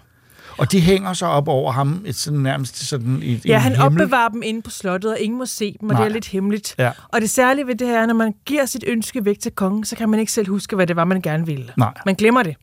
[0.57, 3.85] Og de hænger så op over ham et sådan nærmest sådan i, Ja, han himmel.
[3.85, 6.03] opbevarer dem inde på slottet, og ingen må se dem, og Nej.
[6.03, 6.75] det er lidt hemmeligt.
[6.77, 6.91] Ja.
[7.13, 9.85] Og det særlige ved det her er, når man giver sit ønske væk til kongen,
[9.85, 11.71] så kan man ikke selv huske, hvad det var, man gerne ville.
[11.77, 11.93] Nej.
[12.05, 12.55] Man glemmer det.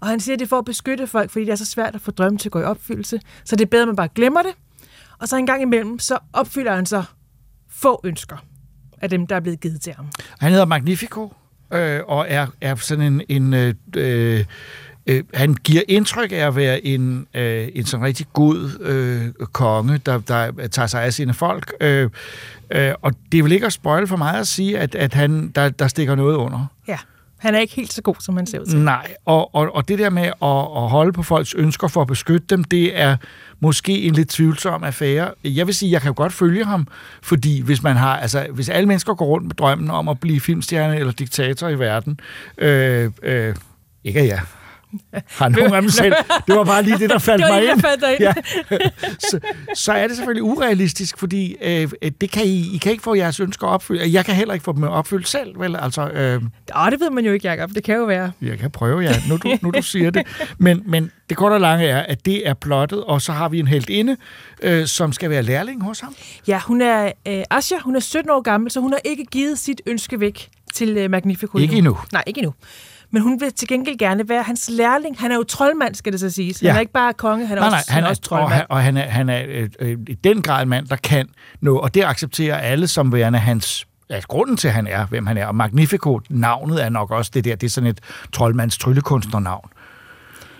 [0.00, 1.94] Og han siger, at det er for at beskytte folk, fordi det er så svært
[1.94, 3.20] at få drømme til at gå i opfyldelse.
[3.44, 4.52] Så det er bedre, at man bare glemmer det.
[5.18, 7.02] Og så en gang imellem, så opfylder han så
[7.70, 8.36] få ønsker
[9.02, 10.06] af dem, der er blevet givet til ham.
[10.40, 11.32] Han hedder Magnifico,
[11.72, 13.22] øh, og er, er sådan en...
[13.28, 14.44] en øh, øh,
[15.06, 19.98] øh, han giver indtryk af at være en, øh, en sådan rigtig god øh, konge,
[19.98, 21.72] der, der tager sig af sine folk.
[21.80, 22.10] Øh,
[22.70, 25.68] øh, og det vil ikke at spoil for meget at sige, at, at han, der,
[25.68, 26.66] der stikker noget under.
[26.88, 26.98] Ja,
[27.38, 28.78] han er ikke helt så god, som han ser ud til.
[28.78, 32.06] Nej, og, og, og det der med at, at holde på folks ønsker for at
[32.06, 33.16] beskytte dem, det er
[33.60, 35.30] måske en lidt tvivlsom affære.
[35.44, 36.86] Jeg vil sige, jeg kan jo godt følge ham,
[37.22, 40.40] fordi hvis man har, altså hvis alle mennesker går rundt med drømmen om at blive
[40.40, 42.20] filmstjerne eller diktator i verden,
[42.58, 43.54] øh, øh,
[44.04, 44.40] ikke at jeg
[45.26, 46.12] har nogen af dem selv.
[46.46, 47.80] Det var bare lige det, der faldt Det var mig ind.
[47.80, 48.20] faldt.
[48.20, 48.32] Ja.
[49.30, 49.40] så,
[49.74, 51.88] så er det selvfølgelig urealistisk, fordi øh,
[52.20, 54.12] det kan I, I kan ikke få jeres ønsker opfyldt.
[54.12, 55.76] Jeg kan heller ikke få dem opfyldt selv, vel?
[55.76, 56.42] Altså, øh,
[56.76, 57.70] Åh, det ved man jo ikke, Jacob.
[57.74, 58.32] Det kan jo være.
[58.42, 60.26] jeg kan prøve, ja, nu du, nu du siger det.
[60.58, 63.58] Men, men det korte og lange er, at det er plottet, og så har vi
[63.58, 64.16] en helt inde,
[64.62, 66.14] øh, som skal være lærling hos ham.
[66.48, 69.58] Ja, hun er øh, Asja, hun er 17 år gammel, så hun har ikke givet
[69.58, 71.58] sit ønske væk til øh, Magnifico.
[71.58, 71.98] Ikke endnu.
[72.12, 72.54] Nej, ikke endnu.
[73.16, 75.18] Men hun vil til gengæld gerne være hans lærling.
[75.20, 76.60] Han er jo troldmand, skal det så siges.
[76.60, 76.74] Han Ja.
[76.74, 78.52] er ikke bare konge, han er nej, nej, også, han er også og, troldmand.
[78.52, 81.28] han, og han er, han er øh, øh, i den grad en mand, der kan
[81.60, 85.26] noget, og det accepterer alle som værende hans Ja, grunden til, at han er, hvem
[85.26, 85.46] han er.
[85.46, 88.00] Og Magnifico, navnet er nok også det der, det er sådan et
[88.32, 89.68] troldmands tryllekunstnernavn.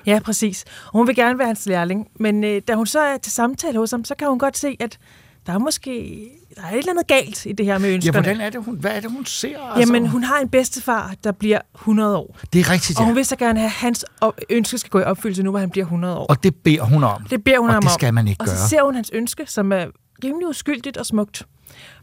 [0.06, 0.64] Ja, præcis.
[0.86, 3.78] Og hun vil gerne være hans lærling, men øh, da hun så er til samtale
[3.78, 4.98] hos ham, så kan hun godt se, at
[5.46, 6.26] der er måske
[6.56, 8.18] der er et eller andet galt i det her med Ja, ønskerne.
[8.22, 9.58] hvordan er det, hun, hvad er det, hun ser?
[9.62, 9.80] Altså?
[9.92, 12.36] Jamen, hun har en bedstefar, der bliver 100 år.
[12.52, 13.06] Det er rigtigt, Og ja.
[13.06, 14.04] hun vil så gerne have, at hans
[14.50, 16.26] ønske skal gå i opfyldelse nu, hvor han bliver 100 år.
[16.26, 17.22] Og det beder hun om.
[17.30, 17.94] Det beder hun og ham det om.
[17.98, 18.56] skal man ikke og gøre.
[18.56, 19.86] så ser hun hans ønske, som er
[20.24, 21.46] rimelig uskyldigt og smukt.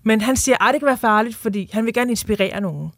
[0.03, 2.91] Men han siger, at det kan være farligt, fordi han vil gerne inspirere nogen.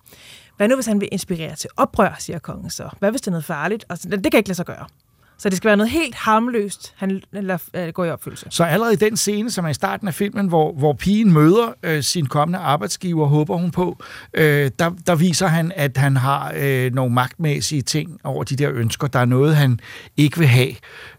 [0.58, 2.90] Hvad nu, hvis han vil inspirere til oprør, siger kongen så?
[3.00, 3.86] Hvad hvis det er noget farligt?
[3.90, 4.86] Og så, det kan ikke lade sig gøre.
[5.38, 8.46] Så det skal være noget helt harmløst, han lader, øh, går i opfyldelse.
[8.50, 11.74] Så allerede i den scene, som er i starten af filmen, hvor, hvor pigen møder
[11.84, 16.54] øh, sin kommende arbejdsgiver, håber hun på, øh, der, der viser han, at han har
[16.58, 19.08] øh, nogle magtmæssige ting over de der ønsker.
[19.08, 19.80] Der er noget, han
[20.18, 20.72] ikke vil have.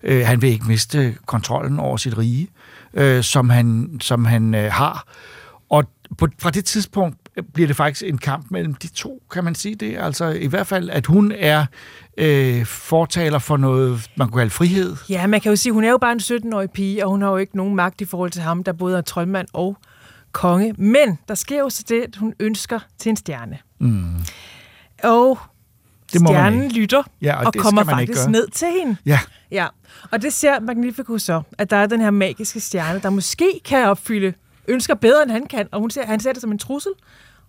[0.03, 2.49] Øh, han vil ikke miste kontrollen over sit rige,
[2.95, 5.07] øh, som han, som han øh, har.
[5.71, 5.85] Og
[6.19, 7.19] på, fra det tidspunkt
[7.55, 9.97] bliver det faktisk en kamp mellem de to, kan man sige det.
[9.99, 11.67] Altså i hvert fald, at hun er
[12.17, 14.97] øh, fortaler for noget, man kunne kalde frihed.
[15.09, 17.29] Ja, man kan jo sige, hun er jo bare en 17-årig pige, og hun har
[17.31, 19.77] jo ikke nogen magt i forhold til ham, der både er troldmand og
[20.33, 20.73] konge.
[20.79, 23.59] Men der sker jo så det, at hun ønsker til en stjerne.
[23.79, 24.15] Mm.
[25.03, 25.39] Og
[26.13, 26.75] Det må man stjernen ikke.
[26.81, 28.97] lytter Ja, og og kommer man faktisk ned til hende.
[29.07, 29.19] Ja.
[29.51, 29.67] Ja,
[30.11, 33.85] og det ser Magnificus så, at der er den her magiske stjerne, der måske kan
[33.87, 34.33] opfylde
[34.69, 36.93] ønsker bedre, end han kan, og hun ser, han ser det som en trussel,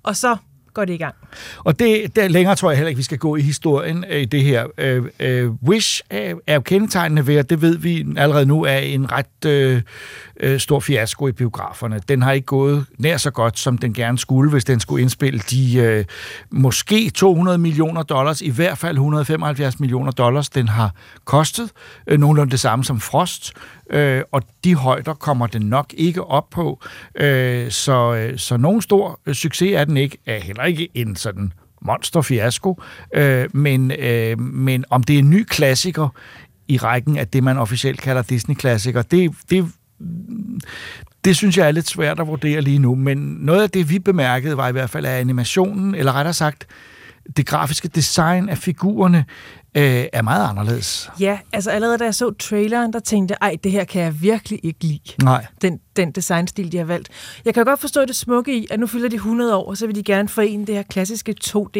[0.03, 0.37] og så
[0.77, 1.15] går det i gang.
[1.57, 4.25] Og det, der længere tror jeg heller ikke, vi skal gå i historien øh, i
[4.25, 4.65] det her.
[4.77, 8.77] Øh, øh, Wish øh, er, jo kendetegnende ved, at det ved vi allerede nu, er
[8.77, 9.81] en ret øh,
[10.39, 11.99] øh, stor fiasko i biograferne.
[12.09, 15.39] Den har ikke gået nær så godt, som den gerne skulle, hvis den skulle indspille
[15.39, 16.05] de øh,
[16.51, 20.91] måske 200 millioner dollars, i hvert fald 175 millioner dollars, den har
[21.25, 21.71] kostet.
[22.07, 23.53] Øh, nogenlunde det samme som Frost.
[23.89, 26.83] Øh, og de højder kommer den nok ikke op på.
[27.15, 30.17] Øh, så, øh, så nogen stor øh, succes er den ikke.
[30.25, 32.81] Er heller ikke en sådan monsterfiasko.
[33.13, 36.09] Øh, men, øh, men om det er en ny klassiker
[36.67, 39.71] i rækken af det, man officielt kalder Disney-klassikere, det, det,
[41.25, 42.95] det synes jeg er lidt svært at vurdere lige nu.
[42.95, 46.67] Men noget af det, vi bemærkede, var i hvert fald, at animationen, eller rettere sagt,
[47.37, 49.25] det grafiske design af figurerne,
[49.77, 51.09] øh, er meget anderledes.
[51.19, 54.21] Ja, altså allerede da jeg så traileren, der tænkte jeg, ej, det her kan jeg
[54.21, 54.99] virkelig ikke lide.
[55.23, 55.45] Nej.
[55.61, 57.09] Den, den designstil, de har valgt.
[57.45, 59.85] Jeg kan godt forstå det smukke i, at nu fylder de 100 år, og så
[59.85, 61.79] vil de gerne forene det her klassiske 2D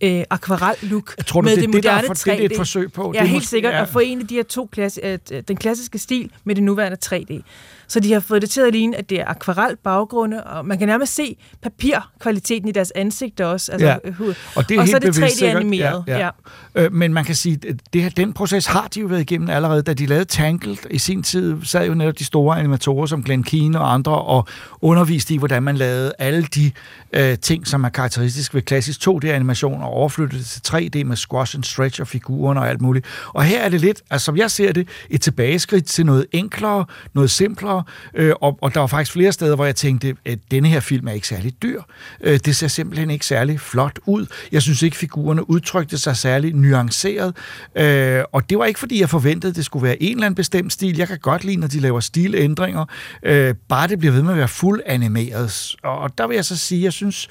[0.00, 2.52] øh, akvarel-look Tror du, med det det, det, der er moderne for- det er 3D.
[2.52, 3.12] et forsøg på?
[3.14, 3.82] Ja, Det er helt sikkert ja.
[3.82, 5.18] at forene de her to klasse, øh,
[5.48, 7.42] den klassiske stil med det nuværende 3D.
[7.88, 10.78] Så de har fået det til at ligne, at det er akvarel baggrunde, og man
[10.78, 13.72] kan nærmest se papirkvaliteten i deres ansigter også.
[13.72, 13.96] Altså, Ja.
[14.04, 14.20] øh,
[14.56, 15.56] Og det er og så er det bevidst 3D sikkert.
[15.60, 16.04] animeret.
[16.06, 16.30] Ja, ja.
[16.74, 19.50] Øh, men man kan sige, at det her, den proces har de jo været igennem
[19.50, 19.82] allerede.
[19.82, 23.42] Da de lavede Tangled i sin tid, sad jo netop de store animatorer som Glenn
[23.44, 24.46] Keane og andre og
[24.80, 26.70] underviste i, hvordan man lavede alle de
[27.12, 30.60] øh, ting, som er karakteristisk ved klassisk 2D-animation og overflyttede det til
[31.00, 33.06] 3D med squash and stretch og figurerne og alt muligt.
[33.28, 36.84] Og her er det lidt, altså som jeg ser det, et tilbageskridt til noget enklere,
[37.14, 37.75] noget simplere,
[38.14, 41.08] øh, og, og der var faktisk flere steder, hvor jeg tænkte, at denne her film
[41.08, 41.82] er ikke særlig dyr.
[42.20, 44.26] Øh, det ser simpelthen ikke særlig flot ud.
[44.52, 47.36] Jeg synes ikke, figurerne udtrykte sig særlig nuanceret,
[47.76, 50.36] øh, og det var ikke, fordi jeg forventede, at det skulle være en eller anden
[50.36, 50.96] bestemt stil.
[50.96, 52.84] Jeg kan godt lide, når de laver stilændringer,
[53.22, 55.74] øh, bare det bliver ved med at være fuld animeret.
[55.82, 57.28] Og, og der vil jeg så sige, jeg synes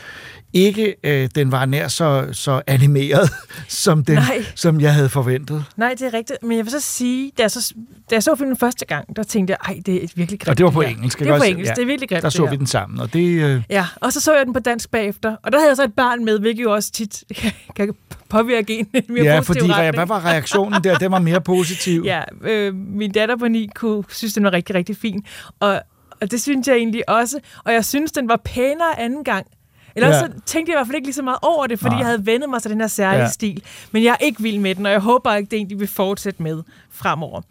[0.55, 3.29] ikke, øh, den var nær så, så animeret,
[3.67, 4.45] som, den, Nej.
[4.55, 5.65] som jeg havde forventet.
[5.77, 6.43] Nej, det er rigtigt.
[6.43, 7.73] Men jeg vil så sige, da jeg så,
[8.09, 10.49] da jeg så filmen første gang, der tænkte jeg, ej, det er virkelig grimt.
[10.49, 10.89] Og det var på her.
[10.89, 11.19] engelsk.
[11.19, 12.21] Det var på engelsk, det er virkelig grimt.
[12.21, 13.25] Der det så vi den sammen, og det...
[13.43, 15.83] Øh, Ja, og så så jeg den på dansk bagefter, og der havde jeg så
[15.83, 17.23] et barn med, hvilket jo også tit
[17.75, 17.93] kan,
[18.29, 19.95] påvirke en mere ja, fordi retning.
[19.95, 20.97] hvad var reaktionen der?
[20.97, 22.03] Den var mere positiv.
[22.15, 25.25] Ja, øh, min datter på 9 kunne synes, den var rigtig, rigtig fin.
[25.59, 25.81] Og,
[26.21, 27.39] og det synes jeg egentlig også.
[27.65, 29.45] Og jeg synes, den var pænere anden gang.
[29.95, 30.19] Eller Ja.
[30.19, 31.99] så tænkte jeg i hvert fald ikke lige så meget over det, fordi Nej.
[31.99, 33.29] jeg havde vendet mig til den her særlige Ja.
[33.31, 33.63] stil.
[33.91, 35.77] Men jeg er ikke vild med den, og jeg håber ikke, det er en, de
[35.79, 37.41] vil fortsætte med fremover.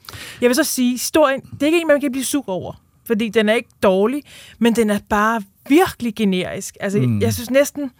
[0.41, 2.81] Jeg vil så sige, historien, det er ikke en, man kan blive sur over.
[3.07, 4.23] Fordi den er ikke dårlig,
[4.59, 6.77] men den er bare virkelig generisk.
[6.81, 7.21] Altså, mm.
[7.21, 7.91] jeg synes næsten,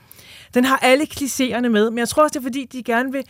[0.55, 3.23] den har alle klichéerne med, men jeg tror også, det er fordi, de gerne vil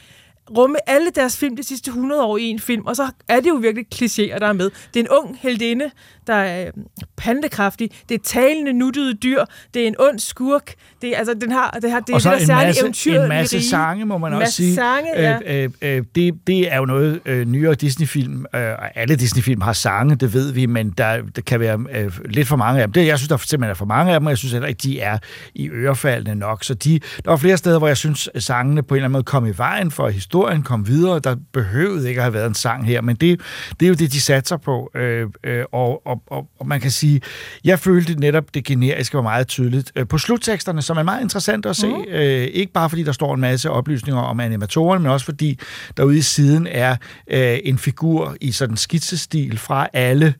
[0.51, 3.49] rumme alle deres film de sidste 100 år i en film, og så er det
[3.49, 4.70] jo virkelig klichéer, der er med.
[4.95, 5.90] Det er en ung heldinde,
[6.26, 6.72] der er øh,
[7.16, 11.53] pandekraftig, det er talende, nuttede dyr, det er en ond skurk, det er, altså, den
[11.53, 13.68] har, det har, det er og så det der en særlige masse, eventyr en masse
[13.68, 14.74] sange, må man en også sige.
[14.74, 15.38] sange, ja.
[15.47, 18.47] øh, øh, øh, det, det er jo noget øh, nyere Disney-film.
[18.55, 22.49] Øh, alle Disney-film har sange, det ved vi, men der, der kan være øh, lidt
[22.49, 22.92] for mange af dem.
[22.92, 24.80] Det, jeg synes, der simpelthen er for mange af dem, og jeg synes heller ikke,
[24.82, 25.18] de er
[25.55, 26.64] i ørefaldene nok.
[26.64, 29.24] Så de, der var flere steder, hvor jeg synes, sangene på en eller anden måde
[29.24, 31.18] kom i vejen for historien historien kom videre.
[31.18, 33.41] Der behøvede ikke at have været en sang her, men det,
[33.80, 34.91] det er jo det, de satser på.
[34.95, 37.20] Øh, øh, og, og, og, og man kan sige,
[37.64, 39.93] jeg følte netop, det generiske var meget tydeligt.
[39.97, 42.05] Øh, på slutteksterne, som er meget interessant at se, mm.
[42.09, 45.59] øh, ikke bare fordi der står en masse oplysninger om animatoren, men også fordi
[45.97, 46.97] derude i siden er
[47.30, 50.35] øh, en figur i sådan skitsestil fra alle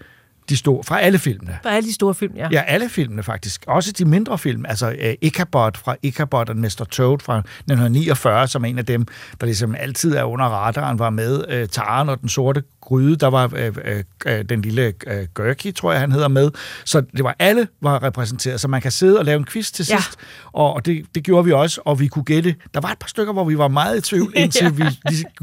[0.49, 1.59] de store, fra alle filmene.
[1.63, 2.49] Fra alle de store film, ja.
[2.53, 3.65] Ja, alle filmene faktisk.
[3.67, 4.67] Også de mindre film.
[4.67, 6.87] Altså uh, Ichabod fra Ichabod og Mr.
[6.91, 9.07] Toad fra 1949, som er en af dem,
[9.41, 11.63] der ligesom altid er under radaren, var med.
[11.63, 15.75] Uh, Taren og den sorte gryde, der var øh, øh, øh, den lille øh, Gurky,
[15.75, 16.51] tror jeg, han hedder med.
[16.85, 19.87] Så det var alle var repræsenteret, så man kan sidde og lave en quiz til
[19.87, 20.17] sidst,
[20.55, 20.61] ja.
[20.61, 22.55] og det, det gjorde vi også, og vi kunne gætte.
[22.75, 24.71] Der var et par stykker, hvor vi var meget i tvivl, indtil ja.
[24.71, 24.85] vi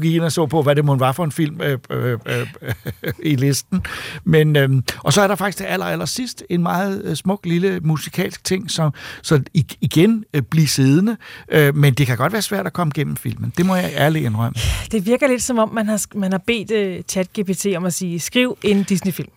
[0.02, 2.46] gik ind og så på, hvad det måtte var for en film øh, øh, øh,
[2.62, 3.82] øh, i listen.
[4.24, 7.46] Men, øh, og så er der faktisk til aller, aller sidst en meget øh, smuk
[7.46, 8.92] lille musikalsk ting, som,
[9.22, 9.42] så
[9.80, 11.16] igen øh, blive siddende,
[11.48, 13.52] øh, men det kan godt være svært at komme gennem filmen.
[13.56, 14.54] Det må jeg ærligt indrømme.
[14.92, 18.20] Det virker lidt som om, man har, man har bedt øh, ChatGPT om at sige,
[18.20, 19.30] skriv en Disney-film.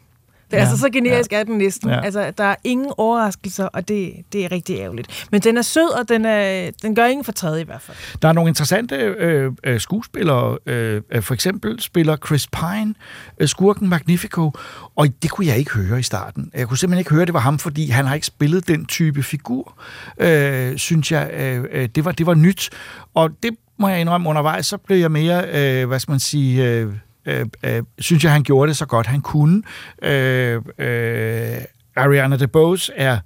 [0.52, 1.40] Det er ja, altså så generisk ja.
[1.40, 1.90] er den næsten.
[1.90, 2.02] Ja.
[2.02, 5.28] Altså, der er ingen overraskelser, og det, det er rigtig ærgerligt.
[5.32, 7.98] Men den er sød, og den, er, den gør ingen for tredje i hvert fald.
[8.22, 10.58] Der er nogle interessante øh, øh, skuespillere.
[10.66, 12.94] Øh, for eksempel spiller Chris Pine
[13.40, 14.52] øh, skurken Magnifico,
[14.96, 16.52] og det kunne jeg ikke høre i starten.
[16.54, 18.86] Jeg kunne simpelthen ikke høre, at det var ham, fordi han har ikke spillet den
[18.86, 19.82] type figur,
[20.20, 21.30] øh, synes jeg.
[21.34, 22.70] Øh, øh det, var, det var nyt,
[23.14, 26.70] og det må jeg indrømme undervejs, så blev jeg mere, øh, hvad skal man sige...
[26.70, 26.94] Øh,
[27.26, 29.64] øh, øh, synes jeg, han gjorde det så godt, han kunne.
[30.02, 31.58] Øh, øh,
[31.96, 33.20] Ariana DeBose er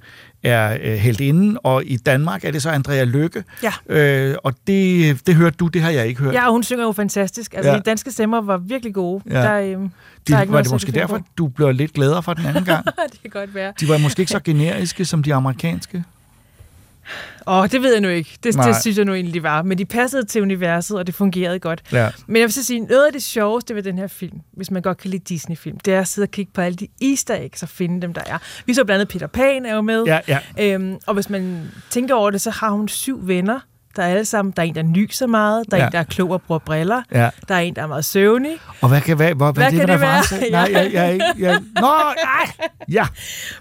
[0.43, 3.43] er øh, helt inde, og i Danmark er det så Andrea Lykke.
[3.63, 3.73] Ja.
[3.89, 6.33] Øh, og det, det hørte du, det har jeg ikke hørt.
[6.33, 7.53] Ja, hun synger jo fantastisk.
[7.53, 7.77] Altså, ja.
[7.77, 9.23] de danske stemmer var virkelig gode.
[9.29, 9.41] Ja.
[9.41, 9.89] Der, øh, de,
[10.27, 12.85] der er var det måske derfor, du blev lidt gladere for den anden gang?
[13.11, 13.73] det kan godt være.
[13.79, 16.03] De var måske ikke så generiske som de amerikanske.
[17.47, 18.37] Åh, oh, det ved jeg nu ikke.
[18.43, 19.61] Det, det synes jeg nu egentlig, de var.
[19.61, 21.81] Men de passede til universet, og det fungerede godt.
[21.91, 22.09] Ja.
[22.27, 24.81] Men jeg vil så sige, noget af det sjoveste ved den her film, hvis man
[24.81, 27.63] godt kan lide Disney-film, det er at sidde og kigge på alle de easter eggs
[27.63, 28.37] og finde dem, der er.
[28.65, 30.03] Vi så blandt andet Peter Pan er jo med.
[30.03, 30.39] Ja, ja.
[30.59, 33.59] Øhm, og hvis man tænker over det, så har hun syv venner,
[33.99, 35.87] der er alle sammen, der er en, der nyser meget, der er ja.
[35.87, 37.29] en, der er klog og bruger briller, ja.
[37.47, 38.51] der er en, der er meget søvnig.
[38.81, 40.23] Og hvad kan, hvad, hvad, hvad, hvad det, kan det være?
[40.51, 43.07] Nej, jeg, jeg, jeg, jeg, nå, ej, ja.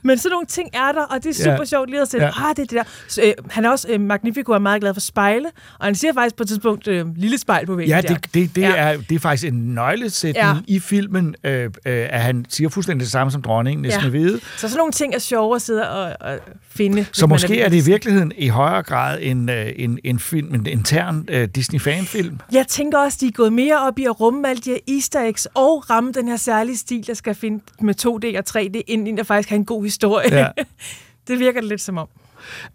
[0.03, 1.65] Men sådan nogle ting er der, og det er super ja.
[1.65, 2.27] sjovt lige at se, ja.
[2.27, 2.83] ah, det er det der.
[3.09, 5.47] Så, øh, han er også, øh, Magnifico er meget glad for spejle,
[5.79, 8.57] og han siger faktisk på et tidspunkt, øh, lille spejl på væggen Ja, det, det,
[8.57, 8.77] det, ja.
[8.77, 10.55] Er, det er faktisk en nøglesætning ja.
[10.67, 14.11] i filmen, øh, øh, at han siger fuldstændig det samme som dronningen, næsten ja.
[14.11, 14.41] vide.
[14.57, 16.39] Så sådan nogle ting er sjove at sidde og, og
[16.79, 17.07] finde.
[17.13, 20.55] Så måske er, er det i virkeligheden i højere grad en, øh, en, en film,
[20.55, 22.39] en intern øh, Disney-fanfilm.
[22.53, 25.21] Jeg tænker også, de er gået mere op i at rumme alle de her easter
[25.21, 29.17] eggs og ramme den her særlige stil, der skal finde med 2D og 3D, inden
[29.17, 30.35] der faktisk har en god historie.
[30.35, 30.49] Ja.
[31.29, 32.09] det virker det lidt som om.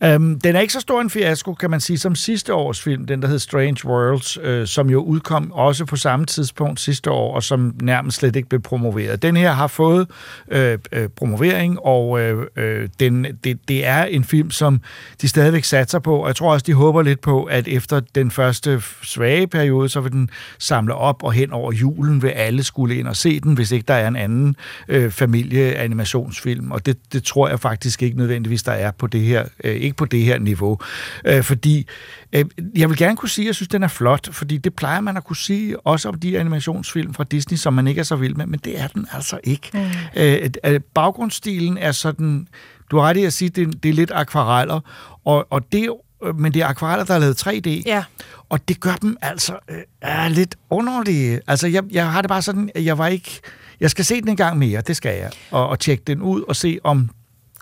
[0.03, 3.05] Øhm, den er ikke så stor en fiasko, kan man sige, som sidste års film,
[3.05, 7.35] den der hed Strange Worlds, øh, som jo udkom også på samme tidspunkt sidste år,
[7.35, 9.21] og som nærmest slet ikke blev promoveret.
[9.21, 10.07] Den her har fået
[10.51, 14.81] øh, øh, promovering, og øh, øh, den, det, det er en film, som
[15.21, 18.31] de stadigvæk satser på, og jeg tror også, de håber lidt på, at efter den
[18.31, 20.29] første svage periode, så vil den
[20.59, 23.85] samle op, og hen over julen vil alle skulle ind og se den, hvis ikke
[23.87, 24.55] der er en anden
[24.87, 29.45] øh, familieanimationsfilm, og det, det tror jeg faktisk ikke nødvendigvis, der er på det her
[29.63, 30.79] øh, ikke på det her niveau.
[31.25, 31.87] Øh, fordi
[32.33, 32.45] øh,
[32.75, 35.17] jeg vil gerne kunne sige, at jeg synes, den er flot, fordi det plejer man
[35.17, 38.35] at kunne sige også om de animationsfilm fra Disney, som man ikke er så vild
[38.35, 39.69] med, men det er den altså ikke.
[39.73, 40.21] Mm.
[40.21, 42.47] Øh, øh, baggrundsstilen er sådan,
[42.91, 44.79] du har ret i at sige, det, det er lidt akvareller,
[45.25, 45.89] og, og det
[46.25, 47.83] øh, men det er akvareller, der er lavet 3D.
[47.85, 48.03] Ja.
[48.49, 51.39] Og det gør dem altså øh, er lidt underlige.
[51.47, 53.41] Altså, jeg, jeg har det bare sådan, at jeg var ikke...
[53.79, 55.31] Jeg skal se den en gang mere, det skal jeg.
[55.51, 57.09] Og, og tjekke den ud og se, om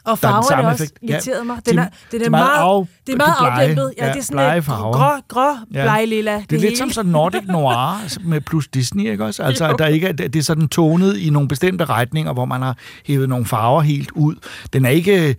[0.03, 0.99] og farverne også effekt.
[1.01, 1.57] irriterede mig.
[1.65, 3.93] Den er, de, det er, meget, af, det er meget afdæmpet.
[3.97, 6.35] Ja, ja, det er sådan lidt grå, grå, blege lilla.
[6.35, 9.43] Det, det er lidt som sådan Nordic Noir med plus Disney, ikke også?
[9.43, 12.77] Altså, der ikke er, det er sådan tonet i nogle bestemte retninger, hvor man har
[13.05, 14.35] hævet nogle farver helt ud.
[14.73, 15.35] Den er ikke,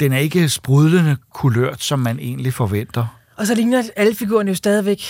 [0.00, 3.06] den er ikke sprudlende kulørt, som man egentlig forventer.
[3.36, 5.02] Og så ligner alle figurerne jo stadigvæk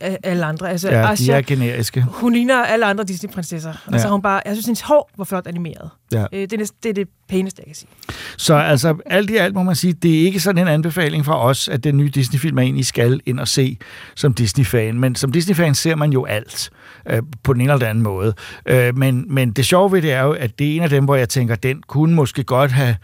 [0.00, 0.70] alle andre.
[0.70, 2.02] Altså, ja, Asha, de er generiske.
[2.08, 3.72] Hun ligner alle andre Disney-prinsesser.
[3.88, 3.92] Ja.
[3.92, 5.90] Altså, hun bare, jeg synes, hendes hår var flot animeret.
[6.12, 6.24] Ja.
[6.32, 7.88] Øh, det, er, det er det pæneste, jeg kan sige.
[8.36, 11.44] Så altså, alt i alt må man sige, det er ikke sådan en anbefaling fra
[11.44, 13.78] os, at den nye Disney-film er en, I skal ind og se
[14.14, 15.00] som Disney-fan.
[15.00, 16.70] Men som Disney-fan ser man jo alt
[17.10, 18.34] øh, på den ene eller den anden måde.
[18.66, 21.04] Øh, men, men det sjove ved det er jo, at det er en af dem,
[21.04, 22.96] hvor jeg tænker, den kunne måske godt have,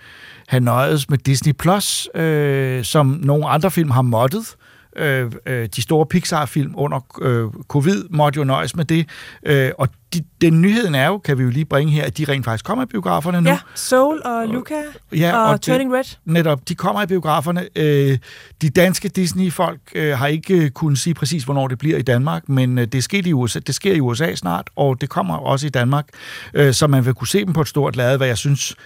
[0.48, 4.69] have nøjes med Disney Plus, øh, som nogle andre film har måttet øh,
[5.00, 9.08] øh, de store Pixar-film under øh, covid, måtte jo nøjes med det.
[9.46, 12.24] Øh, og de, den nyheden er jo, kan vi jo lige bringe her, at de
[12.24, 13.50] rent faktisk kommer i biograferne nu.
[13.50, 14.74] Ja, Soul og Luca
[15.12, 16.04] Ja, og, og og Turning det, Red.
[16.24, 17.68] Netop, de kommer i biograferne.
[17.76, 18.18] Øh,
[18.62, 22.48] de danske Disney-folk øh, har ikke øh, kunnet sige præcis, hvornår det bliver i Danmark,
[22.48, 25.66] men øh, det, sker i USA, det sker i USA snart, og det kommer også
[25.66, 26.06] i Danmark,
[26.54, 28.76] øh, så man vil kunne se dem på et stort lade, hvad jeg synes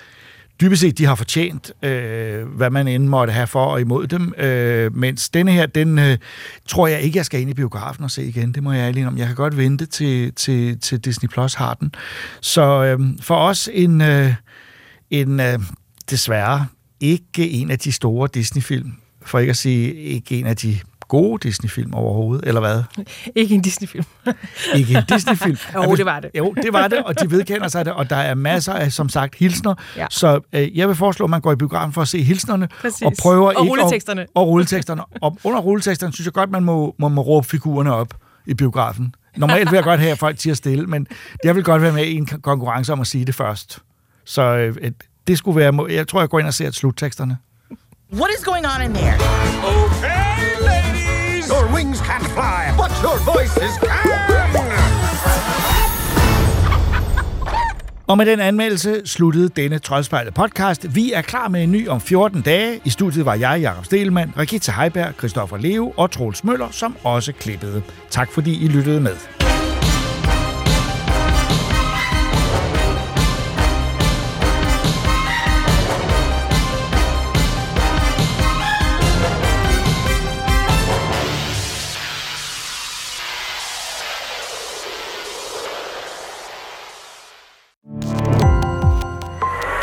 [0.60, 4.34] dybest set, de har fortjent, øh, hvad man end måtte have for og imod dem.
[4.38, 6.18] Øh, mens denne her, den øh,
[6.68, 8.54] tror jeg ikke, jeg skal ind i biografen og se igen.
[8.54, 9.18] Det må jeg ærlig om.
[9.18, 11.94] Jeg kan godt vente til, til, til Disney Plus har den.
[12.40, 14.34] Så øh, for os en, øh,
[15.10, 15.58] en øh,
[16.10, 16.66] desværre
[17.00, 20.78] ikke en af de store Disney-film, for ikke at sige ikke en af de
[21.14, 22.82] gode Disney-film overhovedet, eller hvad?
[23.34, 24.04] Ikke en Disney-film.
[24.78, 25.56] ikke en Disney-film.
[25.74, 26.30] jo, det var det.
[26.38, 29.08] Jo, det var det, og de vedkender sig det, og der er masser af, som
[29.08, 29.74] sagt, hilsner.
[29.96, 30.06] Ja.
[30.10, 33.02] Så øh, jeg vil foreslå, at man går i biografen for at se hilsnerne, Præcis.
[33.02, 34.20] og prøver Og ikke rulleteksterne.
[34.20, 35.02] At, og rulleteksterne.
[35.20, 38.14] Og under rulleteksterne synes jeg godt, man må, må, må råbe figurerne op
[38.46, 39.14] i biografen.
[39.36, 41.06] Normalt vil jeg godt have, at folk siger stille, men
[41.44, 43.78] jeg vil godt være med i en konkurrence om at sige det først.
[44.24, 44.92] Så øh,
[45.26, 45.86] det skulle være...
[45.90, 47.36] Jeg tror, jeg går ind og ser slutteksterne.
[48.12, 49.14] What is going on in there?
[49.64, 50.63] Okay,
[51.44, 51.60] ladies!
[51.60, 54.34] Your wings can't fly, but your voices can!
[58.06, 60.94] Og med den anmeldelse sluttede denne Troldspejlet podcast.
[60.94, 62.80] Vi er klar med en ny om 14 dage.
[62.84, 67.32] I studiet var jeg, Jakob Stelmann, Rikita Heiberg, Christoffer Leo og Troels Møller, som også
[67.32, 67.82] klippede.
[68.10, 69.43] Tak fordi I lyttede med.